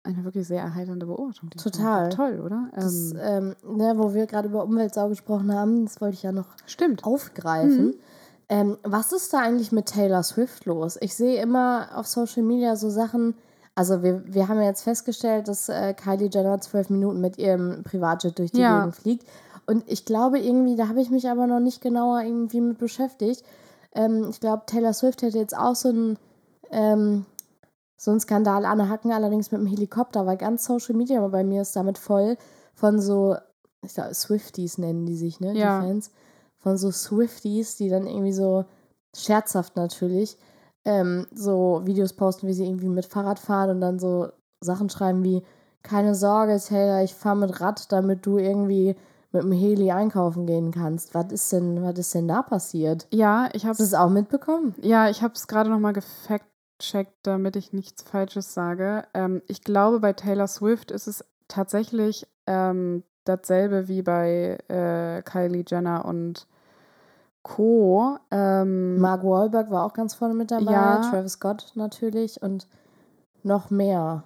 eine 0.04 0.24
wirklich 0.24 0.46
sehr 0.48 0.62
erheiternde 0.62 1.06
Beobachtung. 1.06 1.50
Total. 1.50 2.08
Toll, 2.08 2.40
oder? 2.44 2.68
das, 2.74 3.12
Ähm, 3.12 3.54
ähm, 3.64 3.76
ne, 3.76 3.94
wo 3.96 4.14
wir 4.14 4.26
gerade 4.26 4.48
über 4.48 4.64
Umweltsau 4.64 5.08
gesprochen 5.08 5.54
haben, 5.54 5.84
das 5.84 6.00
wollte 6.00 6.14
ich 6.14 6.22
ja 6.22 6.32
noch 6.32 6.46
stimmt. 6.66 7.04
aufgreifen. 7.04 7.86
Mhm. 7.86 7.94
Ähm, 8.48 8.76
was 8.82 9.12
ist 9.12 9.32
da 9.32 9.38
eigentlich 9.38 9.72
mit 9.72 9.86
Taylor 9.86 10.22
Swift 10.22 10.66
los? 10.66 10.98
Ich 11.00 11.14
sehe 11.14 11.40
immer 11.40 11.88
auf 11.94 12.06
Social 12.06 12.42
Media 12.42 12.76
so 12.76 12.90
Sachen. 12.90 13.34
Also 13.74 14.02
wir, 14.02 14.22
wir 14.26 14.48
haben 14.48 14.58
ja 14.58 14.66
jetzt 14.66 14.82
festgestellt, 14.82 15.48
dass 15.48 15.68
äh, 15.68 15.94
Kylie 15.94 16.28
Jenner 16.30 16.60
zwölf 16.60 16.90
Minuten 16.90 17.20
mit 17.20 17.38
ihrem 17.38 17.82
Privatjet 17.84 18.38
durch 18.38 18.50
die 18.52 18.60
Ja. 18.60 18.80
Gegend 18.80 18.96
fliegt. 18.96 19.26
Und 19.66 19.84
ich 19.86 20.04
glaube 20.04 20.38
irgendwie, 20.40 20.76
da 20.76 20.88
habe 20.88 21.00
ich 21.00 21.10
mich 21.10 21.30
aber 21.30 21.46
noch 21.46 21.60
nicht 21.60 21.80
genauer 21.80 22.22
irgendwie 22.22 22.60
mit 22.60 22.78
beschäftigt. 22.78 23.44
Ähm, 23.94 24.26
ich 24.30 24.40
glaube, 24.40 24.64
Taylor 24.66 24.92
Swift 24.92 25.22
hätte 25.22 25.38
jetzt 25.38 25.56
auch 25.56 25.76
so 25.76 25.88
einen, 25.88 26.18
ähm, 26.70 27.24
so 28.02 28.10
einen 28.10 28.18
Skandal 28.18 28.64
an 28.64 28.88
Hacken, 28.88 29.12
allerdings 29.12 29.52
mit 29.52 29.60
dem 29.60 29.66
Helikopter, 29.68 30.26
weil 30.26 30.36
ganz 30.36 30.64
Social 30.64 30.96
Media 30.96 31.24
bei 31.28 31.44
mir 31.44 31.62
ist 31.62 31.76
damit 31.76 31.98
voll 31.98 32.36
von 32.74 33.00
so, 33.00 33.36
ich 33.84 33.94
glaube, 33.94 34.12
Swifties 34.12 34.76
nennen 34.78 35.06
die 35.06 35.14
sich, 35.14 35.38
ne? 35.38 35.52
Ja. 35.54 35.80
Die 35.80 35.86
Fans. 35.86 36.10
Von 36.58 36.76
so 36.76 36.90
Swifties, 36.90 37.76
die 37.76 37.88
dann 37.88 38.08
irgendwie 38.08 38.32
so 38.32 38.64
scherzhaft 39.14 39.76
natürlich 39.76 40.36
ähm, 40.84 41.28
so 41.32 41.82
Videos 41.84 42.12
posten, 42.14 42.48
wie 42.48 42.54
sie 42.54 42.66
irgendwie 42.66 42.88
mit 42.88 43.06
Fahrrad 43.06 43.38
fahren 43.38 43.70
und 43.70 43.80
dann 43.80 44.00
so 44.00 44.30
Sachen 44.60 44.90
schreiben 44.90 45.22
wie 45.22 45.44
keine 45.84 46.16
Sorge, 46.16 46.60
Taylor, 46.60 47.04
ich 47.04 47.14
fahre 47.14 47.36
mit 47.36 47.60
Rad, 47.60 47.90
damit 47.92 48.26
du 48.26 48.38
irgendwie 48.38 48.96
mit 49.30 49.44
dem 49.44 49.52
Heli 49.52 49.92
einkaufen 49.92 50.46
gehen 50.46 50.72
kannst. 50.72 51.14
Was 51.14 51.30
ist 51.30 51.52
denn, 51.52 51.84
was 51.84 51.98
ist 51.98 52.14
denn 52.16 52.26
da 52.26 52.42
passiert? 52.42 53.06
Ja, 53.12 53.48
ich 53.52 53.64
habe 53.64 53.80
es 53.80 53.94
auch 53.94 54.10
mitbekommen? 54.10 54.74
Ja, 54.82 55.08
ich 55.08 55.22
habe 55.22 55.34
es 55.34 55.46
gerade 55.46 55.70
nochmal 55.70 55.92
gefact-checkt, 56.82 57.14
damit 57.22 57.56
ich 57.56 57.72
nichts 57.72 58.02
Falsches 58.02 58.52
sage. 58.52 59.04
Ähm, 59.14 59.42
ich 59.46 59.62
glaube, 59.62 60.00
bei 60.00 60.12
Taylor 60.12 60.48
Swift 60.48 60.90
ist 60.90 61.06
es 61.06 61.24
tatsächlich 61.48 62.26
ähm, 62.46 63.04
dasselbe 63.24 63.88
wie 63.88 64.02
bei 64.02 64.58
äh, 64.68 65.22
Kylie 65.22 65.64
Jenner 65.66 66.04
und 66.04 66.46
Co. 67.42 68.18
Ähm, 68.30 68.98
Mark 68.98 69.24
Wahlberg 69.24 69.70
war 69.70 69.84
auch 69.84 69.94
ganz 69.94 70.14
vorne 70.14 70.34
mit 70.34 70.50
dabei, 70.50 70.72
Ja. 70.72 71.10
Travis 71.10 71.32
Scott 71.32 71.72
natürlich 71.74 72.42
und 72.42 72.68
noch 73.42 73.70
mehr. 73.70 74.24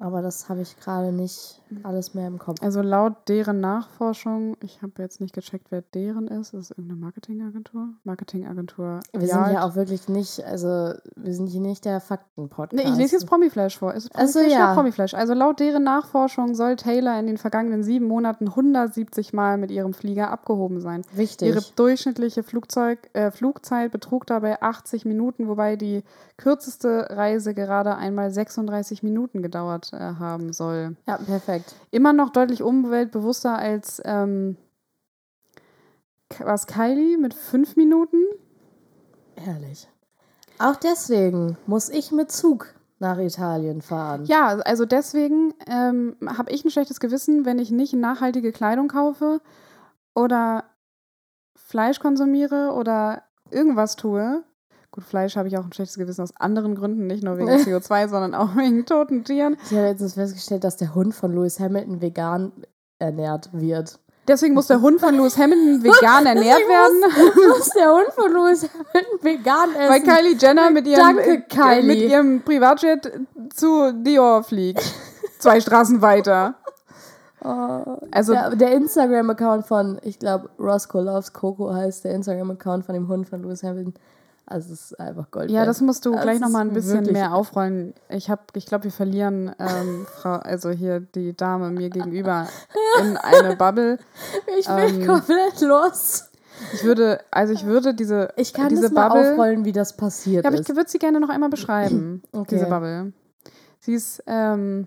Aber 0.00 0.22
das 0.22 0.48
habe 0.48 0.62
ich 0.62 0.78
gerade 0.78 1.12
nicht 1.12 1.60
alles 1.82 2.14
mehr 2.14 2.28
im 2.28 2.38
Kopf. 2.38 2.62
Also 2.62 2.82
laut 2.82 3.28
deren 3.28 3.60
Nachforschung, 3.60 4.56
ich 4.62 4.80
habe 4.80 5.02
jetzt 5.02 5.20
nicht 5.20 5.34
gecheckt, 5.34 5.66
wer 5.70 5.82
deren 5.82 6.28
ist. 6.28 6.54
Ist 6.54 6.54
es 6.54 6.70
irgendeine 6.70 7.00
Marketingagentur? 7.00 7.88
Marketingagentur. 8.04 9.00
Wir 9.12 9.26
sind 9.26 9.52
ja 9.52 9.66
auch 9.66 9.74
wirklich 9.74 10.08
nicht, 10.08 10.44
also 10.44 10.92
wir 11.16 11.34
sind 11.34 11.48
hier 11.48 11.60
nicht 11.60 11.84
der 11.84 12.00
Fakten-Podcast. 12.00 12.72
Nee, 12.72 12.90
ich 12.90 12.96
lese 12.96 13.16
jetzt 13.16 13.26
Promiflash 13.26 13.78
vor. 13.78 13.92
Ist 13.92 14.10
Promiflash? 14.10 14.52
ja. 14.52 14.74
Promiflash. 14.74 15.14
Also 15.14 15.34
laut 15.34 15.58
deren 15.60 15.82
Nachforschung 15.82 16.54
soll 16.54 16.76
Taylor 16.76 17.18
in 17.18 17.26
den 17.26 17.38
vergangenen 17.38 17.82
sieben 17.82 18.06
Monaten 18.06 18.48
170 18.48 19.32
Mal 19.32 19.58
mit 19.58 19.70
ihrem 19.70 19.94
Flieger 19.94 20.30
abgehoben 20.30 20.80
sein. 20.80 21.02
Wichtig. 21.12 21.48
Ihre 21.48 21.62
durchschnittliche 21.76 22.42
Flugzeug, 22.42 23.10
äh, 23.14 23.30
Flugzeit 23.30 23.90
betrug 23.90 24.26
dabei 24.26 24.62
80 24.62 25.04
Minuten, 25.04 25.48
wobei 25.48 25.76
die 25.76 26.04
kürzeste 26.36 27.08
Reise 27.10 27.52
gerade 27.52 27.96
einmal 27.96 28.30
36 28.30 29.02
Minuten 29.02 29.42
gedauert 29.42 29.87
äh, 29.92 30.14
haben 30.18 30.52
soll. 30.52 30.96
ja, 31.06 31.16
perfekt. 31.16 31.74
Immer 31.90 32.12
noch 32.12 32.30
deutlich 32.30 32.62
umweltbewusster 32.62 33.56
als 33.58 34.00
ähm, 34.04 34.56
was 36.40 36.66
Kylie 36.66 37.18
mit 37.18 37.34
fünf 37.34 37.76
Minuten. 37.76 38.22
Herrlich. 39.36 39.88
Auch 40.58 40.76
deswegen 40.76 41.56
muss 41.66 41.88
ich 41.88 42.10
mit 42.12 42.32
Zug 42.32 42.74
nach 42.98 43.18
Italien 43.18 43.80
fahren. 43.80 44.24
Ja, 44.24 44.58
also 44.58 44.84
deswegen 44.84 45.54
ähm, 45.68 46.16
habe 46.26 46.50
ich 46.50 46.64
ein 46.64 46.70
schlechtes 46.70 47.00
Gewissen, 47.00 47.44
wenn 47.44 47.58
ich 47.58 47.70
nicht 47.70 47.92
nachhaltige 47.92 48.52
Kleidung 48.52 48.88
kaufe 48.88 49.40
oder 50.14 50.64
Fleisch 51.54 52.00
konsumiere 52.00 52.72
oder 52.72 53.22
irgendwas 53.50 53.96
tue. 53.96 54.42
Gut, 54.90 55.04
Fleisch 55.04 55.36
habe 55.36 55.48
ich 55.48 55.58
auch 55.58 55.64
ein 55.64 55.72
schlechtes 55.72 55.98
Gewissen 55.98 56.22
aus 56.22 56.34
anderen 56.36 56.74
Gründen, 56.74 57.06
nicht 57.06 57.22
nur 57.22 57.36
wegen 57.36 57.48
CO2, 57.50 58.08
sondern 58.08 58.34
auch 58.34 58.56
wegen 58.56 58.86
toten 58.86 59.24
Tieren. 59.24 59.56
Ich 59.66 59.72
habe 59.76 59.88
letztens 59.88 60.14
festgestellt, 60.14 60.64
dass 60.64 60.76
der 60.76 60.94
Hund 60.94 61.14
von 61.14 61.32
Lewis 61.32 61.60
Hamilton 61.60 62.00
vegan 62.00 62.52
ernährt 62.98 63.50
wird. 63.52 63.98
Deswegen 64.26 64.54
muss 64.54 64.66
der 64.66 64.80
Hund 64.82 65.00
von 65.00 65.14
Lewis 65.14 65.38
Hamilton 65.38 65.82
vegan 65.84 66.26
ernährt 66.26 66.60
werden, 66.60 67.00
Muss 67.48 67.70
der 67.70 67.90
Hund 67.92 68.12
von 68.14 68.32
Lewis 68.32 68.68
Hamilton 68.68 69.18
vegan 69.22 69.70
essen? 69.74 69.90
weil 69.90 70.00
Kylie 70.02 70.36
Jenner 70.38 70.70
mit 70.70 70.86
ihrem, 70.86 71.16
Danke, 71.16 71.22
äh, 71.22 71.40
Kylie. 71.40 71.82
mit 71.86 71.98
ihrem 71.98 72.42
Privatjet 72.42 73.10
zu 73.54 73.92
Dior 73.92 74.42
fliegt. 74.42 74.82
Zwei 75.38 75.60
Straßen 75.60 76.02
weiter. 76.02 76.56
Also 77.40 78.32
der 78.32 78.56
der 78.56 78.72
Instagram-Account 78.72 79.64
von, 79.66 80.00
ich 80.02 80.18
glaube, 80.18 80.50
Roscoe 80.58 81.02
Loves 81.02 81.32
Coco 81.32 81.72
heißt 81.72 82.04
der 82.04 82.12
Instagram-Account 82.14 82.84
von 82.84 82.94
dem 82.94 83.06
Hund 83.06 83.28
von 83.28 83.42
Lewis 83.42 83.62
Hamilton. 83.62 83.94
Also 84.50 84.72
es 84.72 84.92
ist 84.92 85.00
einfach 85.00 85.30
Gold. 85.30 85.50
Ja, 85.50 85.66
das 85.66 85.80
musst 85.82 86.06
du 86.06 86.12
Das 86.12 86.22
gleich 86.22 86.40
noch 86.40 86.48
mal 86.48 86.62
ist 86.66 86.70
ein 86.70 86.74
bisschen 86.74 87.12
mehr 87.12 87.34
aufrollen. 87.34 87.92
Ich 88.08 88.30
habe, 88.30 88.42
ich 88.54 88.64
glaube, 88.66 88.84
wir 88.84 88.90
verlieren 88.92 89.54
ähm, 89.58 90.06
Frau, 90.20 90.32
also 90.36 90.70
hier 90.70 91.00
die 91.00 91.36
Dame 91.36 91.70
mir 91.70 91.90
gegenüber 91.90 92.48
in 93.00 93.16
eine 93.18 93.56
Bubble. 93.56 93.98
Ich 94.58 94.66
bin 94.66 95.00
ähm, 95.02 95.06
komplett 95.06 95.60
los. 95.60 96.24
Ich 96.72 96.82
würde, 96.82 97.20
also 97.30 97.52
ich 97.52 97.64
würde 97.66 97.94
diese, 97.94 98.30
Ich 98.36 98.52
kann 98.54 98.70
diese 98.70 98.82
das 98.82 98.92
mal 98.92 99.08
Bubble. 99.08 99.32
aufrollen, 99.32 99.64
wie 99.64 99.72
das 99.72 99.96
passiert 99.96 100.44
Ja, 100.44 100.50
ist. 100.50 100.68
ich 100.70 100.74
würde 100.76 100.88
sie 100.90 100.98
gerne 100.98 101.20
noch 101.20 101.28
einmal 101.28 101.50
beschreiben, 101.50 102.22
Okay. 102.32 102.54
diese 102.56 102.66
Bubble. 102.66 103.12
Sie 103.80 103.94
ist, 103.94 104.22
ähm, 104.26 104.86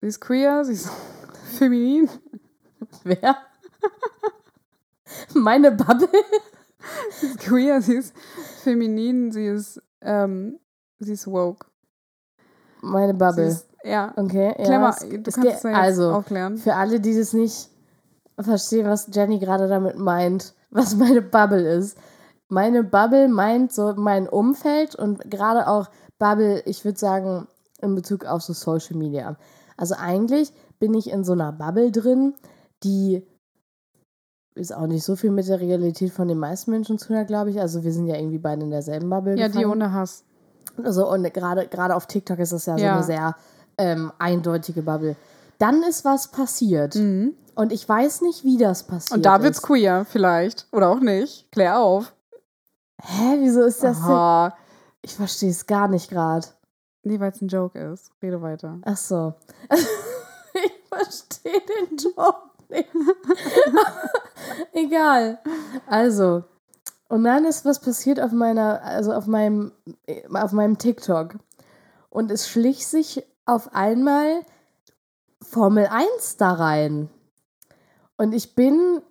sie 0.00 0.08
ist 0.08 0.20
queer, 0.20 0.64
sie 0.64 0.72
ist 0.72 0.90
feminin. 1.58 2.08
Wer? 3.04 3.36
Meine 5.34 5.70
Bubble? 5.70 6.08
Sie 7.10 7.26
ist 7.26 7.38
queer, 7.40 7.80
sie 7.82 7.94
ist 7.96 8.14
feminin, 8.62 9.32
sie 9.32 9.46
ist, 9.46 9.80
ähm, 10.02 10.58
sie 10.98 11.12
ist 11.12 11.26
woke. 11.26 11.66
Meine 12.82 13.14
Bubble. 13.14 13.46
ist, 13.46 13.66
ja. 13.82 14.12
Okay, 14.16 14.54
ja. 14.58 14.78
Mal, 14.78 14.90
es- 14.90 15.00
du 15.08 15.22
kannst 15.22 15.36
es 15.38 15.62
ja 15.62 15.72
also, 15.72 16.10
aufklären. 16.12 16.56
für 16.58 16.74
alle, 16.74 17.00
die 17.00 17.16
das 17.16 17.32
nicht 17.32 17.70
verstehen, 18.38 18.86
was 18.86 19.08
Jenny 19.12 19.38
gerade 19.38 19.68
damit 19.68 19.96
meint, 19.98 20.54
was 20.70 20.94
meine 20.96 21.22
Bubble 21.22 21.66
ist. 21.76 21.96
Meine 22.48 22.84
Bubble 22.84 23.28
meint 23.28 23.72
so 23.72 23.94
mein 23.96 24.28
Umfeld 24.28 24.94
und 24.94 25.30
gerade 25.30 25.66
auch 25.66 25.88
Bubble, 26.18 26.62
ich 26.66 26.84
würde 26.84 26.98
sagen, 26.98 27.48
in 27.80 27.94
Bezug 27.94 28.24
auf 28.26 28.42
so 28.42 28.52
Social 28.52 28.96
Media. 28.96 29.36
Also 29.76 29.94
eigentlich 29.98 30.52
bin 30.78 30.94
ich 30.94 31.10
in 31.10 31.24
so 31.24 31.32
einer 31.32 31.52
Bubble 31.52 31.90
drin, 31.90 32.34
die 32.82 33.26
ist 34.54 34.74
auch 34.74 34.86
nicht 34.86 35.04
so 35.04 35.16
viel 35.16 35.30
mit 35.30 35.48
der 35.48 35.60
Realität 35.60 36.12
von 36.12 36.28
den 36.28 36.38
meisten 36.38 36.70
Menschen 36.70 36.98
zu 36.98 37.08
tun 37.08 37.26
glaube 37.26 37.50
ich. 37.50 37.60
Also 37.60 37.82
wir 37.84 37.92
sind 37.92 38.06
ja 38.06 38.16
irgendwie 38.16 38.38
beide 38.38 38.62
in 38.62 38.70
derselben 38.70 39.10
Bubble. 39.10 39.36
Ja, 39.38 39.48
die 39.48 39.54
gefangen. 39.54 39.72
ohne 39.72 39.92
Hass. 39.92 40.24
Also 40.82 41.10
und 41.10 41.32
gerade 41.34 41.66
gerade 41.68 41.94
auf 41.94 42.06
TikTok 42.06 42.38
ist 42.38 42.52
das 42.52 42.66
ja, 42.66 42.76
so 42.78 42.84
Ja. 42.84 42.94
eine 42.94 43.02
sehr 43.02 43.36
ähm, 43.78 44.12
eindeutige 44.18 44.82
Bubble. 44.82 45.16
Dann 45.58 45.82
ist 45.82 46.04
was 46.04 46.28
passiert 46.28 46.96
und 47.54 47.72
ich 47.72 47.88
weiß 47.88 48.22
nicht, 48.22 48.44
wie 48.44 48.56
das 48.56 48.82
passiert. 48.84 49.10
Mhm. 49.12 49.16
Und 49.16 49.26
da 49.26 49.42
wird's 49.42 49.58
ist. 49.58 49.64
queer, 49.64 50.04
vielleicht. 50.04 50.66
Oder 50.72 50.88
auch 50.90 51.00
nicht. 51.00 51.50
Klär 51.52 51.78
auf. 51.80 52.12
Hä, 53.00 53.36
wieso 53.38 53.62
ist 53.62 53.82
das 53.82 53.98
denn? 53.98 54.06
Aha. 54.10 54.56
Ich 55.02 55.14
verstehe 55.14 55.50
es 55.50 55.66
gar 55.66 55.88
nicht 55.88 56.10
gerade. 56.10 56.46
Nee, 57.02 57.20
weil 57.20 57.30
es 57.30 57.40
ein 57.42 57.48
Joke 57.48 57.78
ist. 57.78 58.10
Rede 58.22 58.40
weiter. 58.42 58.78
Ach 58.82 58.96
so. 58.96 59.34
ich 60.54 60.72
verstehe 60.88 61.60
den 61.60 61.96
Joke 61.98 62.50
Egal. 64.72 65.40
Also, 65.86 66.44
und 67.08 67.24
dann 67.24 67.44
ist 67.44 67.64
was 67.64 67.80
passiert 67.80 68.20
auf 68.20 68.32
meiner, 68.32 68.82
also 68.82 69.12
auf 69.12 69.26
meinem, 69.26 69.72
auf 70.32 70.52
meinem 70.52 70.78
TikTok. 70.78 71.36
Und 72.10 72.30
es 72.30 72.48
schlich 72.48 72.86
sich 72.86 73.24
auf 73.46 73.74
einmal 73.74 74.44
Formel 75.42 75.86
1 75.86 76.36
da 76.38 76.52
rein. 76.52 77.10
Und 78.16 78.32
ich 78.32 78.54
bin 78.54 79.02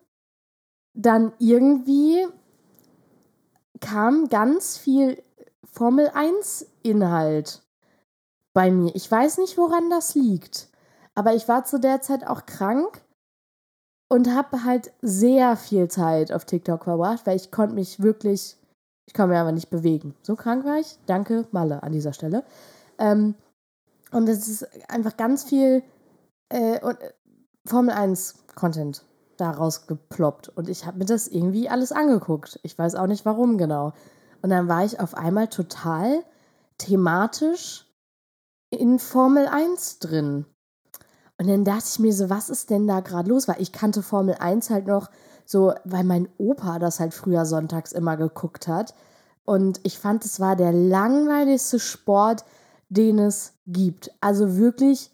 dann 0.94 1.34
irgendwie 1.40 2.26
kam 3.80 4.30
ganz 4.30 4.78
viel 4.78 5.22
Formel 5.66 6.10
1 6.14 6.66
Inhalt 6.84 7.64
bei 8.54 8.72
mir. 8.72 8.96
Ich 8.96 9.10
weiß 9.10 9.40
nicht, 9.40 9.58
woran 9.58 9.90
das 9.90 10.16
liegt. 10.16 10.70
Aber 11.16 11.34
ich 11.34 11.48
war 11.48 11.66
zu 11.66 11.80
der 11.80 12.02
Zeit 12.02 12.26
auch 12.26 12.46
krank 12.46 13.03
und 14.14 14.32
habe 14.32 14.64
halt 14.64 14.92
sehr 15.02 15.58
viel 15.58 15.88
Zeit 15.88 16.32
auf 16.32 16.46
TikTok 16.46 16.84
verbracht, 16.84 17.26
weil 17.26 17.36
ich 17.36 17.50
konnte 17.50 17.74
mich 17.74 18.04
wirklich, 18.04 18.56
ich 19.08 19.14
konnte 19.16 19.30
mich 19.30 19.40
einfach 19.40 19.54
nicht 19.54 19.72
bewegen. 19.72 20.14
So 20.22 20.36
krank 20.36 20.66
war 20.66 20.80
ich. 20.80 21.00
Danke, 21.08 21.48
Malle, 21.50 21.82
an 21.82 21.94
dieser 21.94 22.14
Stelle. 22.14 22.44
Ähm, 23.00 23.34
und 24.12 24.30
es 24.30 24.48
ist 24.48 24.68
einfach 24.88 25.18
ganz 25.18 25.44
viel 25.44 25.82
äh, 26.50 26.80
und, 26.86 27.02
äh, 27.02 27.12
Formel 27.66 27.96
1 27.96 28.36
Content 28.54 29.04
da 29.38 29.50
rausgeploppt. 29.50 30.50
Und 30.50 30.70
ich 30.70 30.86
habe 30.86 31.00
mir 31.00 31.06
das 31.06 31.28
irgendwie 31.28 31.68
alles 31.68 31.92
angeguckt. 31.92 32.60
Ich 32.62 32.78
weiß 32.78 32.94
auch 32.94 33.08
nicht 33.08 33.26
warum 33.26 33.58
genau. 33.58 33.94
Und 34.44 34.52
dann 34.52 34.68
war 34.68 34.86
ich 34.86 35.00
auf 35.00 35.16
einmal 35.16 35.48
total 35.48 36.24
thematisch 36.78 37.88
in 38.70 39.00
Formel 39.00 39.48
1 39.48 39.98
drin. 39.98 40.46
Und 41.40 41.48
dann 41.48 41.66
dachte 41.66 41.86
ich 41.92 42.00
mir 42.00 42.14
so, 42.14 42.30
was 42.30 42.50
ist 42.50 42.70
denn 42.70 42.88
da 42.88 43.00
gerade 43.00 43.30
los? 43.30 43.48
Weil 43.48 43.62
ich 43.62 43.72
kannte 43.72 44.04
Formel 44.04 44.36
1 44.36 44.70
halt 44.70 44.88
noch 44.88 45.10
so, 45.46 45.74
weil 45.84 46.04
mein 46.04 46.30
Opa 46.38 46.80
das 46.80 47.00
halt 47.00 47.14
früher 47.14 47.46
sonntags 47.46 47.92
immer 47.92 48.18
geguckt 48.18 48.68
hat. 48.68 48.94
Und 49.46 49.82
ich 49.84 50.00
fand, 50.00 50.24
es 50.26 50.40
war 50.40 50.56
der 50.56 50.72
langweiligste 50.72 51.80
Sport, 51.80 52.46
den 52.90 53.20
es 53.20 53.54
gibt. 53.68 54.12
Also 54.22 54.58
wirklich 54.58 55.12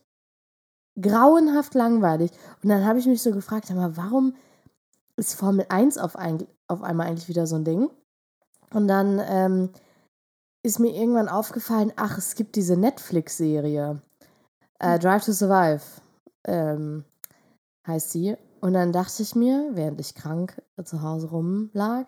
grauenhaft 1.02 1.74
langweilig. 1.74 2.32
Und 2.62 2.70
dann 2.70 2.86
habe 2.86 3.00
ich 3.00 3.08
mich 3.08 3.24
so 3.24 3.32
gefragt, 3.32 3.74
mal, 3.74 3.96
warum 3.98 4.36
ist 5.16 5.36
Formel 5.36 5.66
1 5.70 5.98
auf, 5.98 6.16
ein, 6.16 6.46
auf 6.68 6.84
einmal 6.84 7.08
eigentlich 7.08 7.30
wieder 7.30 7.48
so 7.48 7.56
ein 7.56 7.64
Ding? 7.64 7.90
Und 8.72 8.88
dann 8.88 9.20
ähm, 9.26 9.70
ist 10.64 10.80
mir 10.80 10.94
irgendwann 10.94 11.30
aufgefallen, 11.30 11.94
ach, 11.96 12.18
es 12.18 12.36
gibt 12.36 12.56
diese 12.56 12.76
Netflix-Serie. 12.76 14.02
Äh, 14.80 15.00
Drive 15.00 15.26
to 15.26 15.32
Survive 15.32 15.82
ähm, 16.46 17.06
heißt 17.86 18.12
sie. 18.12 18.36
Und 18.62 18.74
dann 18.74 18.92
dachte 18.92 19.24
ich 19.24 19.36
mir, 19.36 19.70
während 19.74 20.00
ich 20.00 20.16
krank 20.16 20.62
zu 20.84 21.02
Hause 21.02 21.30
rumlag, 21.30 22.06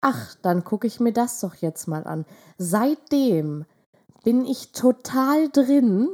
ach, 0.00 0.34
dann 0.42 0.64
gucke 0.64 0.86
ich 0.86 1.00
mir 1.00 1.12
das 1.12 1.40
doch 1.40 1.54
jetzt 1.56 1.86
mal 1.86 2.04
an. 2.04 2.24
Seitdem 2.56 3.64
bin 4.24 4.44
ich 4.44 4.72
total 4.72 5.48
drin 5.50 6.08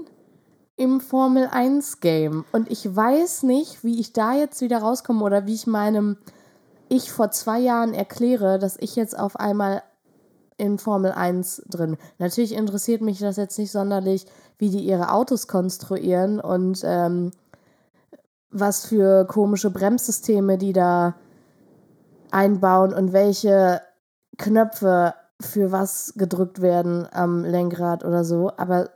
im 0.76 1.00
Formel 1.00 1.48
1 1.50 2.00
Game 2.00 2.44
und 2.52 2.70
ich 2.70 2.94
weiß 2.94 3.44
nicht, 3.44 3.84
wie 3.84 4.00
ich 4.00 4.12
da 4.12 4.34
jetzt 4.34 4.60
wieder 4.60 4.78
rauskomme 4.78 5.24
oder 5.24 5.46
wie 5.46 5.54
ich 5.54 5.66
meinem 5.66 6.16
ich 6.88 7.10
vor 7.10 7.30
zwei 7.30 7.60
Jahren 7.60 7.94
erkläre, 7.94 8.58
dass 8.58 8.76
ich 8.78 8.94
jetzt 8.96 9.18
auf 9.18 9.36
einmal 9.36 9.82
in 10.56 10.78
Formel 10.78 11.12
1 11.12 11.64
drin. 11.68 11.96
Natürlich 12.18 12.52
interessiert 12.52 13.02
mich 13.02 13.18
das 13.18 13.36
jetzt 13.36 13.58
nicht 13.58 13.72
sonderlich, 13.72 14.26
wie 14.58 14.70
die 14.70 14.84
ihre 14.84 15.10
Autos 15.10 15.48
konstruieren 15.48 16.40
und 16.40 16.82
ähm, 16.84 17.32
was 18.54 18.86
für 18.86 19.26
komische 19.26 19.70
Bremssysteme 19.70 20.56
die 20.56 20.72
da 20.72 21.14
einbauen 22.30 22.94
und 22.94 23.12
welche 23.12 23.80
Knöpfe 24.38 25.14
für 25.40 25.72
was 25.72 26.14
gedrückt 26.16 26.62
werden 26.62 27.06
am 27.12 27.44
Lenkrad 27.44 28.04
oder 28.04 28.24
so. 28.24 28.50
Aber 28.56 28.90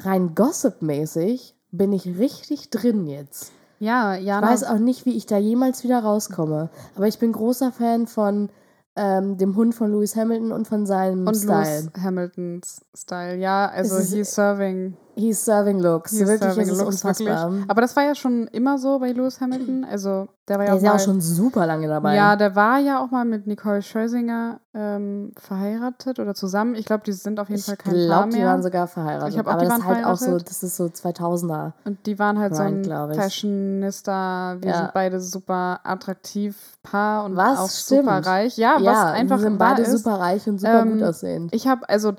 rein 0.00 0.34
gossip-mäßig 0.34 1.54
bin 1.70 1.92
ich 1.92 2.18
richtig 2.18 2.70
drin 2.70 3.06
jetzt. 3.06 3.52
Ja, 3.80 4.16
Ich 4.16 4.24
Jana. 4.24 4.48
weiß 4.48 4.64
auch 4.64 4.78
nicht, 4.78 5.06
wie 5.06 5.16
ich 5.16 5.26
da 5.26 5.38
jemals 5.38 5.84
wieder 5.84 6.00
rauskomme. 6.00 6.70
Aber 6.96 7.06
ich 7.08 7.18
bin 7.18 7.32
großer 7.32 7.72
Fan 7.72 8.06
von 8.06 8.48
ähm, 8.96 9.38
dem 9.38 9.56
Hund 9.56 9.74
von 9.74 9.90
Lewis 9.90 10.14
Hamilton 10.14 10.52
und 10.52 10.68
von 10.68 10.86
seinem 10.86 11.26
und 11.26 11.34
Style. 11.36 11.80
Lewis 11.80 11.90
Hamiltons 12.02 12.80
Style. 12.96 13.36
Ja, 13.36 13.66
also 13.68 13.98
he's 13.98 14.32
serving. 14.34 14.96
He's 15.16 15.44
serving 15.44 15.78
looks. 15.80 16.10
He's 16.10 16.20
wirklich, 16.26 16.40
serving 16.40 16.68
ist 16.68 16.78
looks, 16.78 17.02
unfassbar. 17.04 17.50
wirklich. 17.52 17.70
Aber 17.70 17.80
das 17.80 17.94
war 17.94 18.02
ja 18.04 18.14
schon 18.14 18.48
immer 18.48 18.78
so 18.78 18.98
bei 18.98 19.12
Lewis 19.12 19.40
Hamilton. 19.40 19.84
Also 19.84 20.28
der 20.48 20.58
war 20.58 20.64
ja 20.64 20.70
Der 20.70 20.74
auch 20.74 20.76
ist 20.78 20.82
ja 20.84 20.94
auch 20.94 20.98
schon 21.00 21.20
super 21.20 21.66
lange 21.66 21.86
dabei. 21.88 22.16
Ja, 22.16 22.36
der 22.36 22.54
war 22.56 22.78
ja 22.80 23.00
auch 23.02 23.10
mal 23.10 23.24
mit 23.24 23.46
Nicole 23.46 23.80
Scherzinger 23.80 24.60
ähm, 24.74 25.30
verheiratet 25.38 26.18
oder 26.18 26.34
zusammen. 26.34 26.74
Ich 26.74 26.84
glaube, 26.84 27.04
die 27.06 27.12
sind 27.12 27.38
auf 27.40 27.48
jeden 27.48 27.60
ich 27.60 27.64
Fall 27.66 27.76
kein 27.76 27.92
Paar 27.94 28.04
glaube, 28.06 28.28
die 28.30 28.38
mehr. 28.38 28.46
waren 28.48 28.62
sogar 28.62 28.86
verheiratet. 28.88 29.28
Ich 29.28 29.34
glaub 29.34 29.46
auch, 29.46 29.52
aber 29.52 29.60
die 29.62 29.68
das 29.68 29.72
waren 29.72 29.80
ist 29.80 29.96
halt 29.96 30.06
auch 30.06 30.16
so, 30.16 30.38
das 30.38 30.62
ist 30.62 30.76
so 30.76 30.84
2000er. 30.86 31.72
Und 31.84 32.04
die 32.06 32.18
waren 32.18 32.38
halt 32.38 32.54
so 32.56 32.62
Grind, 32.62 32.78
ein 32.78 32.82
glaub 32.82 33.10
ich. 33.10 33.16
Fashionista. 33.16 34.56
Wir 34.60 34.70
Ja. 34.70 34.76
sind 34.78 34.92
beide 34.94 35.20
super 35.20 35.80
attraktiv 35.84 36.56
Paar 36.82 37.24
und 37.24 37.36
Was? 37.36 37.58
auch 37.58 37.70
Stimmt. 37.70 38.02
super 38.04 38.26
reich. 38.26 38.56
Ja, 38.58 38.76
was 38.80 38.96
einfach 39.12 39.36
die 39.36 39.42
sind 39.44 39.58
beide 39.58 39.84
super 39.86 40.14
reich 40.20 40.46
und 40.46 40.58
super 40.58 40.82
Ähm, 40.82 40.92
gut 40.94 41.02
aussehend. 41.02 41.54
Ich 41.54 41.66
habe, 41.66 41.88
also, 41.88 42.12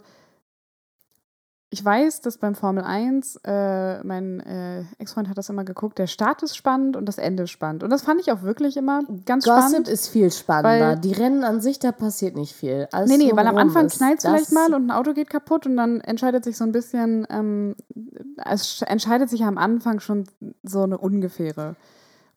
ich 1.76 1.84
weiß, 1.84 2.22
dass 2.22 2.38
beim 2.38 2.56
Formel 2.56 2.84
1, 2.86 3.42
äh, 3.44 4.02
mein 4.06 4.40
äh, 4.40 4.84
Ex-Freund 4.98 5.28
hat 5.28 5.38
das 5.38 5.50
immer 5.50 5.66
geguckt, 5.66 5.98
der 5.98 6.08
Start 6.08 6.42
ist 6.42 6.56
spannend 6.56 6.96
und 6.96 7.06
das 7.06 7.18
Ende 7.18 7.44
ist 7.44 7.52
spannend. 7.52 7.84
Und 7.84 7.90
das 7.90 8.02
fand 8.04 8.22
ich 8.22 8.32
auch 8.32 8.44
wirklich 8.44 8.78
immer 8.78 9.04
ganz 9.26 9.44
Gossip 9.44 9.62
spannend. 9.70 9.88
ist 9.90 10.08
viel 10.08 10.32
spannender. 10.32 10.96
die 10.96 11.12
Rennen 11.12 11.44
an 11.44 11.60
sich, 11.60 11.80
da 11.80 11.92
passiert 11.92 12.38
nicht 12.38 12.54
viel. 12.56 12.88
Alles 12.94 13.10
Nee, 13.10 13.18
nee, 13.18 13.36
weil 13.36 13.46
am 13.48 13.58
Anfang 13.58 13.90
knallt 13.90 14.20
es 14.20 14.24
vielleicht 14.24 14.54
mal 14.54 14.74
und 14.74 14.88
ein 14.88 14.92
Auto 14.92 15.12
geht 15.14 15.30
kaputt 15.30 15.66
und 15.66 15.76
dann 15.76 16.00
entscheidet 16.00 16.46
sich 16.46 16.56
so 16.58 16.64
ein 16.64 16.72
bisschen, 16.72 17.28
ähm, 17.30 17.76
es 18.46 18.64
sch- 18.64 18.86
entscheidet 18.86 19.30
sich 19.30 19.44
am 19.44 19.58
Anfang 19.58 20.00
schon 20.00 20.24
so 20.64 20.84
eine 20.84 20.98
ungefähre, 20.98 21.76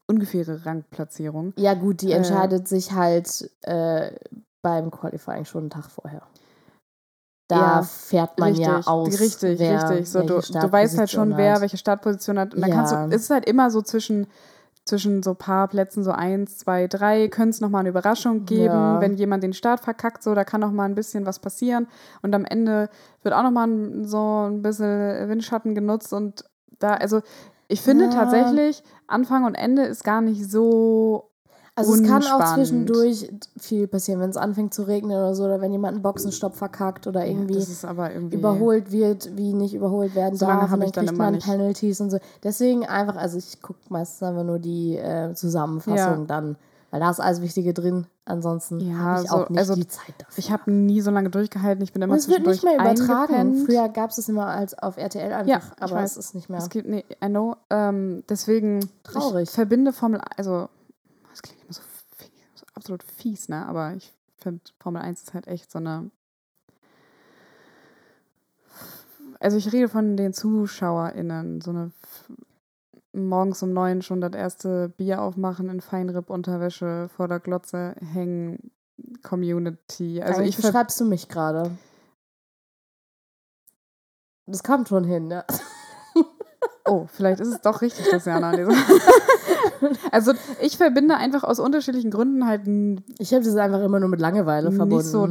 ungefähre 0.09 0.66
Rangplatzierung. 0.66 1.53
Ja, 1.57 1.74
gut, 1.74 2.03
die 2.03 2.11
Äh, 2.11 2.16
entscheidet 2.16 2.66
sich 2.66 2.93
halt 2.93 3.49
äh, 3.62 4.11
beim 4.62 4.91
Qualifying 4.91 5.45
schon 5.45 5.62
einen 5.62 5.70
Tag 5.70 5.84
vorher. 5.91 6.22
Da 7.49 7.57
Ja, 7.57 7.82
fährt 7.82 8.38
man 8.38 8.55
ja 8.55 8.76
richtig, 8.76 8.88
aus. 8.88 9.20
richtig, 9.20 9.59
wer 9.59 9.74
richtig. 9.74 10.11
So, 10.11 10.22
du, 10.22 10.40
du 10.40 10.72
weißt 10.72 10.99
halt 10.99 11.11
schon, 11.11 11.36
wer 11.36 11.61
welche 11.62 11.78
Startposition 11.78 12.38
hat. 12.38 12.55
Und 12.55 12.61
dann 12.61 12.70
Ja. 12.70 12.76
kannst 12.76 12.92
du, 12.92 12.96
es 13.14 13.22
ist 13.22 13.30
halt 13.30 13.46
immer 13.46 13.70
so 13.70 13.80
zwischen, 13.80 14.26
zwischen 14.84 15.22
so 15.22 15.34
paar 15.34 15.66
Plätzen, 15.68 16.05
so 16.05 16.11
eins, 16.12 16.59
zwei, 16.59 16.86
drei, 16.86 17.28
könnte 17.28 17.51
es 17.51 17.61
nochmal 17.61 17.80
eine 17.80 17.88
Überraschung 17.88 18.44
geben, 18.44 18.94
Ja. 18.94 19.01
wenn 19.01 19.14
jemand 19.14 19.42
den 19.42 19.53
Start 19.55 19.80
verkackt, 19.80 20.22
so, 20.22 20.34
da 20.34 20.44
kann 20.44 20.61
noch 20.61 20.72
mal 20.72 20.84
ein 20.84 20.94
bisschen 20.94 21.24
was 21.26 21.38
passieren. 21.38 21.88
Und 22.22 22.34
am 22.34 22.44
Ende 22.44 22.90
wird 23.22 23.34
auch 23.34 23.42
nochmal 23.42 23.68
so 24.05 24.46
ein 24.49 24.62
bisschen 24.62 25.28
Windschatten 25.28 25.74
genutzt 25.74 26.12
und 26.12 26.44
da, 26.78 26.94
also 26.94 27.22
ich 27.66 27.80
finde 27.82 28.05
Ja. 28.05 28.11
tatsächlich, 28.11 28.82
Anfang 29.07 29.44
und 29.44 29.55
Ende 29.55 29.82
ist 29.82 30.05
gar 30.05 30.20
nicht 30.20 30.51
so 30.51 31.28
Also 31.79 31.95
es 31.95 32.03
kann 32.03 32.22
auch 32.24 32.55
zwischendurch 32.55 33.31
viel 33.59 33.87
passieren, 33.89 34.20
wenn 34.20 34.31
es 34.31 34.37
anfängt 34.37 34.74
zu 34.74 34.83
regnen 34.83 35.16
oder 35.16 35.35
so, 35.35 35.45
oder 35.45 35.61
wenn 35.61 35.72
jemand 35.72 35.95
einen 35.95 36.03
Boxenstopp 36.03 36.57
verkackt 36.57 37.07
oder 37.07 37.24
irgendwie 37.26 37.64
aber 37.85 38.12
irgendwie 38.12 38.37
überholt 38.37 38.91
wird, 38.93 39.37
wie 39.37 39.53
nicht 39.55 39.74
überholt 39.74 40.14
werden 40.14 40.37
So 40.37 40.47
darf. 40.47 40.64
und 40.64 40.70
dann 40.72 40.81
dann 40.81 40.93
kriegt 40.93 41.11
immer 41.12 41.24
man 41.24 41.35
nicht. 41.35 41.47
Penalties 41.47 42.01
und 42.01 42.11
so. 42.11 42.18
Deswegen 42.43 42.87
einfach, 42.87 43.16
also 43.16 43.39
ich 43.39 43.62
gucke 43.62 43.79
meistens 43.89 44.22
einfach 44.29 44.45
nur 44.45 44.59
die 44.59 44.97
äh, 44.97 45.35
Zusammenfassung 45.35 45.97
Ja. 46.20 46.24
dann, 46.26 46.57
weil 46.91 47.01
da 47.01 47.11
ist 47.11 47.20
alles 47.20 47.41
Wichtige 47.43 47.72
drin. 47.74 48.07
Ansonsten 48.24 48.81
Ja, 48.81 48.97
habe 48.99 49.22
ich 49.24 49.31
so- 49.31 49.37
auch 49.37 49.49
nicht 49.49 49.59
also 49.59 49.74
die 49.74 49.89
Zeit 49.89 50.14
dafür. 50.18 50.35
Ich 50.39 50.51
habe 50.53 50.70
nie 50.70 51.01
so 51.01 51.11
lange 51.11 51.31
durchgehalten. 51.31 51.83
Ich 51.83 51.95
bin 51.95 52.03
immer 52.03 52.12
und 52.12 52.18
es 52.18 52.29
wird 52.29 52.47
nicht 52.47 52.62
mehr 52.62 52.74
übertragen. 52.74 53.35
eingepennt. 53.35 53.66
Früher 53.66 53.89
gab 53.89 54.11
es 54.11 54.18
es 54.18 54.29
immer 54.29 54.47
als 54.49 54.79
auf 54.79 54.99
RTL 54.99 55.33
einfach, 55.33 55.47
Ja, 55.49 55.61
aber 55.81 55.97
weiß. 55.97 56.12
es 56.12 56.26
ist 56.26 56.35
nicht 56.35 56.51
mehr. 56.51 56.59
Es 56.59 56.68
gibt, 56.68 56.87
nee, 56.89 57.05
I 57.24 57.29
know. 57.29 57.57
Ähm, 57.70 58.24
deswegen, 58.29 58.81
Traurig. 59.03 59.45
ich 59.49 59.55
verbinde 59.55 59.95
Formel, 59.95 60.20
also, 60.37 60.68
das 61.31 61.41
klingt 61.41 61.62
immer 61.64 61.72
so, 61.72 61.81
fies, 62.18 62.29
so 62.55 62.66
absolut 62.79 63.03
fies, 63.03 63.49
ne? 63.49 63.66
Aber 63.66 63.95
ich 63.95 64.14
finde, 64.37 64.61
Formel 64.81 65.03
1 65.03 65.22
ist 65.22 65.35
halt 65.35 65.47
echt 65.47 65.70
so 65.70 65.79
eine. 65.79 66.11
Also, 69.41 69.57
ich 69.57 69.72
rede 69.72 69.89
von 69.89 70.16
den 70.16 70.33
ZuschauerInnen, 70.33 71.61
so 71.61 71.70
eine 71.70 71.91
morgens 73.12 73.62
um 73.62 73.72
neun 73.72 74.03
schon 74.03 74.20
das 74.20 74.33
erste 74.33 74.91
Bier 74.91 75.20
aufmachen 75.22 75.68
in 75.68 75.81
Feinripp-Unterwäsche 75.81 77.09
vor 77.09 77.29
der 77.29 77.41
Glotze 77.41 77.97
hängen. 78.01 78.70
Community. 79.22 80.20
Also 80.20 80.41
Eigentlich 80.41 80.59
ich 80.59 80.64
beschreibst 80.64 81.01
du 81.01 81.05
mich 81.05 81.29
gerade. 81.29 81.70
Das 84.47 84.62
kommt 84.62 84.89
schon 84.89 85.05
hin, 85.05 85.29
ne? 85.29 85.45
Oh, 86.89 87.07
vielleicht 87.12 87.41
ist 87.41 87.49
es 87.49 87.61
doch 87.61 87.82
richtig, 87.82 88.11
dass 88.11 88.24
Jana 88.24 88.51
an 88.51 88.59
also 90.12 90.32
ich 90.61 90.76
verbinde 90.76 91.16
einfach 91.16 91.45
aus 91.45 91.61
unterschiedlichen 91.61 92.11
Gründen 92.11 92.47
halt 92.47 92.62
Ich 93.18 93.32
habe 93.32 93.45
das 93.45 93.57
einfach 93.57 93.80
immer 93.80 94.01
nur 94.01 94.09
mit 94.09 94.20
Langeweile 94.20 94.72
verbunden. 94.72 94.97
nicht 94.97 95.07
so, 95.07 95.28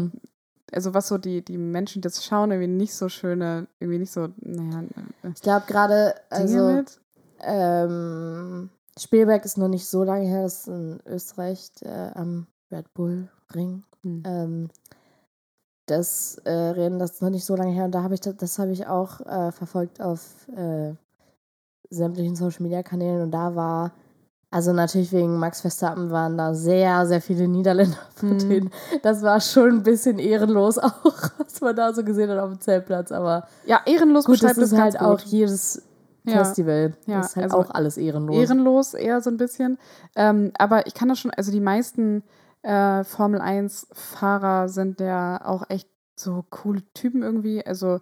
also 0.71 0.93
was 0.93 1.07
so 1.07 1.17
die, 1.17 1.43
die 1.43 1.57
Menschen, 1.57 2.01
die 2.01 2.07
das 2.07 2.23
schauen, 2.23 2.51
irgendwie 2.51 2.67
nicht 2.67 2.93
so 2.93 3.09
schöne, 3.09 3.67
irgendwie 3.79 3.99
nicht 3.99 4.11
so, 4.11 4.29
naja, 4.37 4.83
äh, 5.23 5.29
Ich 5.33 5.41
glaube 5.41 5.65
gerade, 5.67 6.15
also 6.29 6.83
ähm, 7.39 8.69
Spielberg 8.97 9.45
ist 9.45 9.57
noch 9.57 9.67
nicht 9.67 9.87
so 9.87 10.03
lange 10.03 10.25
her, 10.25 10.43
das 10.43 10.59
ist 10.59 10.67
in 10.67 10.99
Österreich 11.05 11.71
äh, 11.81 12.11
am 12.13 12.47
Red 12.71 12.93
Bull 12.93 13.29
Ring. 13.53 13.83
Hm. 14.03 14.23
Ähm, 14.25 14.69
das 15.85 16.37
äh, 16.43 16.51
Rennen, 16.51 16.99
das 16.99 17.13
ist 17.13 17.21
noch 17.21 17.29
nicht 17.29 17.45
so 17.45 17.55
lange 17.55 17.71
her 17.71 17.85
und 17.85 17.91
da 17.91 18.03
habe 18.03 18.13
ich 18.13 18.19
das, 18.19 18.35
das 18.35 18.59
habe 18.59 18.71
ich 18.71 18.87
auch 18.87 19.21
äh, 19.21 19.51
verfolgt 19.51 20.01
auf 20.01 20.47
äh, 20.55 20.93
sämtlichen 21.89 22.35
Social 22.35 22.63
Media 22.63 22.83
Kanälen 22.83 23.21
und 23.23 23.31
da 23.31 23.55
war 23.55 23.91
also 24.49 24.71
natürlich 24.71 25.11
wegen 25.11 25.37
Max 25.39 25.59
Verstappen 25.59 26.09
waren 26.09 26.37
da 26.37 26.53
sehr, 26.53 27.05
sehr 27.05 27.21
viele 27.21 27.47
Niederländer 27.49 27.97
Mhm. 28.21 28.27
vertreten. 28.29 28.69
Das 29.03 29.21
war 29.21 29.41
schon 29.41 29.69
ein 29.69 29.83
bisschen 29.83 30.19
ehrenlos 30.19 30.77
auch, 30.79 31.03
was 31.37 31.59
man 31.61 31.75
da 31.75 31.93
so 31.93 32.03
gesehen 32.03 32.29
hat 32.29 32.39
auf 32.39 32.51
dem 32.51 32.59
Zeltplatz. 32.61 33.11
Aber 33.11 33.45
Ja, 33.65 33.81
ehrenlos 33.85 34.25
gut, 34.25 34.41
das 34.41 34.57
ist 34.57 34.77
halt 34.77 34.99
auch 35.01 35.17
gut. 35.19 35.25
jedes 35.25 35.83
Ja. 36.23 36.43
Festival. 36.43 36.93
Ja, 37.07 37.17
das 37.17 37.27
ist 37.31 37.35
halt 37.35 37.43
also 37.51 37.57
auch 37.57 37.69
alles 37.71 37.97
ehrenlos. 37.97 38.35
Ehrenlos 38.37 38.93
eher 38.93 39.19
so 39.21 39.29
ein 39.29 39.37
bisschen. 39.37 39.77
Ähm, 40.15 40.51
aber 40.57 40.87
ich 40.87 40.93
kann 40.93 41.09
das 41.09 41.19
schon, 41.19 41.31
also 41.31 41.51
die 41.51 41.59
meisten 41.61 42.23
äh, 42.63 43.03
Formel 43.03 43.41
1-Fahrer 43.41 44.69
sind 44.69 44.99
ja 44.99 45.41
auch 45.45 45.69
echt 45.69 45.89
so 46.15 46.43
coole 46.49 46.81
Typen 46.93 47.21
irgendwie. 47.21 47.65
Also 47.65 47.99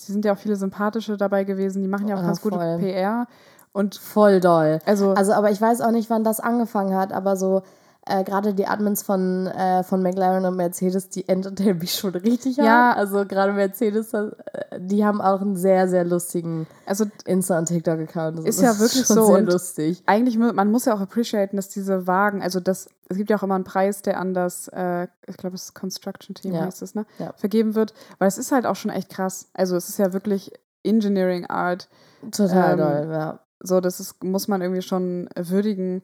sie 0.00 0.12
sind 0.12 0.24
ja 0.24 0.32
auch 0.32 0.38
viele 0.38 0.56
sympathische 0.56 1.16
dabei 1.16 1.44
gewesen, 1.44 1.82
die 1.82 1.88
machen 1.88 2.08
ja 2.08 2.14
auch 2.14 2.20
Ja, 2.20 2.26
ganz 2.26 2.40
gute 2.40 2.56
voll. 2.56 2.78
PR. 2.78 3.26
Und 3.72 3.96
Voll 3.96 4.40
doll. 4.40 4.78
also, 4.86 5.12
Also, 5.12 5.32
aber 5.32 5.50
ich 5.50 5.60
weiß 5.60 5.80
auch 5.82 5.90
nicht, 5.90 6.08
wann 6.10 6.24
das 6.24 6.40
angefangen 6.40 6.96
hat, 6.96 7.12
aber 7.12 7.36
so 7.36 7.62
äh, 8.06 8.24
gerade 8.24 8.54
die 8.54 8.66
Admins 8.66 9.02
von, 9.02 9.46
äh, 9.48 9.82
von 9.82 10.02
McLaren 10.02 10.44
und 10.46 10.56
Mercedes, 10.56 11.10
die 11.10 11.28
entertainen 11.28 11.78
mich 11.78 11.94
schon 11.94 12.14
richtig 12.14 12.56
Ja. 12.56 12.64
hart. 12.64 12.98
Also 12.98 13.24
gerade 13.26 13.52
Mercedes, 13.52 14.14
äh, 14.14 14.30
die 14.78 15.04
haben 15.04 15.20
auch 15.20 15.40
einen 15.42 15.56
sehr, 15.56 15.88
sehr 15.88 16.04
lustigen 16.04 16.66
also 16.86 17.04
Insta- 17.26 17.58
und 17.58 17.66
TikTok-Account. 17.66 18.38
Das 18.38 18.44
Ist 18.46 18.62
ja 18.62 18.78
wirklich 18.78 19.04
schon 19.06 19.16
so 19.16 19.26
Sehr 19.26 19.38
und- 19.38 19.46
lustig. 19.52 20.02
eigentlich, 20.06 20.38
man 20.38 20.70
muss 20.70 20.86
ja 20.86 20.94
auch 20.94 21.00
appreciaten, 21.00 21.56
dass 21.56 21.68
diese 21.68 22.06
Wagen, 22.06 22.42
also 22.42 22.60
das, 22.60 22.88
es 23.10 23.16
gibt 23.18 23.28
ja 23.28 23.36
auch 23.36 23.42
immer 23.42 23.56
einen 23.56 23.64
Preis, 23.64 24.00
der 24.00 24.18
an 24.18 24.32
das, 24.32 24.68
äh, 24.68 25.06
ich 25.26 25.36
glaube, 25.36 25.54
das 25.56 25.74
Construction 25.74 26.34
Team 26.34 26.54
Ja. 26.54 26.62
heißt 26.62 26.80
es, 26.82 26.94
ne? 26.94 27.04
Ja. 27.18 27.32
Vergeben 27.36 27.74
wird. 27.74 27.92
Weil 28.18 28.28
es 28.28 28.38
ist 28.38 28.52
halt 28.52 28.64
auch 28.64 28.76
schon 28.76 28.90
echt 28.90 29.10
krass. 29.10 29.48
Also 29.52 29.76
es 29.76 29.88
ist 29.90 29.98
ja 29.98 30.12
wirklich 30.14 30.52
Engineering 30.82 31.46
Art. 31.46 31.88
Total 32.32 32.72
Ähm, 32.72 32.78
doll, 32.78 33.08
ja. 33.12 33.38
So, 33.60 33.80
das 33.80 33.98
ist, 34.00 34.22
muss 34.24 34.46
man 34.48 34.62
irgendwie 34.62 34.82
schon 34.82 35.28
würdigen. 35.36 36.02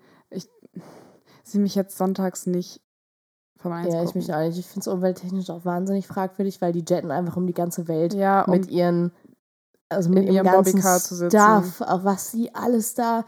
Ich 1.45 1.51
sehe 1.51 1.61
mich 1.61 1.75
jetzt 1.75 1.97
sonntags 1.99 2.47
nicht 2.47 2.81
1 3.63 3.93
Ja, 3.93 4.01
ich 4.01 4.07
gucken. 4.07 4.21
mich 4.21 4.33
auch 4.35 4.41
nicht. 4.41 4.59
Ich 4.59 4.67
finde 4.67 4.81
es 4.81 4.87
umwelttechnisch 4.89 5.51
auch 5.51 5.65
wahnsinnig 5.65 6.07
fragwürdig, 6.07 6.61
weil 6.61 6.73
die 6.73 6.85
jetten 6.87 7.11
einfach 7.11 7.37
um 7.37 7.47
die 7.47 7.55
ganze 7.55 7.87
Welt 7.89 8.15
Ja, 8.15 8.43
um, 8.43 8.53
mit 8.53 8.71
ihren, 8.71 9.13
also 9.89 10.11
mit 10.11 10.29
ihrem 10.29 10.45
ganzen 10.45 10.73
Bobbycar 10.77 11.01
zu 11.01 11.15
sitzen. 11.15 11.39
Stuff, 11.39 11.81
auch 11.83 12.05
was 12.05 12.31
sie 12.31 12.55
alles 12.55 12.95
da 12.95 13.25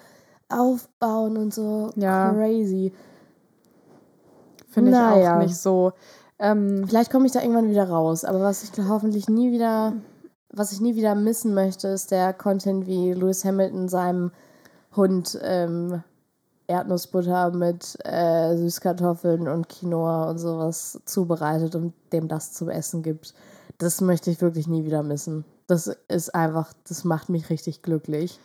aufbauen 0.49 1.37
und 1.37 1.53
so 1.55 1.91
Ja. 1.97 2.33
crazy. 2.33 2.93
finde 4.69 4.91
ich 4.93 4.97
naja. 4.97 5.35
auch 5.35 5.43
nicht 5.43 5.57
so. 5.57 5.93
Ähm, 6.39 6.85
Vielleicht 6.87 7.11
komme 7.11 7.27
ich 7.27 7.33
da 7.33 7.41
irgendwann 7.41 7.71
wieder 7.71 7.89
raus, 7.89 8.25
aber 8.25 8.41
was 8.41 8.63
ich 8.63 8.71
hoffentlich 8.89 9.29
nie 9.29 9.53
wieder, 9.53 9.95
was 10.53 10.73
ich 10.73 10.81
nie 10.83 10.95
wieder 10.95 11.15
missen 11.15 11.55
möchte, 11.55 11.89
ist 11.89 12.11
der 12.11 12.35
Content, 12.35 12.87
wie 12.87 13.13
Lewis 13.15 13.45
Hamilton 13.45 13.89
seinem 13.89 14.33
Hund 14.95 15.39
ähm, 15.43 16.03
Erdnussbutter 16.69 17.51
mit 17.51 17.99
äh, 18.05 18.57
Süßkartoffeln 18.57 19.49
und 19.49 19.69
Quinoa 19.69 20.31
und 20.31 20.39
sowas 20.39 21.01
zubereitet 21.05 21.75
und 21.75 21.93
dem 22.13 22.29
das 22.29 22.53
zum 22.53 22.69
Essen 22.69 23.03
gibt. 23.03 23.35
Das 23.79 24.01
möchte 24.01 24.31
ich 24.31 24.41
wirklich 24.41 24.67
nie 24.67 24.85
wieder 24.85 25.03
missen. 25.03 25.45
Das 25.67 25.91
ist 26.09 26.35
einfach, 26.35 26.73
das 26.89 27.05
macht 27.05 27.29
mich 27.29 27.51
richtig 27.51 27.83
glücklich. 27.83 28.39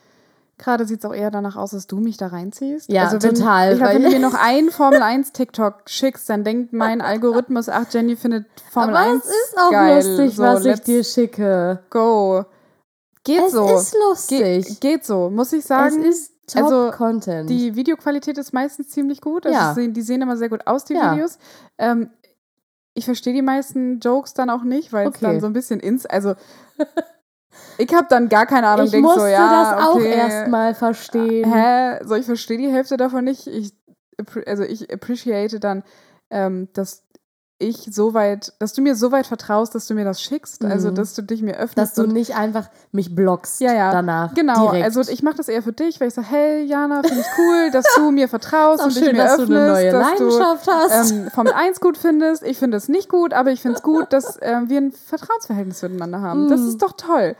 Gerade 0.57 0.85
sieht 0.85 0.99
es 0.99 1.05
auch 1.05 1.13
eher 1.13 1.31
danach 1.31 1.55
aus, 1.55 1.71
dass 1.71 1.87
du 1.87 1.97
mich 1.97 2.17
da 2.17 2.27
reinziehst. 2.27 2.91
Ja, 2.91 3.05
also 3.05 3.21
wenn, 3.23 3.33
total, 3.33 3.73
Ich 3.73 3.77
glaube, 3.79 3.95
wenn 3.95 4.03
du 4.03 4.09
mir 4.09 4.19
noch 4.29 4.35
einen 4.35 4.69
Formel 4.69 5.01
1 5.01 5.31
TikTok 5.31 5.81
schickst, 5.87 6.29
dann 6.29 6.43
denkt 6.43 6.71
mein 6.71 7.01
Algorithmus, 7.01 7.67
ach, 7.67 7.85
Jenny 7.89 8.15
findet 8.15 8.45
Formel 8.69 8.95
aber 8.95 9.13
1 9.13 9.23
es 9.23 9.29
ist 9.29 9.57
auch 9.57 9.71
geil. 9.71 9.95
lustig, 9.95 10.35
so, 10.35 10.43
was 10.43 10.65
ich 10.65 10.79
dir 10.81 11.03
schicke. 11.03 11.79
go. 11.89 12.45
Geht 13.23 13.45
es 13.45 13.51
so. 13.53 13.75
ist 13.75 13.95
lustig. 14.07 14.79
Ge 14.79 14.91
geht 14.91 15.05
so, 15.05 15.29
muss 15.29 15.53
ich 15.53 15.65
sagen. 15.65 16.03
es 16.03 16.19
ist 16.19 16.31
also, 16.55 16.87
Top-Content. 16.89 17.49
Die 17.49 17.75
Videoqualität 17.75 18.37
ist 18.37 18.53
meistens 18.53 18.89
ziemlich 18.89 19.21
gut. 19.21 19.45
Also 19.45 19.81
Ja. 19.81 19.87
die 19.87 20.01
sehen 20.01 20.21
immer 20.21 20.37
sehr 20.37 20.49
gut 20.49 20.67
aus, 20.67 20.85
die 20.85 20.93
Ja. 20.93 21.13
Videos. 21.13 21.37
Ähm, 21.77 22.09
ich 22.93 23.05
verstehe 23.05 23.33
die 23.33 23.41
meisten 23.41 23.99
Jokes 23.99 24.33
dann 24.33 24.49
auch 24.49 24.63
nicht, 24.63 24.91
weil 24.91 25.07
es 25.07 25.15
Okay. 25.15 25.25
dann 25.25 25.39
so 25.39 25.47
ein 25.47 25.53
bisschen 25.53 25.79
ins. 25.79 26.05
Also, 26.05 26.35
ich 27.77 27.93
habe 27.93 28.07
dann 28.09 28.29
gar 28.29 28.45
keine 28.45 28.67
Ahnung. 28.67 28.85
ich 28.85 28.91
denk 28.91 29.03
musste 29.03 29.21
so, 29.21 29.25
ja, 29.27 29.49
das 29.73 29.85
auch 29.87 29.95
okay, 29.95 30.13
erstmal 30.13 30.75
verstehen. 30.75 31.51
Hä? 31.51 32.03
So, 32.03 32.15
ich 32.15 32.25
verstehe 32.25 32.57
die 32.57 32.69
Hälfte 32.71 32.97
davon 32.97 33.23
nicht. 33.25 33.47
Ich, 33.47 33.73
also, 34.45 34.63
ich 34.63 34.93
appreciate 34.93 35.59
dann, 35.59 35.83
ähm, 36.29 36.67
dass 36.73 37.03
ich 37.61 37.87
so 37.91 38.13
weit, 38.13 38.53
dass 38.59 38.73
du 38.73 38.81
mir 38.81 38.95
so 38.95 39.11
weit 39.11 39.27
vertraust, 39.27 39.73
dass 39.75 39.87
du 39.87 39.93
mir 39.93 40.03
das 40.03 40.21
schickst. 40.21 40.65
Also, 40.65 40.89
Mhm. 40.91 40.95
dass 40.95 41.13
du 41.13 41.21
dich 41.21 41.41
mir 41.41 41.55
öffnest. 41.57 41.77
Dass 41.77 41.93
du 41.93 42.11
nicht 42.11 42.35
einfach 42.35 42.67
mich 42.91 43.15
blockst 43.15 43.61
Ja, 43.61 43.73
ja. 43.73 43.91
danach. 43.91 44.33
Genau, 44.33 44.71
direkt. 44.71 44.83
also 44.85 45.01
ich 45.11 45.23
mache 45.23 45.35
das 45.37 45.47
eher 45.47 45.61
für 45.63 45.71
dich, 45.73 45.99
weil 46.01 46.07
ich 46.09 46.13
sage, 46.13 46.27
hey 46.29 46.63
Jana, 46.63 47.01
finde 47.03 47.21
ich 47.21 47.27
cool, 47.37 47.71
dass 47.71 47.85
du 47.95 48.11
mir 48.11 48.27
vertraust 48.27 48.83
und 48.83 48.95
dich 48.95 49.03
schön, 49.03 49.15
mir 49.15 49.23
dass 49.23 49.33
öffnest, 49.33 49.49
du 49.51 49.55
eine 49.55 49.67
neue 49.67 49.91
dass 49.91 50.07
Leidenschaft 50.11 50.67
du 50.67 50.71
hast. 50.71 51.11
ähm, 51.11 51.31
Formel 51.31 51.53
1 51.53 51.79
gut 51.79 51.97
findest. 51.97 52.43
Ich 52.43 52.57
finde 52.57 52.77
es 52.77 52.89
nicht 52.89 53.09
gut, 53.09 53.33
aber 53.33 53.51
ich 53.51 53.61
finde 53.61 53.77
es 53.77 53.83
gut, 53.83 54.11
dass 54.11 54.37
ähm, 54.41 54.67
wir 54.69 54.79
ein 54.79 54.91
Vertrauensverhältnis 54.91 55.81
miteinander 55.83 56.21
haben. 56.21 56.49
Das 56.49 56.59
Mhm. 56.61 56.67
ist 56.69 56.81
doch 56.81 56.93
toll. 56.93 57.35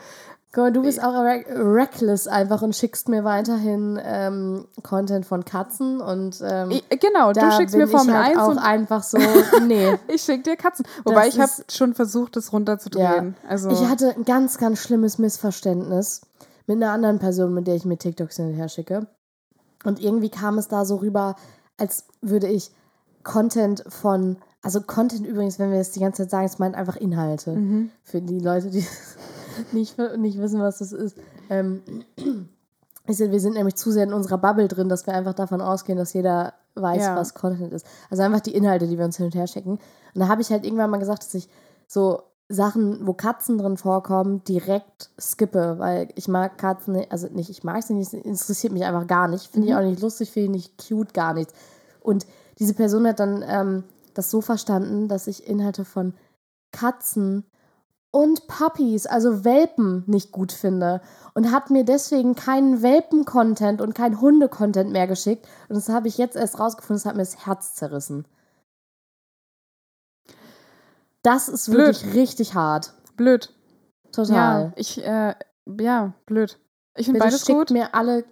Guck 0.54 0.74
du 0.74 0.82
bist 0.82 1.02
auch 1.02 1.14
re 1.14 1.45
reckless 1.47 2.28
einfach 2.28 2.62
und 2.62 2.76
schickst 2.76 3.08
mir 3.08 3.24
weiterhin 3.24 3.97
ähm, 4.04 4.68
Content 4.84 5.26
von 5.26 5.45
Katzen 5.45 6.02
und 6.02 6.41
ähm, 6.43 6.72
Ich, 6.72 6.84
genau, 6.99 7.32
da 7.32 7.49
du 7.49 7.56
schickst 7.56 7.76
mir 7.76 7.88
Formel 7.88 8.14
halt 8.14 8.36
1 8.36 8.38
auch 8.38 8.47
und 8.49 8.58
einfach 8.58 9.02
so, 9.02 9.18
nee. 9.66 9.97
ich 10.10 10.22
schicke 10.22 10.43
dir 10.43 10.58
Katzen. 10.58 10.86
Wobei 11.06 11.26
Das 11.28 11.36
ich 11.36 11.39
habe 11.39 11.52
schon 11.72 11.93
versucht, 11.93 12.36
das 12.36 12.52
runterzudrehen. 12.52 13.36
Also, 13.47 13.70
Ich 13.70 13.88
hatte 13.88 14.14
ein 14.14 14.26
ganz, 14.26 14.58
ganz 14.58 14.80
schlimmes 14.80 15.18
Missverständnis 15.18 16.22
mit 16.68 16.78
einer 16.78 16.91
anderen 16.91 17.20
Person, 17.20 17.54
mit 17.54 17.68
der 17.68 17.76
ich 17.76 17.86
mir 17.86 17.97
TikToks 17.97 18.36
hin 18.36 18.47
und 18.47 18.54
her 18.54 18.68
schicke. 18.68 19.08
Und 19.86 20.02
irgendwie 20.02 20.30
kam 20.30 20.58
es 20.58 20.68
da 20.68 20.84
so 20.84 20.97
rüber, 20.97 21.38
als 21.78 22.06
würde 22.22 22.47
ich 22.47 22.72
Content 23.24 23.84
von, 23.88 24.38
also 24.62 24.82
Content 24.82 25.26
übrigens, 25.26 25.60
wenn 25.60 25.72
wir 25.72 25.80
es 25.80 25.91
die 25.91 26.02
ganze 26.02 26.24
Zeit 26.24 26.32
sagen, 26.32 26.45
es 26.45 26.60
meint 26.60 26.76
einfach 26.76 26.97
Inhalte. 26.97 27.52
Mhm. 27.52 27.89
Für 28.04 28.22
die 28.22 28.39
Leute, 28.39 28.70
die 28.70 28.86
nicht, 29.72 29.97
nicht 30.18 30.39
wissen, 30.39 30.60
was 30.62 30.80
das 30.80 30.91
ist. 30.91 31.18
Ähm, 31.49 31.82
wir 33.08 33.39
sind 33.39 33.54
nämlich 33.54 33.76
zu 33.76 33.91
sehr 33.91 34.04
in 34.04 34.14
unserer 34.14 34.38
Bubble 34.38 34.68
drin, 34.68 34.89
dass 34.89 35.06
wir 35.08 35.14
einfach 35.14 35.34
davon 35.34 35.62
ausgehen, 35.62 35.97
dass 35.97 36.14
jeder 36.14 36.54
weiß, 36.76 37.02
Ja. 37.02 37.16
was 37.16 37.34
Content 37.34 37.74
ist. 37.74 37.86
Also 38.10 38.24
einfach 38.24 38.39
die 38.41 38.56
Inhalte, 38.56 38.88
die 38.88 38.97
wir 38.97 39.06
uns 39.06 39.18
hin 39.18 39.26
und 39.26 39.36
her 39.36 39.47
schicken. 39.47 39.72
Und 39.72 39.80
da 40.22 40.28
habe 40.28 40.41
ich 40.41 40.49
halt 40.52 40.66
irgendwann 40.66 40.89
mal 40.89 40.97
gesagt, 40.97 41.24
dass 41.24 41.34
ich 41.34 41.49
so 41.88 42.22
Sachen, 42.47 43.06
wo 43.08 43.14
Katzen 43.14 43.58
drin 43.58 43.78
vorkommen, 43.78 44.43
direkt 44.43 45.10
skippe, 45.20 45.76
weil 45.80 46.10
ich 46.16 46.28
mag 46.28 46.58
Katzen, 46.58 46.93
nicht- 46.95 47.12
also 47.12 47.28
nicht, 47.28 47.49
ich 47.49 47.64
mag 47.64 47.82
sie 47.84 47.93
nicht, 47.93 48.08
es 48.08 48.14
interessiert 48.14 48.74
mich 48.74 48.84
einfach 48.86 49.08
gar 49.08 49.28
nicht. 49.28 49.47
Finde 49.47 49.68
ich 49.70 49.76
auch 49.76 49.82
nicht 49.82 50.02
lustig, 50.02 50.32
finde 50.32 50.58
ich 50.58 50.66
nicht 50.78 50.88
cute, 50.89 51.14
gar 51.14 51.34
nichts. 51.34 51.54
Und 52.02 52.26
diese 52.60 52.74
Person 52.74 53.08
hat 53.08 53.20
dann 53.20 53.43
ähm, 53.47 53.84
das 54.14 54.30
so 54.32 54.41
verstanden, 54.41 55.08
dass 55.08 55.28
ich 55.28 55.47
Inhalte 55.47 55.86
von 55.86 56.14
Katzen 56.72 57.45
und 58.12 58.47
Puppies, 58.47 59.07
also 59.07 59.45
Welpen, 59.45 60.03
nicht 60.05 60.32
gut 60.32 60.51
finde. 60.51 61.01
Und 61.34 61.51
hat 61.51 61.70
mir 61.70 61.86
deswegen 61.86 62.36
keinen 62.36 62.82
Welpen-Content 62.82 63.82
und 63.82 63.95
keinen 63.95 64.20
Hunde-Content 64.20 64.91
mehr 64.91 65.07
geschickt. 65.07 65.47
Und 65.70 65.76
das 65.76 65.88
habe 65.88 66.09
ich 66.09 66.18
jetzt 66.18 66.36
erst 66.36 66.59
rausgefunden, 66.59 66.97
das 67.01 67.05
hat 67.05 67.16
mir 67.16 67.22
das 67.22 67.45
Herz 67.45 67.74
zerrissen. 67.74 68.26
Das 71.24 71.47
ist 71.47 71.72
Blöd. 71.72 72.03
wirklich 72.03 72.14
richtig 72.16 72.53
hart. 72.55 72.93
blöd. 73.16 73.53
Total. 74.12 74.66
Ja, 74.66 74.74
ich, 74.76 75.03
äh, 75.05 75.36
ja, 75.80 76.14
blöd. 76.26 76.59
Ich 76.97 77.05
finde 77.05 77.22
beides 77.22 77.45
schickt 77.45 77.57
gut. 77.57 77.72
mir 77.72 77.95
alle, 77.95 78.26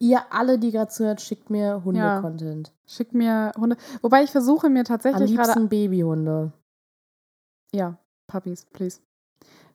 ihr 0.00 0.20
alle, 0.32 0.58
die 0.58 0.72
gerade 0.72 0.90
zuhört, 0.90 1.20
schickt 1.20 1.48
mir 1.48 1.84
Hunde-Content. 1.84 2.72
Schickt 2.86 3.14
mir 3.14 3.52
Hunde. 3.56 3.76
Wobei 4.02 4.24
ich 4.24 4.30
versuche 4.32 4.68
mir 4.68 4.80
Am 4.80 4.84
tatsächlich 4.86 5.36
gerade 5.36 5.48
liebsten 5.50 5.68
Babyhunde. 5.68 6.52
Ja, 7.72 7.99
Puppies, 8.30 8.64
please. 8.72 9.00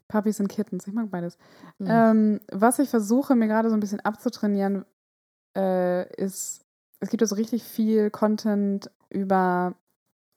Puppies 0.07 0.39
und 0.39 0.47
Kittens, 0.47 0.87
ich 0.87 0.93
mag 0.93 1.09
beides. 1.09 1.37
Mhm. 1.79 1.87
Ähm, 1.89 2.39
was 2.51 2.79
ich 2.79 2.89
versuche, 2.89 3.35
mir 3.35 3.47
gerade 3.47 3.69
so 3.69 3.75
ein 3.75 3.79
bisschen 3.79 3.99
abzutrainieren, 4.01 4.85
äh, 5.57 6.07
ist, 6.15 6.61
es 6.99 7.09
gibt 7.09 7.21
ja 7.21 7.27
so 7.27 7.35
richtig 7.35 7.63
viel 7.63 8.09
Content 8.11 8.91
über 9.09 9.75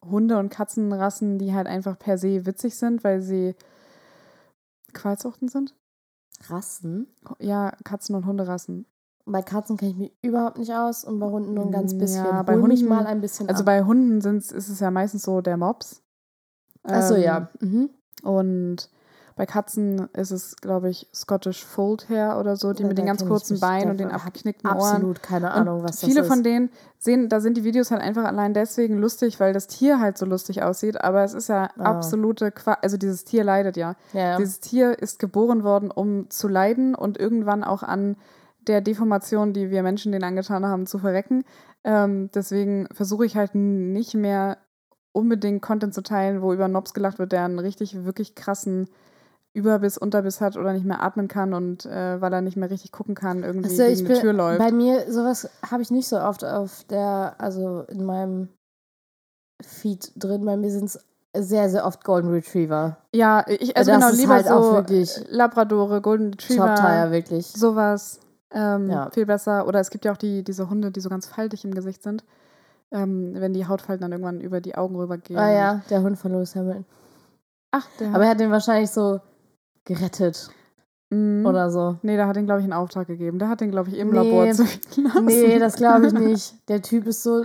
Hunde- 0.05 0.39
und 0.39 0.49
Katzenrassen, 0.49 1.39
die 1.39 1.53
halt 1.55 1.67
einfach 1.67 1.99
per 1.99 2.19
se 2.19 2.47
witzig 2.47 2.77
sind, 2.77 3.05
weil 3.05 3.21
sie 3.21 3.55
Qualzuchten 4.95 5.49
sind. 5.49 5.75
Rassen. 6.49 7.09
Ja, 7.41 7.73
Katzen- 7.85 8.15
und 8.15 8.25
Hunderassen. 8.27 8.87
Bei 9.27 9.43
Katzen 9.43 9.77
kenne 9.77 9.91
ich 9.91 9.97
mich 9.99 10.13
überhaupt 10.23 10.57
nicht 10.59 10.73
aus 10.73 11.05
und 11.05 11.19
bei 11.19 11.27
Hunden 11.27 11.53
nur 11.53 11.67
ein 11.67 11.73
ganz 11.73 11.93
Mm, 11.93 11.99
bisschen. 11.99 12.25
ja, 12.25 12.43
bei 12.43 12.55
Hol 12.55 12.63
mich 12.69 12.81
Hunden- 12.81 12.89
mal 12.95 13.07
ein 13.07 13.21
bisschen 13.21 13.49
Also 13.49 13.61
ab. 13.63 13.67
bei 13.67 13.83
Hunden 13.83 14.21
sind's, 14.23 14.51
ist 14.53 14.69
es 14.71 14.81
ja 14.81 14.91
meistens 14.91 15.23
so 15.23 15.41
der 15.43 15.57
Mops. 15.59 16.03
Achso, 16.85 17.15
Ähm, 17.17 17.23
ja. 17.23 17.51
Mhm. 17.61 17.91
Und 18.23 18.91
bei 19.37 19.47
Katzen 19.47 20.09
ist 20.15 20.33
es, 20.33 20.57
glaube 20.57 20.91
ich, 20.91 21.07
Scottish 21.15 21.65
Fold 21.65 22.09
Hair 22.09 22.39
oder 22.41 22.57
so, 22.57 22.73
die 22.73 22.83
Ja, 22.83 22.89
mit 22.89 22.99
den 22.99 23.07
ganz 23.07 23.25
kurzen 23.25 23.61
Beinen 23.61 23.89
und 23.91 24.01
den 24.01 24.11
abgeknickten 24.11 24.69
Ohren. 24.69 24.79
Absolut 24.97 25.23
keine 25.23 25.53
Ahnung, 25.53 25.79
und 25.79 25.85
was 25.85 26.01
das 26.01 26.05
viele 26.11 26.23
ist. 26.23 26.27
von 26.27 26.43
denen 26.43 26.71
sehen, 26.99 27.29
da 27.29 27.39
sind 27.39 27.57
die 27.57 27.63
Videos 27.63 27.93
halt 27.93 28.03
einfach 28.03 28.25
allein 28.25 28.53
deswegen 28.53 28.99
lustig, 28.99 29.39
weil 29.39 29.53
das 29.53 29.69
Tier 29.69 30.01
halt 30.01 30.19
so 30.19 30.27
lustig 30.27 30.65
aussieht. 30.65 31.01
Aber 31.01 31.23
es 31.23 31.35
ist 31.35 31.49
ja 31.49 31.71
Ah. 31.79 31.85
absolute 31.85 32.51
Qua 32.51 32.79
Also 32.83 32.97
dieses 32.97 33.25
Tier 33.25 33.45
leidet 33.45 33.77
ja. 33.77 33.95
ja, 34.13 34.21
ja. 34.31 34.37
Dieses 34.39 34.59
Tier 34.59 34.99
ist 34.99 35.21
geboren 35.21 35.63
worden, 35.63 35.93
um 35.93 36.29
zu 36.31 36.49
leiden 36.49 36.97
und 36.97 37.17
irgendwann 37.17 37.63
auch 37.63 37.85
an 37.85 38.17
der 38.67 38.81
Deformation, 38.81 39.53
die 39.53 39.71
wir 39.71 39.85
Menschen 39.85 40.11
denen 40.11 40.25
angetan 40.25 40.67
haben, 40.67 40.87
zu 40.87 40.99
verrecken. 40.99 41.45
Ähm, 41.85 42.29
deswegen 42.35 42.89
versuche 42.93 43.25
ich 43.25 43.37
halt 43.37 43.55
nicht 43.55 44.15
mehr 44.15 44.59
unbedingt 45.19 45.63
Content 45.63 45.95
zu 45.95 46.03
teilen, 46.03 46.43
wo 46.43 46.53
über 46.53 46.69
Nobs 46.69 46.95
gelacht 46.95 47.19
wird, 47.19 47.33
der 47.33 47.45
einen 47.45 47.59
richtig, 47.59 48.05
wirklich 48.05 48.35
krassen 48.35 48.89
Überbiss, 49.55 49.99
Unterbiss 49.99 50.41
hat 50.41 50.57
oder 50.57 50.73
nicht 50.73 50.85
mehr 50.85 51.03
atmen 51.03 51.27
kann 51.27 51.53
und 51.55 51.85
äh, 51.87 52.21
weil 52.21 52.33
er 52.33 52.43
nicht 52.43 52.57
mehr 52.57 52.71
richtig 52.71 52.93
gucken 52.93 53.15
kann, 53.15 53.43
irgendwie 53.43 53.69
Also 53.69 53.83
gegen 53.83 54.07
eine 54.11 54.21
Tür 54.21 54.33
läuft. 54.33 54.59
bei 54.59 54.71
mir, 54.71 55.11
sowas 55.11 55.49
habe 55.69 55.83
ich 55.83 55.91
nicht 55.91 56.07
so 56.07 56.21
oft 56.21 56.45
auf 56.45 56.85
der, 56.85 57.35
also 57.39 57.83
in 57.89 58.05
meinem 58.05 58.49
Feed 59.63 60.13
drin. 60.17 60.45
Bei 60.45 60.57
mir 60.57 60.71
sind 60.71 60.85
es 60.85 61.01
sehr, 61.37 61.69
sehr 61.71 61.85
oft 61.87 62.05
Golden 62.05 62.31
Retriever. 62.31 62.99
Ja, 63.15 63.45
ich, 63.49 63.77
also 63.77 63.91
Das 63.91 64.01
genau, 64.01 64.21
lieber 64.21 64.35
halt 64.35 64.49
auch 64.49 64.63
so 64.63 64.73
wirklich 64.73 65.21
Labradore, 65.29 66.01
Golden 66.01 66.31
Retriever, 66.31 66.75
Top-Tier, 66.75 67.11
wirklich. 67.11 67.47
sowas. 67.49 68.21
Ähm, 68.53 68.89
Ja. 68.91 69.11
Viel 69.11 69.27
besser. 69.27 69.67
Oder 69.67 69.81
es 69.81 69.91
gibt 69.91 70.05
ja 70.05 70.13
auch 70.13 70.17
die, 70.17 70.43
diese 70.45 70.71
Hunde, 70.71 70.91
die 70.91 71.01
so 71.01 71.09
ganz 71.09 71.27
faltig 71.27 71.65
im 71.65 71.75
Gesicht 71.75 72.03
sind. 72.03 72.25
Ähm, 72.91 73.33
wenn 73.35 73.53
die 73.53 73.67
Hautfalten 73.67 74.03
dann 74.03 74.13
irgendwann 74.13 74.41
über 74.41 74.61
die 74.61 74.75
Augen 74.75 74.97
rübergehen. 74.97 75.39
Ah 75.39 75.53
ja, 75.53 75.83
der 75.91 76.03
Hund 76.03 76.19
von 76.19 76.33
Lewis 76.33 76.57
Hamilton. 76.57 76.87
Ach, 77.71 77.87
der 78.01 78.15
Aber 78.15 78.25
er 78.25 78.31
hat 78.31 78.41
den 78.41 78.51
wahrscheinlich 78.51 78.91
so 78.91 79.21
gerettet 79.85 80.51
Mhm. 81.11 81.47
oder 81.47 81.71
so. 81.71 81.97
Nee, 82.03 82.17
der 82.17 82.27
hat 82.27 82.37
den, 82.37 82.45
glaube 82.47 82.61
ich, 82.61 82.65
einen 82.65 82.73
Auftrag 82.75 83.07
gegeben. 83.07 83.39
Der 83.39 83.49
hat 83.49 83.61
den, 83.63 83.71
glaube 83.71 83.89
ich, 83.89 83.97
im 83.99 84.11
Nee. 84.11 84.17
Labor 84.17 84.51
züchten 84.53 85.05
lassen. 85.05 85.25
Nee, 85.25 85.59
das 85.59 85.77
glaube 85.77 86.07
ich 86.07 86.13
nicht. 86.13 86.69
Der 86.69 86.83
Typ 86.83 87.07
ist 87.07 87.23
so. 87.23 87.45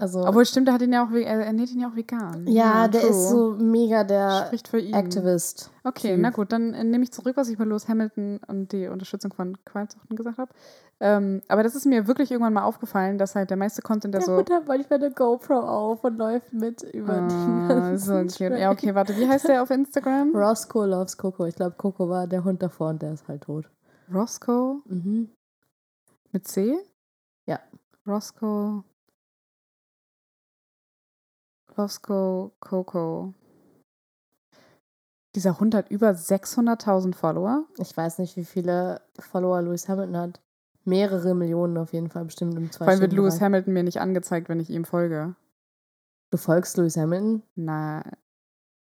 Also. 0.00 0.24
Obwohl, 0.26 0.46
stimmt, 0.46 0.66
der 0.66 0.74
hat 0.74 0.82
ihn 0.82 0.92
ja 0.92 1.04
auch, 1.04 1.10
er 1.12 1.44
ernährt 1.44 1.70
ihn 1.70 1.80
ja 1.80 1.88
auch 1.88 1.94
vegan. 1.96 2.46
ja, 2.46 2.88
der 2.88 3.02
true. 3.02 3.10
ist 3.10 3.28
so 3.30 3.50
mega 3.58 4.02
der 4.02 4.46
Spricht 4.46 4.68
für 4.68 4.78
ihn. 4.80 4.94
Activist. 4.94 5.70
Okay, 5.84 6.12
Typ. 6.14 6.20
na 6.22 6.30
gut, 6.30 6.52
dann 6.52 6.72
äh, 6.74 6.84
nehme 6.84 7.04
ich 7.04 7.12
zurück, 7.12 7.36
was 7.36 7.48
ich 7.50 7.58
bei 7.58 7.64
Lewis 7.64 7.86
Hamilton 7.88 8.40
und 8.48 8.72
die 8.72 8.86
Unterstützung 8.88 9.32
von 9.32 9.62
Qualzuchten 9.64 10.16
gesagt 10.16 10.38
habe. 10.38 10.50
Ähm, 11.02 11.42
aber 11.48 11.62
das 11.62 11.74
ist 11.74 11.86
mir 11.86 12.06
wirklich 12.06 12.30
irgendwann 12.30 12.52
mal 12.52 12.64
aufgefallen, 12.64 13.16
dass 13.18 13.34
halt 13.34 13.50
der 13.50 13.56
meiste 13.56 13.80
Content, 13.82 14.12
der 14.14 14.20
Der 14.20 14.26
so. 14.26 14.36
Hund 14.36 14.50
hat 14.50 14.66
manchmal 14.68 14.98
eine 15.02 15.10
GoPro 15.12 15.58
auf 15.60 16.02
und 16.04 16.16
läuft 16.18 16.52
mit 16.52 16.82
über 16.82 17.14
Ah, 17.22 17.96
so 17.96 18.12
cute. 18.20 18.36
Track. 18.36 18.58
Ja, 18.58 18.70
okay, 18.70 18.94
warte, 18.94 19.16
wie 19.16 19.26
heißt 19.28 19.48
der 19.48 19.62
auf 19.62 19.70
Instagram? 19.70 20.30
Roscoe 20.34 20.86
loves 20.86 21.16
Coco. 21.16 21.46
Ich 21.46 21.56
glaube, 21.56 21.76
Coco 21.78 22.08
war 22.08 22.26
der 22.26 22.44
Hund 22.44 22.62
davor 22.62 22.88
und 22.90 23.02
der 23.02 23.12
ist 23.14 23.28
halt 23.28 23.42
tot. 23.42 23.70
Roscoe 24.12 24.80
Mhm. 24.86 25.30
mit 26.32 26.46
C? 26.48 26.74
Ja. 27.46 27.60
Roscoe. 28.06 28.82
Roscoe 31.80 32.52
Coco. 32.60 33.34
Dieser 35.34 35.60
Hund 35.60 35.74
hat 35.74 35.90
über 35.90 36.10
600.000 36.10 37.14
Follower. 37.14 37.64
Ich 37.78 37.96
weiß 37.96 38.18
nicht, 38.18 38.36
wie 38.36 38.44
viele 38.44 39.00
Follower 39.18 39.62
Lewis 39.62 39.88
Hamilton 39.88 40.16
hat. 40.16 40.40
Mehrere 40.84 41.34
Millionen 41.34 41.76
auf 41.78 41.92
jeden 41.92 42.10
Fall, 42.10 42.24
bestimmt 42.24 42.54
im 42.56 42.70
Vor 42.70 42.88
allem 42.88 43.00
wird 43.00 43.12
Lewis. 43.12 43.40
Hamilton 43.40 43.72
mir 43.72 43.82
nicht 43.82 44.00
angezeigt, 44.00 44.48
wenn 44.48 44.60
ich 44.60 44.70
ihm 44.70 44.84
folge. 44.84 45.36
Du 46.30 46.38
folgst 46.38 46.76
Lewis 46.76 46.96
Hamilton? 46.96 47.42
Na, 47.54 48.02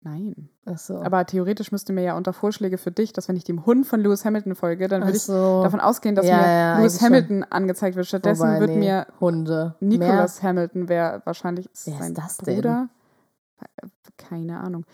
nein. 0.03 0.49
Achso. 0.65 1.01
Aber 1.03 1.25
theoretisch 1.27 1.73
müsste 1.73 1.93
mir 1.93 2.03
ja 2.03 2.17
unter 2.17 2.33
Vorschläge 2.33 2.79
für 2.79 2.91
dich, 2.93 3.13
dass 3.13 3.29
wenn 3.29 3.37
ich 3.37 3.45
dem 3.45 3.67
Hund 3.67 3.87
von 3.87 4.01
Lewis 4.01 4.25
Hamilton 4.25 4.55
folge, 4.55 4.89
dann 4.89 5.03
würde 5.03 5.17
ich 5.17 5.23
Achso. 5.23 5.63
davon 5.63 5.81
ausgehen, 5.81 6.15
dass 6.15 6.27
Ja, 6.27 6.37
mir 6.39 6.43
ja, 6.49 6.79
Lewis 6.79 7.01
Hamilton 7.01 7.45
angezeigt 7.45 7.97
wird. 7.97 8.07
Stattdessen 8.07 8.43
Wobei, 8.43 8.61
wird 8.61 8.71
nee, 8.71 8.79
mir 8.79 9.07
Hunde. 9.21 9.75
Nicholas 9.81 10.43
Hamilton 10.43 10.89
wäre 10.89 11.23
wahrscheinlich 11.25 11.69
Wer 11.85 11.95
ist 11.95 11.99
sein 12.01 12.15
das 12.15 12.37
denn? 12.39 12.55
Bruder. 12.57 12.89
Keine 14.17 14.61
Ahnung. 14.61 14.85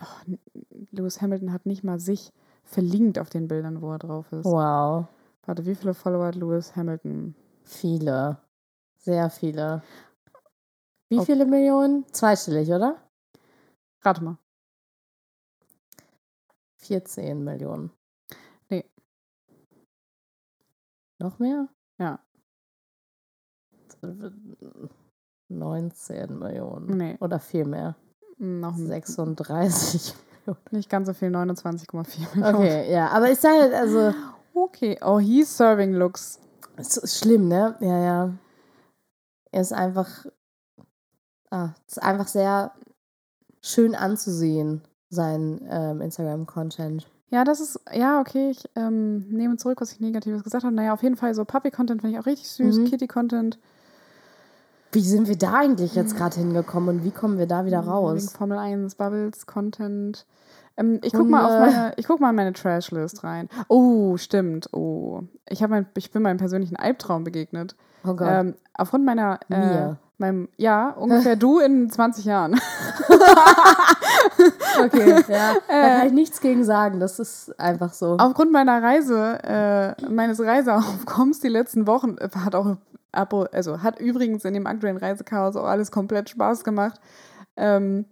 Oh, 0.00 0.34
Lewis 0.90 1.20
Hamilton 1.20 1.52
hat 1.52 1.66
nicht 1.66 1.84
mal 1.84 1.98
sich 2.00 2.32
verlinkt 2.64 3.18
auf 3.18 3.28
den 3.30 3.48
Bildern, 3.48 3.82
wo 3.82 3.92
er 3.92 3.98
drauf 3.98 4.32
ist. 4.32 4.44
Wow. 4.44 5.06
Warte, 5.44 5.66
wie 5.66 5.74
viele 5.74 5.94
Follower 5.94 6.26
hat 6.26 6.34
Lewis 6.36 6.74
Hamilton? 6.76 7.34
Viele. 7.64 8.38
Sehr 8.96 9.30
viele. 9.30 9.82
Wie 11.08 11.16
Okay. 11.18 11.26
viele 11.26 11.44
Millionen? 11.44 12.04
Zweistellig, 12.12 12.70
oder? 12.70 12.96
Rate 14.04 14.22
mal. 14.24 14.38
14 16.78 17.42
Millionen. 17.44 17.90
Nee. 18.68 18.84
Noch 21.18 21.38
mehr? 21.38 21.68
Ja. 21.98 22.18
19 25.48 26.38
Millionen. 26.38 26.96
Nee, 26.96 27.16
Oder 27.20 27.38
viel 27.38 27.64
mehr. 27.64 27.94
noch 28.38 28.76
ein- 28.76 28.86
36. 28.86 30.14
nicht 30.72 30.90
ganz 30.90 31.06
so 31.06 31.14
viel, 31.14 31.28
29,4 31.30 32.26
Millionen. 32.34 32.54
Okay, 32.56 32.92
ja. 32.92 33.08
Aber 33.08 33.30
ich 33.30 33.38
sage 33.38 33.60
halt, 33.62 33.74
also, 33.74 34.12
Okay, 34.54 34.98
oh, 35.02 35.18
he's 35.20 35.56
serving 35.56 35.92
looks. 35.94 36.38
es 36.76 36.96
ist 36.96 37.18
schlimm, 37.20 37.48
ne? 37.48 37.76
Ja, 37.80 37.98
ja. 37.98 38.32
Er 39.52 39.60
ist 39.60 39.72
einfach, 39.72 40.26
ah, 41.50 41.70
es 41.86 41.96
ist 41.96 42.02
einfach 42.02 42.26
sehr 42.26 42.74
schön 43.62 43.94
anzusehen, 43.94 44.82
sein 45.08 45.60
ähm, 45.70 46.00
Instagram-Content. 46.00 47.06
Ja, 47.30 47.44
das 47.44 47.60
ist, 47.60 47.80
ja, 47.94 48.20
okay, 48.20 48.50
ich 48.50 48.64
ähm, 48.76 49.26
nehme 49.30 49.56
zurück, 49.56 49.80
was 49.80 49.92
ich 49.92 50.00
Negatives 50.00 50.44
gesagt 50.44 50.64
habe. 50.64 50.74
Naja, 50.74 50.92
auf 50.92 51.02
jeden 51.02 51.16
Fall 51.16 51.34
so 51.34 51.46
Puppy-Content 51.46 52.02
finde 52.02 52.16
ich 52.16 52.22
auch 52.22 52.26
richtig 52.26 52.48
süß, 52.48 52.78
Mhm. 52.78 52.84
Kitty-Content. 52.84 53.58
Wie 54.94 55.00
sind 55.00 55.26
wir 55.26 55.38
da 55.38 55.54
eigentlich 55.54 55.94
jetzt 55.94 56.16
gerade 56.16 56.36
hingekommen 56.36 56.90
und 56.98 57.04
wie 57.04 57.10
kommen 57.10 57.38
wir 57.38 57.46
da 57.46 57.64
wieder 57.64 57.80
Wegen 57.80 57.90
raus? 57.90 58.32
Formel 58.36 58.58
1, 58.58 58.96
Bubbles, 58.96 59.46
Content. 59.46 60.26
Ähm, 60.76 61.00
ich 61.02 61.14
guck 61.14 61.28
mal 61.30 61.46
auf 61.46 61.52
Hunde. 61.52 61.76
meine, 61.76 61.94
ich 61.96 62.06
guck 62.06 62.20
mal 62.20 62.28
in 62.30 62.36
meine 62.36 62.52
Trash-List 62.52 63.24
rein. 63.24 63.48
Oh, 63.68 64.18
stimmt. 64.18 64.68
Oh. 64.74 65.22
Ich, 65.48 65.62
hab 65.62 65.70
mein, 65.70 65.86
ich 65.96 66.10
bin 66.10 66.20
meinem 66.20 66.36
persönlichen 66.36 66.76
Albtraum 66.76 67.24
begegnet. 67.24 67.74
Oh 68.04 68.14
Gott. 68.14 68.28
Ähm, 68.30 68.54
aufgrund 68.74 69.04
meiner. 69.04 69.38
Äh, 69.50 69.56
Mir. 69.58 69.98
Meinem, 70.18 70.48
ja, 70.56 70.90
ungefähr 70.90 71.34
du 71.36 71.58
in 71.58 71.90
20 71.90 72.24
Jahren. 72.24 72.60
Okay, 74.84 75.22
ja. 75.28 75.54
Da 75.68 75.98
kann 75.98 76.06
ich 76.06 76.12
nichts 76.12 76.40
gegen 76.40 76.64
sagen. 76.64 77.00
Das 77.00 77.18
ist 77.18 77.58
einfach 77.60 77.92
so. 77.92 78.16
Aufgrund 78.18 78.52
meiner 78.52 78.82
Reise, 78.82 79.38
äh, 79.42 80.08
meines 80.08 80.40
Reiseaufkommens 80.40 81.40
die 81.40 81.48
letzten 81.48 81.86
Wochen, 81.86 82.16
äh, 82.18 82.28
hat 82.34 82.54
auch, 82.54 82.76
also 83.12 83.82
hat 83.82 84.00
übrigens 84.00 84.44
in 84.44 84.54
dem 84.54 84.66
aktuellen 84.66 84.96
Reisechaos 84.96 85.56
auch 85.56 85.66
alles 85.66 85.90
komplett 85.90 86.30
Spaß 86.30 86.64
gemacht. 86.64 87.00
Ähm, 87.56 88.06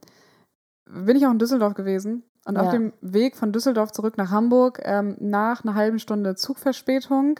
bin 0.86 1.16
ich 1.16 1.26
auch 1.26 1.30
in 1.32 1.38
Düsseldorf 1.38 1.74
gewesen. 1.74 2.24
Und 2.46 2.56
auf 2.56 2.66
Ja. 2.66 2.72
dem 2.72 2.92
Weg 3.00 3.36
von 3.36 3.52
Düsseldorf 3.52 3.92
zurück 3.92 4.16
nach 4.16 4.30
Hamburg, 4.30 4.80
ähm, 4.82 5.16
nach 5.20 5.62
einer 5.62 5.74
halben 5.74 5.98
Stunde 5.98 6.34
Zugverspätung, 6.36 7.38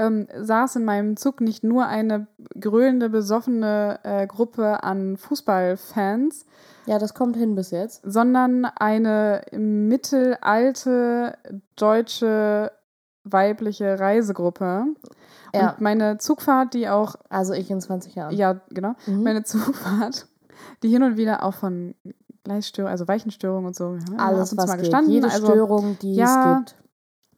ähm, 0.00 0.26
saß 0.36 0.76
in 0.76 0.84
meinem 0.84 1.16
Zug 1.16 1.40
nicht 1.40 1.62
nur 1.62 1.86
eine 1.86 2.26
gröhlende, 2.58 3.10
besoffene 3.10 4.00
äh, 4.02 4.26
Gruppe 4.26 4.82
an 4.82 5.16
Fußballfans, 5.16 6.46
Ja, 6.86 6.98
das 6.98 7.14
kommt 7.14 7.36
hin 7.36 7.54
bis 7.54 7.70
jetzt. 7.70 8.00
sondern 8.04 8.64
eine 8.64 9.42
mittelalte 9.52 11.36
deutsche 11.76 12.72
weibliche 13.24 13.98
Reisegruppe. 14.00 14.86
Ja, 15.54 15.70
Und 15.72 15.80
meine 15.80 16.18
Zugfahrt, 16.18 16.74
die 16.74 16.88
auch, 16.88 17.16
also 17.28 17.52
ich 17.52 17.70
in 17.70 17.80
20 17.80 18.14
Jahren. 18.14 18.34
ja, 18.34 18.60
genau, 18.70 18.94
Mhm. 19.06 19.22
meine 19.22 19.44
Zugfahrt, 19.44 20.26
die 20.82 20.88
hin 20.88 21.02
und 21.02 21.16
wieder 21.16 21.42
auch 21.44 21.54
von 21.54 21.94
Gleisstörungen, 22.44 22.90
also 22.92 23.06
Weichenstörungen 23.08 23.66
und 23.66 23.76
so, 23.76 23.96
ja 23.96 24.16
Alles, 24.16 24.56
was 24.56 24.66
mal 24.66 24.74
geht. 24.76 24.84
gestanden. 24.84 25.12
Jede 25.12 25.30
also, 25.30 25.46
Störung, 25.48 25.98
die 26.00 26.14
ja, 26.14 26.24
es 26.60 26.66
gibt. 26.72 26.82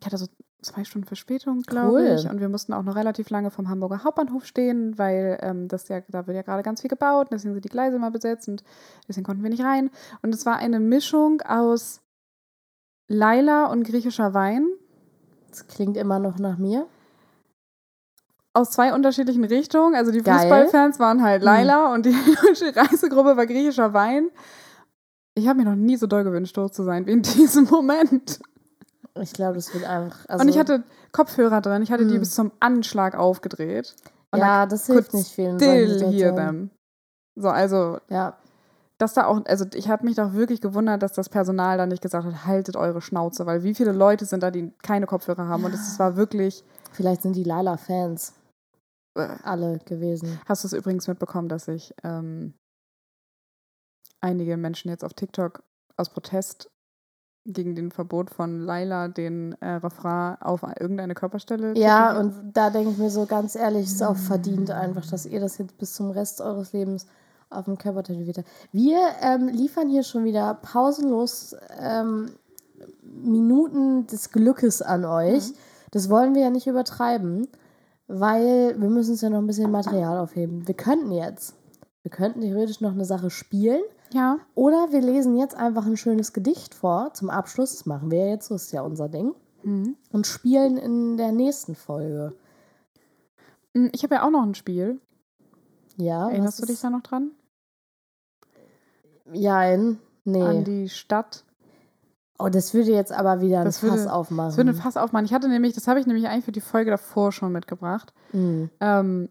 ich 0.00 0.06
hatte 0.06 0.18
so 0.18 0.26
zwei 0.62 0.84
Stunden 0.84 1.06
Verspätung, 1.06 1.62
glaube 1.62 1.98
Cool. 1.98 2.16
ich. 2.18 2.28
Und 2.30 2.40
wir 2.40 2.48
mussten 2.48 2.72
auch 2.72 2.82
noch 2.82 2.96
relativ 2.96 3.28
lange 3.30 3.50
vom 3.50 3.68
Hamburger 3.68 4.04
Hauptbahnhof 4.04 4.46
stehen, 4.46 4.96
weil 4.98 5.38
ähm, 5.42 5.68
das 5.68 5.88
ja, 5.88 6.00
da 6.08 6.26
wird 6.26 6.36
ja 6.36 6.42
gerade 6.42 6.62
ganz 6.62 6.80
viel 6.80 6.88
gebaut. 6.90 7.26
und 7.26 7.32
Deswegen 7.32 7.54
sind 7.54 7.64
die 7.64 7.68
Gleise 7.68 7.98
mal 7.98 8.10
besetzt 8.10 8.48
und 8.48 8.62
deswegen 9.08 9.24
konnten 9.26 9.42
wir 9.42 9.50
nicht 9.50 9.64
rein. 9.64 9.90
Und 10.22 10.34
es 10.34 10.46
war 10.46 10.56
eine 10.56 10.80
Mischung 10.80 11.40
aus 11.42 12.00
Laila 13.08 13.66
und 13.66 13.82
griechischer 13.84 14.32
Wein 14.34 14.66
Das 15.50 15.66
klingt 15.66 15.96
immer 15.96 16.18
noch 16.18 16.38
nach 16.38 16.56
mir. 16.58 16.86
aus 18.54 18.70
zwei 18.70 18.94
unterschiedlichen 18.94 19.44
Richtungen. 19.44 19.94
Also 19.94 20.12
die 20.12 20.22
Geil. 20.22 20.38
Fußballfans 20.40 20.98
waren 20.98 21.22
halt 21.22 21.42
Mhm. 21.42 21.46
Laila 21.46 21.92
und 21.94 22.06
die 22.06 22.14
Reisegruppe 22.76 23.36
war 23.36 23.46
griechischer 23.46 23.92
Wein. 23.92 24.28
Ich 25.34 25.48
habe 25.48 25.58
mir 25.60 25.64
noch 25.64 25.76
nie 25.76 25.96
so 25.96 26.06
doll 26.06 26.24
gewünscht, 26.24 26.54
tot 26.54 26.74
zu 26.74 26.82
sein 26.82 27.06
wie 27.06 27.12
in 27.12 27.22
diesem 27.22 27.64
Moment. 27.64 28.40
Ich 29.20 29.32
glaube, 29.32 29.54
das 29.54 29.72
wird 29.74 29.84
einfach. 29.84 30.24
Also, 30.28 30.42
und 30.42 30.48
ich 30.48 30.58
hatte 30.58 30.82
Kopfhörer 31.12 31.60
drin, 31.60 31.82
ich 31.82 31.92
hatte 31.92 32.06
die 32.06 32.14
Mhm. 32.14 32.20
bis 32.20 32.34
zum 32.34 32.52
Anschlag 32.60 33.14
aufgedreht. 33.14 33.94
Und 34.30 34.38
ja, 34.40 34.64
das 34.66 34.86
hilft 34.86 35.12
nicht 35.12 35.30
vielen. 35.30 35.58
solchen 35.58 35.94
Still 35.96 36.12
hear 36.12 36.34
them. 36.34 36.70
So, 37.34 37.48
also, 37.48 37.98
Ja, 38.08 38.38
dass 38.98 39.14
da 39.14 39.26
auch, 39.26 39.44
also 39.46 39.66
ich 39.74 39.88
habe 39.88 40.04
mich 40.04 40.16
doch 40.16 40.32
wirklich 40.32 40.60
gewundert, 40.60 41.02
dass 41.02 41.12
das 41.12 41.28
Personal 41.28 41.76
da 41.76 41.86
nicht 41.86 42.02
gesagt 42.02 42.24
hat, 42.24 42.46
haltet 42.46 42.76
eure 42.76 43.02
Schnauze, 43.02 43.44
weil 43.46 43.64
wie 43.64 43.74
viele 43.74 43.92
Leute 43.92 44.24
sind 44.24 44.42
da, 44.42 44.50
die 44.50 44.70
keine 44.82 45.06
Kopfhörer 45.06 45.48
haben 45.48 45.64
und 45.64 45.74
es 45.74 45.98
war 45.98 46.16
wirklich, 46.16 46.62
vielleicht 46.92 47.22
sind 47.22 47.34
die 47.34 47.42
Laila-Fans 47.44 48.34
äh, 49.18 49.28
alle 49.42 49.78
gewesen. 49.80 50.40
Hast 50.46 50.62
du 50.62 50.68
es 50.68 50.72
übrigens 50.72 51.08
mitbekommen, 51.08 51.48
dass 51.48 51.64
sich 51.64 51.92
ähm, 52.04 52.54
einige 54.20 54.56
Menschen 54.56 54.88
jetzt 54.88 55.04
auf 55.04 55.14
TikTok 55.14 55.62
aus 55.96 56.08
Protest 56.10 56.70
gegen 57.44 57.74
den 57.74 57.90
Verbot 57.90 58.30
von 58.30 58.60
Laila 58.60 59.08
den 59.08 59.52
äh, 59.60 59.74
Refrain 59.74 60.36
auf 60.40 60.62
irgendeine 60.62 61.14
Körperstelle 61.14 61.76
Ja, 61.76 62.18
und 62.18 62.34
da 62.52 62.70
denke 62.70 62.90
ich 62.90 62.98
mir 62.98 63.10
so 63.10 63.26
ganz 63.26 63.56
ehrlich, 63.56 63.86
es 63.86 63.94
ist 63.94 64.02
auch 64.02 64.16
verdient 64.16 64.70
einfach, 64.70 65.04
dass 65.06 65.26
ihr 65.26 65.40
das 65.40 65.58
jetzt 65.58 65.76
bis 65.78 65.94
zum 65.94 66.10
Rest 66.10 66.40
eures 66.40 66.72
Lebens 66.72 67.06
auf 67.50 67.64
dem 67.64 67.78
Körper 67.78 68.02
tätowiert 68.02 68.38
habt. 68.38 68.48
Wir 68.70 68.98
ähm, 69.20 69.48
liefern 69.48 69.88
hier 69.88 70.04
schon 70.04 70.24
wieder 70.24 70.54
pausenlos 70.54 71.56
ähm, 71.80 72.30
Minuten 73.02 74.06
des 74.06 74.30
Glückes 74.30 74.80
an 74.80 75.04
euch. 75.04 75.50
Mhm. 75.50 75.54
Das 75.90 76.08
wollen 76.08 76.34
wir 76.34 76.42
ja 76.42 76.50
nicht 76.50 76.66
übertreiben, 76.66 77.48
weil 78.06 78.80
wir 78.80 78.88
müssen 78.88 79.12
uns 79.12 79.20
ja 79.20 79.30
noch 79.30 79.38
ein 79.38 79.46
bisschen 79.46 79.70
Material 79.70 80.18
aufheben. 80.18 80.66
Wir 80.66 80.74
könnten 80.74 81.10
jetzt, 81.10 81.54
wir 82.02 82.10
könnten 82.10 82.40
theoretisch 82.40 82.80
noch 82.80 82.92
eine 82.92 83.04
Sache 83.04 83.30
spielen 83.30 83.82
ja. 84.12 84.38
oder 84.54 84.88
wir 84.92 85.00
lesen 85.00 85.36
jetzt 85.36 85.54
einfach 85.56 85.86
ein 85.86 85.96
schönes 85.96 86.32
Gedicht 86.32 86.74
vor 86.74 87.12
zum 87.14 87.30
Abschluss. 87.30 87.72
Das 87.72 87.86
machen 87.86 88.10
wir 88.10 88.18
ja 88.18 88.26
jetzt, 88.32 88.48
so 88.48 88.54
ist 88.54 88.72
ja 88.72 88.82
unser 88.82 89.08
Ding. 89.08 89.34
Mhm. 89.62 89.96
Und 90.10 90.26
spielen 90.26 90.76
in 90.76 91.16
der 91.16 91.32
nächsten 91.32 91.74
Folge. 91.74 92.32
Mm, 93.74 93.88
Ich 93.92 94.02
habe 94.02 94.16
ja 94.16 94.26
auch 94.26 94.30
noch 94.30 94.42
ein 94.42 94.54
Spiel. 94.54 95.00
Ja, 95.96 96.28
Erinnerst 96.30 96.60
du 96.60 96.66
dich 96.66 96.80
da 96.80 96.90
noch 96.90 97.02
dran? 97.02 97.30
Jein. 99.32 99.98
Nee. 100.24 100.42
An 100.42 100.64
die 100.64 100.88
Stadt. 100.88 101.44
oh, 102.38 102.48
das 102.48 102.74
würde 102.74 102.90
jetzt 102.92 103.12
aber 103.12 103.40
wieder 103.40 103.60
ein 103.60 103.64
Das 103.66 103.78
Fass 103.78 103.90
würde- 104.00 104.12
aufmachen. 104.12 104.48
Das 104.50 104.56
würde 104.56 104.70
ein 104.70 104.76
Fass 104.76 104.96
aufmachen. 104.96 105.24
Ich 105.26 105.32
hatte 105.32 105.48
nämlich, 105.48 105.74
das 105.74 105.86
habe 105.88 106.00
ich 106.00 106.06
nämlich 106.06 106.26
eigentlich 106.28 106.44
für 106.44 106.52
die 106.52 106.60
Folge 106.60 106.90
davor 106.90 107.30
schon 107.32 107.52
mitgebracht. 107.52 108.12
Mhm. 108.32 108.70
Ähm, 108.80 109.28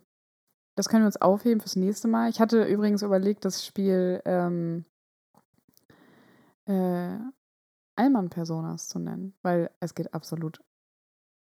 das 0.76 0.88
können 0.89 1.03
wir 1.03 1.07
uns 1.07 1.22
aufheben 1.22 1.59
fürs 1.61 1.76
nächste 1.76 2.07
Mal. 2.07 2.30
Ich 2.30 2.39
hatte 2.39 2.63
übrigens 2.63 3.01
überlegt, 3.01 3.45
das 3.45 3.65
Spiel 3.65 4.22
ähm, 4.26 4.86
äh, 6.65 7.17
Allmann-Personas 7.95 8.88
zu 8.88 8.99
nennen, 8.99 9.34
weil 9.41 9.69
es 9.80 9.93
geht 9.95 10.13
absolut, 10.13 10.61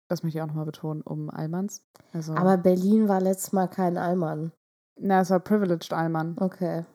das 0.09 0.23
möchte 0.23 0.37
ich 0.39 0.41
auch 0.41 0.47
nochmal 0.47 0.65
betonen, 0.65 1.01
um 1.01 1.29
Allmanns. 1.29 1.83
Also, 2.13 2.33
Aber 2.33 2.57
Berlin 2.57 3.07
war 3.07 3.21
letztes 3.21 3.51
Mal 3.53 3.67
kein 3.67 3.97
Allmann. 3.97 4.51
na, 4.99 5.21
es 5.21 5.29
war 5.29 5.39
Privileged 5.39 5.93
Allmann. 5.93 6.35
Okay. 6.39 6.85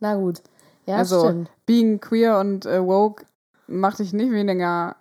Na 0.00 0.14
gut. 0.16 0.42
Ja, 0.86 0.96
Also- 0.98 1.20
stimmt. 1.24 1.50
Being 1.66 2.00
queer 2.00 2.38
und 2.38 2.66
äh, 2.66 2.84
woke 2.84 3.26
macht 3.66 3.98
dich 3.98 4.12
nicht 4.12 4.30
weniger 4.30 4.96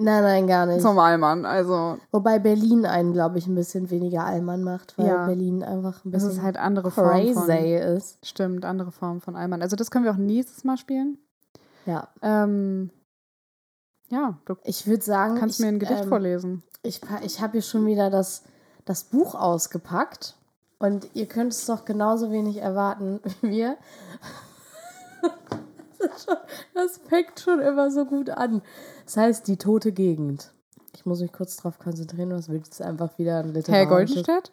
Nein, 0.00 0.22
nein, 0.22 0.46
gar 0.46 0.66
nicht. 0.66 0.80
zum 0.80 0.98
Allmann. 0.98 1.44
Also, 1.44 1.98
Wobei 2.10 2.38
Berlin 2.38 2.86
einen, 2.86 3.12
glaube 3.12 3.38
ich, 3.38 3.46
ein 3.46 3.54
bisschen 3.54 3.90
weniger 3.90 4.24
Allmann 4.24 4.62
macht, 4.62 4.96
weil 4.98 5.06
Ja. 5.06 5.26
Berlin 5.26 5.62
einfach 5.62 6.04
ein 6.04 6.10
bisschen 6.10 6.30
ist 6.30 6.42
halt 6.42 6.56
andere 6.56 6.90
Form 6.90 7.34
von, 7.34 7.48
ist. 7.50 8.18
stimmt, 8.26 8.64
andere 8.64 8.92
Form 8.92 9.20
von 9.20 9.36
Allmann. 9.36 9.62
Also, 9.62 9.76
das 9.76 9.90
können 9.90 10.04
wir 10.04 10.12
auch 10.12 10.16
nächstes 10.16 10.64
Mal 10.64 10.76
spielen. 10.76 11.18
Ja. 11.86 12.08
Ähm, 12.22 12.90
ja, 14.08 14.38
du 14.44 14.56
Ich 14.64 14.86
würde 14.86 15.04
sagen, 15.04 15.36
kannst 15.38 15.60
ich, 15.60 15.64
mir 15.64 15.68
ein 15.72 15.78
Gedicht 15.78 16.02
ähm, 16.02 16.08
vorlesen. 16.08 16.62
Ich, 16.82 17.00
ich 17.22 17.40
habe 17.40 17.52
hier 17.52 17.62
schon 17.62 17.86
wieder 17.86 18.10
das, 18.10 18.42
das 18.84 19.04
Buch 19.04 19.34
ausgepackt. 19.34 20.36
Und 20.78 21.08
ihr 21.12 21.26
könnt 21.26 21.52
es 21.52 21.66
doch 21.66 21.84
genauso 21.84 22.30
wenig 22.32 22.56
erwarten 22.56 23.20
wie 23.42 23.50
wir. 23.50 23.76
das, 26.00 26.16
ist 26.16 26.24
schon, 26.24 26.36
das 26.74 26.98
fängt 26.98 27.40
schon 27.40 27.60
immer 27.60 27.90
so 27.90 28.04
gut 28.04 28.30
an. 28.30 28.62
Das 29.04 29.16
heißt, 29.16 29.48
die 29.48 29.56
tote 29.56 29.92
Gegend. 29.92 30.52
Ich 30.94 31.06
muss 31.06 31.20
mich 31.20 31.32
kurz 31.32 31.56
darauf 31.56 31.78
konzentrieren, 31.78 32.32
was 32.32 32.48
wird 32.48 32.66
jetzt 32.66 32.82
einfach 32.82 33.16
wieder 33.18 33.38
ein 33.38 33.46
Herr 33.46 33.52
literarisches... 33.52 34.26
Goldenstedt? 34.26 34.52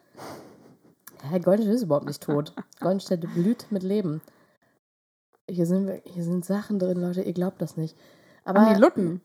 Herr 1.22 1.40
Goldenstedt 1.40 1.76
ist 1.76 1.82
überhaupt 1.82 2.06
nicht 2.06 2.22
tot. 2.22 2.54
Goldenstedt 2.80 3.20
blüht 3.34 3.66
mit 3.70 3.82
Leben. 3.82 4.20
Hier 5.50 5.66
sind, 5.66 5.86
wir, 5.86 6.00
hier 6.04 6.22
sind 6.22 6.44
Sachen 6.44 6.78
drin, 6.78 7.00
Leute, 7.00 7.22
ihr 7.22 7.32
glaubt 7.32 7.60
das 7.60 7.76
nicht. 7.76 7.96
Aber 8.44 8.60
Ach 8.60 8.72
nee, 8.72 8.78
Lutten. 8.78 9.20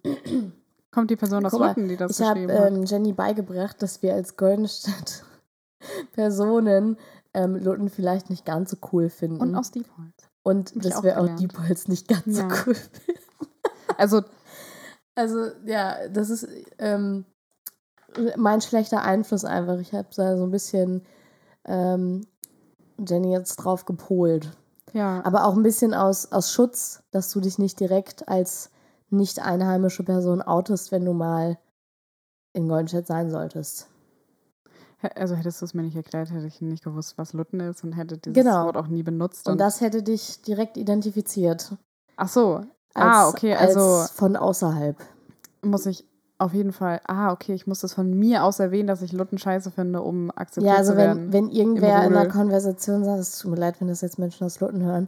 Kommt 0.92 1.10
die 1.12 1.16
Person 1.16 1.46
aus 1.46 1.54
mal, 1.54 1.70
Lutten, 1.70 1.88
die 1.88 1.98
das 1.98 2.20
Ich 2.20 2.26
habe 2.26 2.42
geschrieben 2.42 2.60
hat? 2.60 2.72
ähm, 2.72 2.84
Jenny 2.86 3.14
beigebracht, 3.14 3.82
dass 3.82 4.02
wir 4.02 4.14
als 4.14 4.38
Goldenstadt 4.38 5.24
Personen 6.14 6.98
ähm, 7.34 7.56
Lutten 7.56 7.90
vielleicht 7.90 8.30
nicht 8.30 8.46
ganz 8.46 8.72
so 8.72 8.78
cool 8.92 9.10
finden. 9.10 9.42
Und 9.42 9.56
aus 9.56 9.72
Diepholz. 9.72 10.30
Und 10.44 10.74
hab 10.76 10.82
dass 10.82 10.96
auch 10.98 11.04
wir 11.04 11.18
auch 11.18 11.22
gelernt. 11.22 11.40
Diepholz 11.40 11.88
nicht 11.88 12.08
ganz 12.08 12.24
Ja. 12.38 12.50
so 12.50 12.56
cool 12.68 12.76
finden. 12.76 13.20
Also, 13.98 14.22
Also, 15.16 15.52
ja, 15.66 16.08
das 16.10 16.30
ist 16.30 16.48
ähm, 16.80 17.26
mein 18.36 18.62
schlechter 18.62 19.04
Einfluss 19.04 19.46
einfach. 19.46 19.78
Ich 19.80 19.94
habe 19.94 20.08
da 20.16 20.36
so 20.38 20.44
ein 20.44 20.52
bisschen 20.52 21.04
ähm, 21.66 22.26
Jenny 22.98 23.32
jetzt 23.32 23.56
drauf 23.58 23.86
gepolt. 23.86 24.52
ja. 24.94 25.22
Aber 25.26 25.46
auch 25.46 25.56
ein 25.56 25.64
bisschen 25.64 25.94
aus, 25.94 26.32
aus 26.32 26.52
Schutz, 26.52 27.04
dass 27.12 27.32
du 27.32 27.40
dich 27.40 27.58
nicht 27.60 27.80
direkt 27.80 28.28
als 28.28 28.72
nicht 29.10 29.40
einheimische 29.40 30.04
Person 30.04 30.42
outest, 30.42 30.92
wenn 30.92 31.06
du 31.06 31.14
mal 31.14 31.58
in 32.54 32.68
Goldenstedt 32.68 33.06
sein 33.08 33.30
solltest. 33.30 33.88
Also 35.16 35.36
hättest 35.36 35.62
du 35.62 35.66
es 35.66 35.74
mir 35.74 35.84
nicht 35.84 35.96
erklärt, 35.96 36.32
hätte 36.32 36.48
ich 36.48 36.62
nicht 36.62 36.84
gewusst, 36.84 37.18
was 37.18 37.34
Lutten 37.34 37.60
ist 37.60 37.84
und 37.84 37.94
hätte 37.94 38.18
dieses 38.18 38.34
Genau. 38.44 38.66
Wort 38.66 38.78
auch 38.78 38.88
nie 38.88 39.04
benutzt. 39.04 39.48
Und 39.48 39.60
das 39.60 39.82
hätte 39.82 40.04
dich 40.04 40.42
direkt 40.42 40.78
identifiziert. 40.78 41.74
Ach 42.16 42.28
so. 42.30 42.56
Als, 42.56 42.68
ah, 42.96 43.28
okay, 43.30 43.56
also 43.56 43.80
Als 43.80 44.12
von 44.12 44.36
außerhalb. 44.36 44.96
muss 45.64 45.86
ich 45.86 46.06
auf 46.38 46.54
jeden 46.54 46.74
Fall. 46.74 47.00
Ah, 47.08 47.32
okay, 47.32 47.54
ich 47.54 47.68
muss 47.68 47.80
das 47.80 47.94
von 47.94 48.12
mir 48.18 48.44
aus 48.44 48.60
erwähnen, 48.60 48.88
dass 48.88 49.02
ich 49.02 49.14
Lutten 49.14 49.38
scheiße 49.38 49.72
finde, 49.72 50.02
um 50.02 50.30
akzeptiert 50.32 50.74
Ja, 50.74 50.78
also 50.78 50.92
zu 50.92 50.98
werden. 50.98 51.32
wenn, 51.32 51.48
wenn 51.48 51.50
irgendwer 51.50 52.00
in 52.04 52.12
einer 52.14 52.18
Rudel. 52.26 52.32
Konversation 52.32 53.04
sagt, 53.04 53.20
es 53.20 53.40
tut 53.40 53.52
mir 53.52 53.58
leid, 53.58 53.80
wenn 53.80 53.88
das 53.88 54.02
jetzt 54.02 54.20
Menschen 54.20 54.46
aus 54.46 54.60
Lutten 54.60 54.84
hören, 54.84 55.08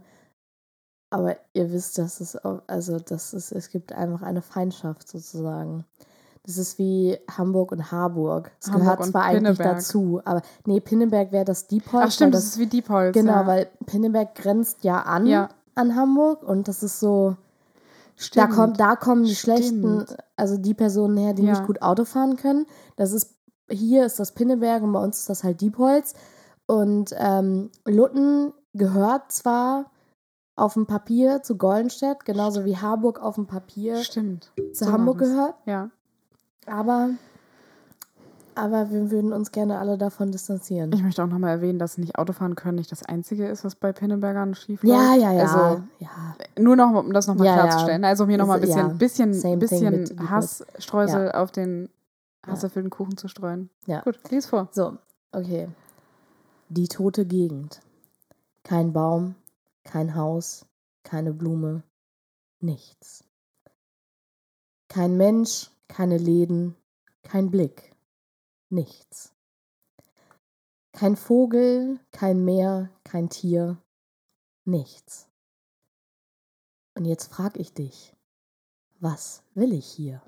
aber 1.12 1.36
ihr 1.54 1.72
wisst, 1.72 1.98
dass 1.98 2.20
es, 2.22 2.36
also 2.36 3.00
das 3.00 3.34
ist, 3.34 3.52
es 3.52 3.70
gibt 3.70 3.94
einfach 3.94 4.22
eine 4.22 4.42
Feindschaft 4.42 5.08
sozusagen. 5.08 5.86
Das 6.46 6.58
ist 6.58 6.78
wie 6.78 7.18
Hamburg 7.38 7.72
und 7.72 7.92
Harburg. 7.92 8.52
Es 8.62 8.68
Hamburg 8.68 8.82
gehört 8.84 9.06
zwar 9.06 9.24
eigentlich 9.24 9.58
Pinneberg. 9.58 9.78
dazu, 9.78 10.22
aber 10.26 10.42
nee, 10.66 10.80
Pinneberg 10.80 11.32
wäre 11.32 11.46
das 11.46 11.68
Diepholz. 11.68 12.04
Ach 12.08 12.12
stimmt, 12.12 12.34
weil 12.34 12.40
das 12.40 12.46
ist 12.46 12.60
wie 12.60 12.68
Diepholz. 12.68 13.14
Genau, 13.14 13.32
ja. 13.34 13.48
weil 13.48 13.68
Pinneberg 13.86 14.36
grenzt 14.36 14.84
ja 14.84 15.02
an 15.02 15.26
Ja. 15.26 15.50
an 15.74 15.96
Hamburg 15.96 16.44
und 16.44 16.68
das 16.68 16.84
ist 16.84 17.00
so, 17.00 17.36
da, 18.16 18.22
Stimmt. 18.24 18.50
kommt, 18.52 18.80
da 18.80 18.96
kommen 18.96 19.24
die 19.24 19.36
Stimmt. 19.36 19.58
schlechten, 19.60 20.06
also 20.36 20.58
die 20.58 20.74
Personen 20.76 21.18
her, 21.18 21.34
die 21.34 21.44
Ja. 21.44 21.52
nicht 21.52 21.66
gut 21.66 21.82
Auto 21.82 22.06
fahren 22.06 22.38
können. 22.38 22.66
Das 22.96 23.12
ist, 23.12 23.34
hier 23.70 24.06
ist 24.06 24.20
das 24.20 24.34
Pinneberg 24.34 24.84
und 24.84 24.94
bei 24.94 25.00
uns 25.04 25.20
ist 25.20 25.30
das 25.30 25.44
halt 25.44 25.62
Diepholz. 25.62 26.14
Und 26.68 27.14
ähm, 27.18 27.72
Lutten 27.86 28.54
gehört 28.74 29.32
zwar 29.32 29.92
auf 30.56 30.74
dem 30.76 30.86
Papier 30.86 31.42
zu 31.44 31.58
Goldenstedt, 31.58 32.24
genauso 32.24 32.64
wie 32.66 32.78
Harburg 32.78 33.20
auf 33.22 33.36
dem 33.36 33.48
Papier 33.48 33.98
Stimmt. 33.98 34.52
zu 34.74 34.86
so 34.86 34.92
Hamburg 34.92 35.18
gehört, 35.18 35.56
Ja. 35.66 35.90
Aber, 36.66 37.12
aber 38.56 38.92
wir 38.92 39.12
würden 39.12 39.34
uns 39.34 39.52
gerne 39.52 39.80
alle 39.80 39.98
davon 39.98 40.32
distanzieren. 40.32 40.92
Ich 40.94 41.04
möchte 41.04 41.24
auch 41.24 41.28
nochmal 41.28 41.52
erwähnen, 41.52 41.80
dass 41.80 41.98
nicht 41.98 42.18
Autofahren 42.18 42.56
können 42.56 42.76
nicht 42.76 42.92
das 42.92 43.04
Einzige 43.04 43.48
ist, 43.48 43.64
was 43.64 43.76
bei 43.76 43.92
Pinnebergern 43.92 44.56
schief 44.56 44.84
ja, 44.84 44.96
läuft. 44.96 45.22
ja, 45.22 45.32
ja. 45.34 45.42
Also 45.42 45.84
ja. 46.00 46.10
nur 46.60 46.76
noch, 46.76 46.94
um 46.94 47.14
das 47.14 47.28
nochmal 47.28 47.48
Ja, 47.48 47.56
ja. 47.56 47.62
klarzustellen. 47.64 48.04
Also 48.04 48.24
um 48.24 48.30
hier 48.30 48.38
nochmal 48.38 48.58
ein 48.58 48.62
bisschen, 48.62 49.34
ja, 49.34 49.56
bisschen, 49.56 49.60
bisschen. 49.60 50.30
Hassstreusel 50.30 51.32
auf 51.32 51.52
den 51.52 51.90
hasserfüllten 52.46 52.90
Kuchen 52.90 53.18
zu 53.18 53.28
streuen. 53.28 53.70
Ja. 53.88 54.02
Gut, 54.02 54.20
lies 54.30 54.46
vor. 54.46 54.70
So, 54.72 54.98
okay. 55.32 55.68
Die 56.70 56.88
tote 56.88 57.26
Gegend. 57.26 57.82
Kein 58.64 58.94
Baum, 58.94 59.36
kein 59.84 60.16
Haus, 60.16 60.66
keine 61.04 61.34
Blume, 61.34 61.84
nichts. 62.60 63.24
Kein 64.88 65.18
Mensch, 65.18 65.70
keine 65.88 66.18
Läden, 66.18 66.76
kein 67.24 67.52
Blick, 67.52 67.94
nichts. 68.70 69.34
Kein 70.92 71.16
Vogel, 71.16 72.00
kein 72.12 72.46
Meer, 72.46 72.90
kein 73.04 73.30
Tier, 73.30 73.78
nichts. 74.64 75.28
Und 76.96 77.06
jetzt 77.06 77.28
frag 77.32 77.58
ich 77.58 77.74
dich, 77.74 78.16
was 79.00 79.44
will 79.54 79.74
ich 79.74 79.86
hier? 79.86 80.22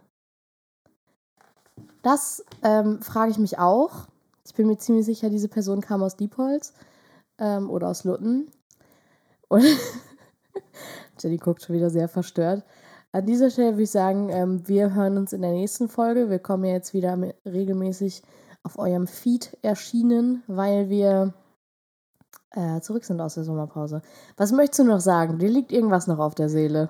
Das 2.02 2.44
ähm, 2.64 3.02
frage 3.02 3.32
ich 3.32 3.38
mich 3.38 3.58
auch. 3.58 4.08
Ich 4.46 4.54
bin 4.54 4.68
mir 4.68 4.78
ziemlich 4.78 5.06
sicher, 5.06 5.30
diese 5.30 5.48
Person 5.48 5.82
kam 5.82 6.04
aus 6.04 6.16
Diepholz 6.16 6.74
ähm, 7.38 7.70
oder 7.70 7.88
aus 7.88 8.04
Lutten. 8.04 8.52
Und 9.48 9.64
Jenny 11.20 11.38
guckt 11.38 11.62
schon 11.62 11.76
wieder 11.76 11.90
sehr 11.90 12.08
verstört. 12.08 12.64
An 13.12 13.26
dieser 13.26 13.50
Stelle 13.50 13.74
würde 13.74 13.84
ich 13.84 13.92
sagen, 13.92 14.30
ähm, 14.30 14.68
wir 14.68 14.94
hören 14.94 15.18
uns 15.18 15.34
in 15.34 15.42
der 15.42 15.52
nächsten 15.52 15.88
Folge. 15.88 16.30
Wir 16.30 16.40
kommen 16.40 16.66
ja 16.66 16.74
jetzt 16.74 16.94
wieder 16.94 17.18
regelmäßig 17.46 18.22
auf 18.64 18.78
eurem 18.78 19.08
Feed 19.08 19.58
erschienen, 19.62 20.44
weil 20.48 20.90
wir 20.90 21.34
äh, 22.52 22.82
zurück 22.82 23.06
sind 23.06 23.22
aus 23.22 23.36
der 23.36 23.44
Sommerpause. 23.44 24.02
Was 24.36 24.52
möchtest 24.52 24.80
du 24.80 24.84
noch 24.84 25.00
sagen? 25.00 25.40
Dir 25.40 25.50
liegt 25.50 25.72
irgendwas 25.72 26.08
noch 26.08 26.20
auf 26.20 26.36
der 26.36 26.50
Seele. 26.50 26.90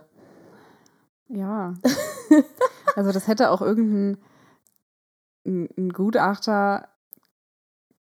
Ja. 1.28 1.76
also 2.96 3.12
das 3.12 3.28
hätte 3.28 3.52
auch 3.52 3.62
irgendein 3.62 4.18
ein, 5.46 5.70
ein 5.78 5.90
Gutachter 5.90 6.90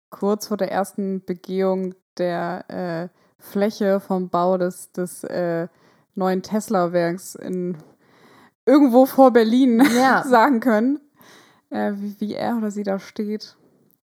kurz 0.10 0.48
vor 0.48 0.58
der 0.58 0.72
ersten 0.72 1.24
Begehung 1.26 1.96
der 2.18 2.70
äh, 2.70 3.10
Fläche 3.40 4.00
vom 4.00 4.30
Bau 4.30 4.58
des, 4.58 4.92
des 4.92 5.24
äh, 5.24 5.68
neuen 6.14 6.44
Tesla-Werks 6.44 7.36
in 7.36 7.78
irgendwo 8.66 9.06
vor 9.06 9.32
Berlin 9.32 9.82
Ja. 9.96 10.24
sagen 10.24 10.60
können, 10.60 11.00
äh, 11.70 11.94
wie, 11.96 12.16
wie 12.20 12.34
er 12.36 12.58
oder 12.58 12.72
sie 12.72 12.84
da 12.84 13.00
steht 13.00 13.56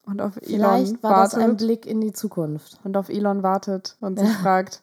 und 0.04 0.20
auf 0.20 0.36
Elon 0.38 0.48
Vielleicht 0.86 1.02
war 1.02 1.22
das 1.24 1.34
ein 1.34 1.40
wartet 1.42 1.58
Blick 1.58 1.86
in 1.86 2.00
die 2.00 2.12
Zukunft. 2.12 2.78
und 2.84 2.96
auf 2.96 3.08
Elon 3.08 3.42
wartet 3.42 3.96
und 4.00 4.18
sich 4.18 4.30
fragt, 4.38 4.82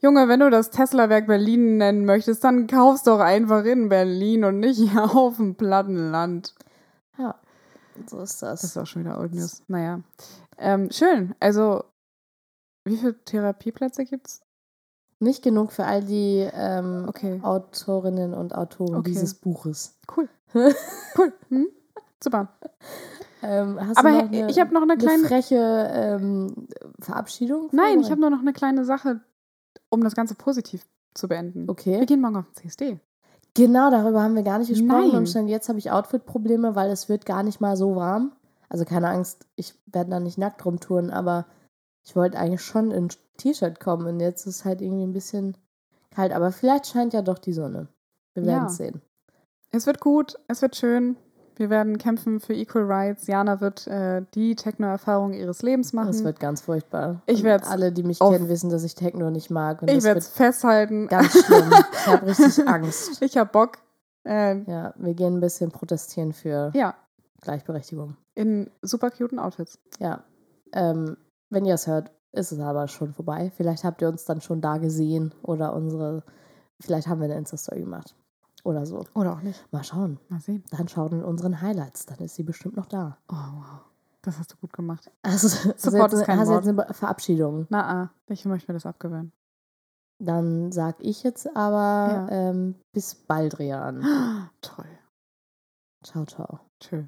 Junge, 0.00 0.28
wenn 0.28 0.40
du 0.40 0.50
das 0.50 0.70
Tesla-Werk 0.70 1.26
Berlin 1.26 1.78
nennen 1.78 2.04
möchtest, 2.04 2.44
dann 2.44 2.66
kaufst 2.66 3.06
doch 3.06 3.20
einfach 3.20 3.64
in 3.64 3.88
Berlin 3.88 4.44
und 4.44 4.58
nicht 4.60 4.78
hier 4.78 5.02
auf 5.16 5.36
dem 5.36 5.54
Plattenland. 5.54 6.54
Ja, 7.16 7.36
so 8.06 8.20
ist 8.20 8.42
das. 8.42 8.60
Das 8.60 8.64
ist 8.64 8.76
auch 8.76 8.86
schon 8.86 9.04
wieder 9.04 9.18
Old 9.18 9.32
News. 9.34 9.62
Naja. 9.68 10.00
Ähm, 10.58 10.90
schön. 10.90 11.34
Also, 11.40 11.84
wie 12.84 12.96
viele 12.98 13.18
Therapieplätze 13.24 14.04
gibt's? 14.04 14.42
Nicht 15.24 15.42
genug 15.42 15.72
für 15.72 15.84
all 15.84 16.02
die 16.04 16.48
ähm, 16.52 17.06
Okay. 17.08 17.40
Autorinnen 17.42 18.34
und 18.34 18.54
Autoren 18.54 18.96
Okay. 18.96 19.10
dieses 19.10 19.34
Buches. 19.34 19.98
Cool. 20.16 20.28
Cool. 21.18 21.32
Hm? 21.48 21.66
Super. 22.22 22.48
Ähm, 23.42 23.78
hast 23.80 23.98
Aber 23.98 24.08
eine, 24.08 24.50
ich 24.50 24.58
habe 24.60 24.72
noch 24.72 24.82
eine 24.82 24.92
eine 24.92 25.02
kleine. 25.02 25.24
freche 25.24 25.90
ähm, 25.92 26.68
Verabschiedung? 27.00 27.68
Nein, 27.72 28.00
ich 28.00 28.10
habe 28.10 28.20
nur 28.20 28.30
noch 28.30 28.40
eine 28.40 28.52
kleine 28.52 28.84
Sache, 28.84 29.20
um 29.90 30.02
das 30.02 30.14
Ganze 30.14 30.34
positiv 30.34 30.86
zu 31.14 31.28
beenden. 31.28 31.64
Wir 31.66 31.70
Okay. 31.70 32.06
gehen 32.06 32.20
morgen 32.20 32.36
auf 32.36 32.46
den 32.46 32.54
CSD. 32.54 33.00
Genau, 33.54 33.90
darüber 33.90 34.22
haben 34.22 34.34
wir 34.34 34.42
gar 34.42 34.58
nicht 34.58 34.68
gesprochen. 34.70 35.10
Nein. 35.10 35.16
Und 35.18 35.28
schon 35.28 35.48
jetzt 35.48 35.68
habe 35.68 35.78
ich 35.78 35.90
Outfit-Probleme, 35.90 36.74
weil 36.74 36.90
es 36.90 37.08
wird 37.08 37.26
gar 37.26 37.42
nicht 37.42 37.60
mal 37.60 37.76
so 37.76 37.94
warm. 37.96 38.32
Also 38.68 38.84
keine 38.84 39.08
Angst, 39.08 39.46
ich 39.56 39.74
werde 39.86 40.10
da 40.10 40.20
nicht 40.20 40.38
nackt 40.38 40.64
rumtouren, 40.64 41.10
aber 41.10 41.46
ich 42.04 42.14
wollte 42.16 42.38
eigentlich 42.38 42.62
schon 42.62 42.90
in 42.90 43.08
T-Shirt 43.38 43.80
kommen 43.80 44.06
und 44.06 44.20
jetzt 44.20 44.46
ist 44.46 44.64
halt 44.64 44.80
irgendwie 44.80 45.04
ein 45.06 45.12
bisschen 45.12 45.56
kalt. 46.14 46.32
Aber 46.32 46.52
vielleicht 46.52 46.86
scheint 46.86 47.12
ja 47.12 47.22
doch 47.22 47.38
die 47.38 47.52
Sonne. 47.52 47.88
Wir 48.34 48.42
Ja. 48.44 48.48
werden 48.52 48.66
es 48.66 48.76
sehen. 48.76 49.00
Es 49.70 49.86
wird 49.86 50.00
gut, 50.00 50.36
es 50.48 50.62
wird 50.62 50.76
schön. 50.76 51.16
Wir 51.56 51.70
werden 51.70 51.98
kämpfen 51.98 52.40
für 52.40 52.52
Equal 52.52 52.84
Rights. 52.90 53.28
Jana 53.28 53.60
wird 53.60 53.86
äh, 53.86 54.22
die 54.34 54.56
Techno-Erfahrung 54.56 55.34
ihres 55.34 55.62
Lebens 55.62 55.92
machen. 55.92 56.08
Es 56.10 56.24
wird 56.24 56.40
ganz 56.40 56.60
furchtbar. 56.62 57.22
Ich 57.26 57.38
Und 57.38 57.44
werd's 57.44 57.68
Alle, 57.68 57.92
die 57.92 58.02
mich 58.02 58.18
kennen, 58.18 58.48
wissen, 58.48 58.70
dass 58.70 58.82
ich 58.82 58.96
Techno 58.96 59.30
nicht 59.30 59.50
mag. 59.50 59.80
Und 59.82 59.88
ich 59.90 60.02
werde 60.02 60.18
es 60.18 60.28
festhalten. 60.28 61.06
ganz 61.06 61.30
schlimm. 61.44 61.70
ich 61.92 62.06
habe 62.08 62.26
richtig 62.26 62.58
Angst. 62.68 63.22
Ich 63.22 63.36
habe 63.36 63.50
Bock. 63.50 63.78
Äh, 64.24 64.62
Ja, 64.68 64.94
wir 64.96 65.14
gehen 65.14 65.34
ein 65.36 65.40
bisschen 65.40 65.70
protestieren 65.70 66.32
für 66.32 66.72
ja, 66.74 66.94
Gleichberechtigung. 67.40 68.16
in 68.34 68.68
super 68.82 69.10
cuten 69.12 69.38
Outfits. 69.38 69.78
Ja. 70.00 70.24
Ähm, 70.72 71.16
wenn 71.50 71.64
ihr 71.64 71.74
es 71.74 71.86
hört, 71.86 72.10
ist 72.32 72.52
es 72.52 72.58
aber 72.60 72.88
schon 72.88 73.12
vorbei. 73.12 73.50
Vielleicht 73.56 73.84
habt 73.84 74.02
ihr 74.02 74.08
uns 74.08 74.24
dann 74.24 74.40
schon 74.40 74.60
da 74.60 74.78
gesehen 74.78 75.32
oder 75.42 75.72
unsere, 75.74 76.24
vielleicht 76.80 77.06
haben 77.08 77.20
wir 77.20 77.26
eine 77.26 77.36
Insta-Story 77.36 77.80
gemacht. 77.80 78.14
Oder 78.64 78.86
so. 78.86 79.04
Oder 79.14 79.34
auch 79.34 79.42
nicht. 79.42 79.70
Mal 79.72 79.84
schauen. 79.84 80.18
Mal 80.30 80.40
sehen. 80.40 80.64
Dann 80.70 80.88
schaut 80.88 81.12
in 81.12 81.22
unseren 81.22 81.60
Highlights, 81.60 82.06
dann 82.06 82.18
ist 82.18 82.34
sie 82.34 82.42
bestimmt 82.44 82.76
noch 82.76 82.86
da. 82.86 83.18
Oh, 83.28 83.34
wow. 83.34 83.80
Das 84.22 84.38
hast 84.38 84.52
du 84.52 84.56
gut 84.56 84.72
gemacht. 84.72 85.10
Also, 85.22 85.48
Support 85.76 86.12
jetzt, 86.12 86.20
ist 86.20 86.24
kein 86.26 86.38
hast 86.38 86.48
Wort. 86.48 86.64
jetzt 86.64 86.78
eine 86.80 86.94
Verabschiedung. 86.94 87.66
Na, 87.68 88.04
ah, 88.04 88.10
ich 88.26 88.46
möchte 88.46 88.72
mir 88.72 88.74
das 88.78 88.86
abgewöhnen. 88.86 89.32
Dann 90.18 90.72
sag 90.72 90.96
ich 91.00 91.22
jetzt 91.24 91.54
aber 91.54 92.28
Ja. 92.30 92.50
ähm, 92.50 92.76
bis 92.92 93.14
bald, 93.14 93.58
Rian. 93.58 94.02
Toll. 94.62 94.86
Ciao, 96.02 96.24
ciao. 96.24 96.60
Tschö. 96.80 97.04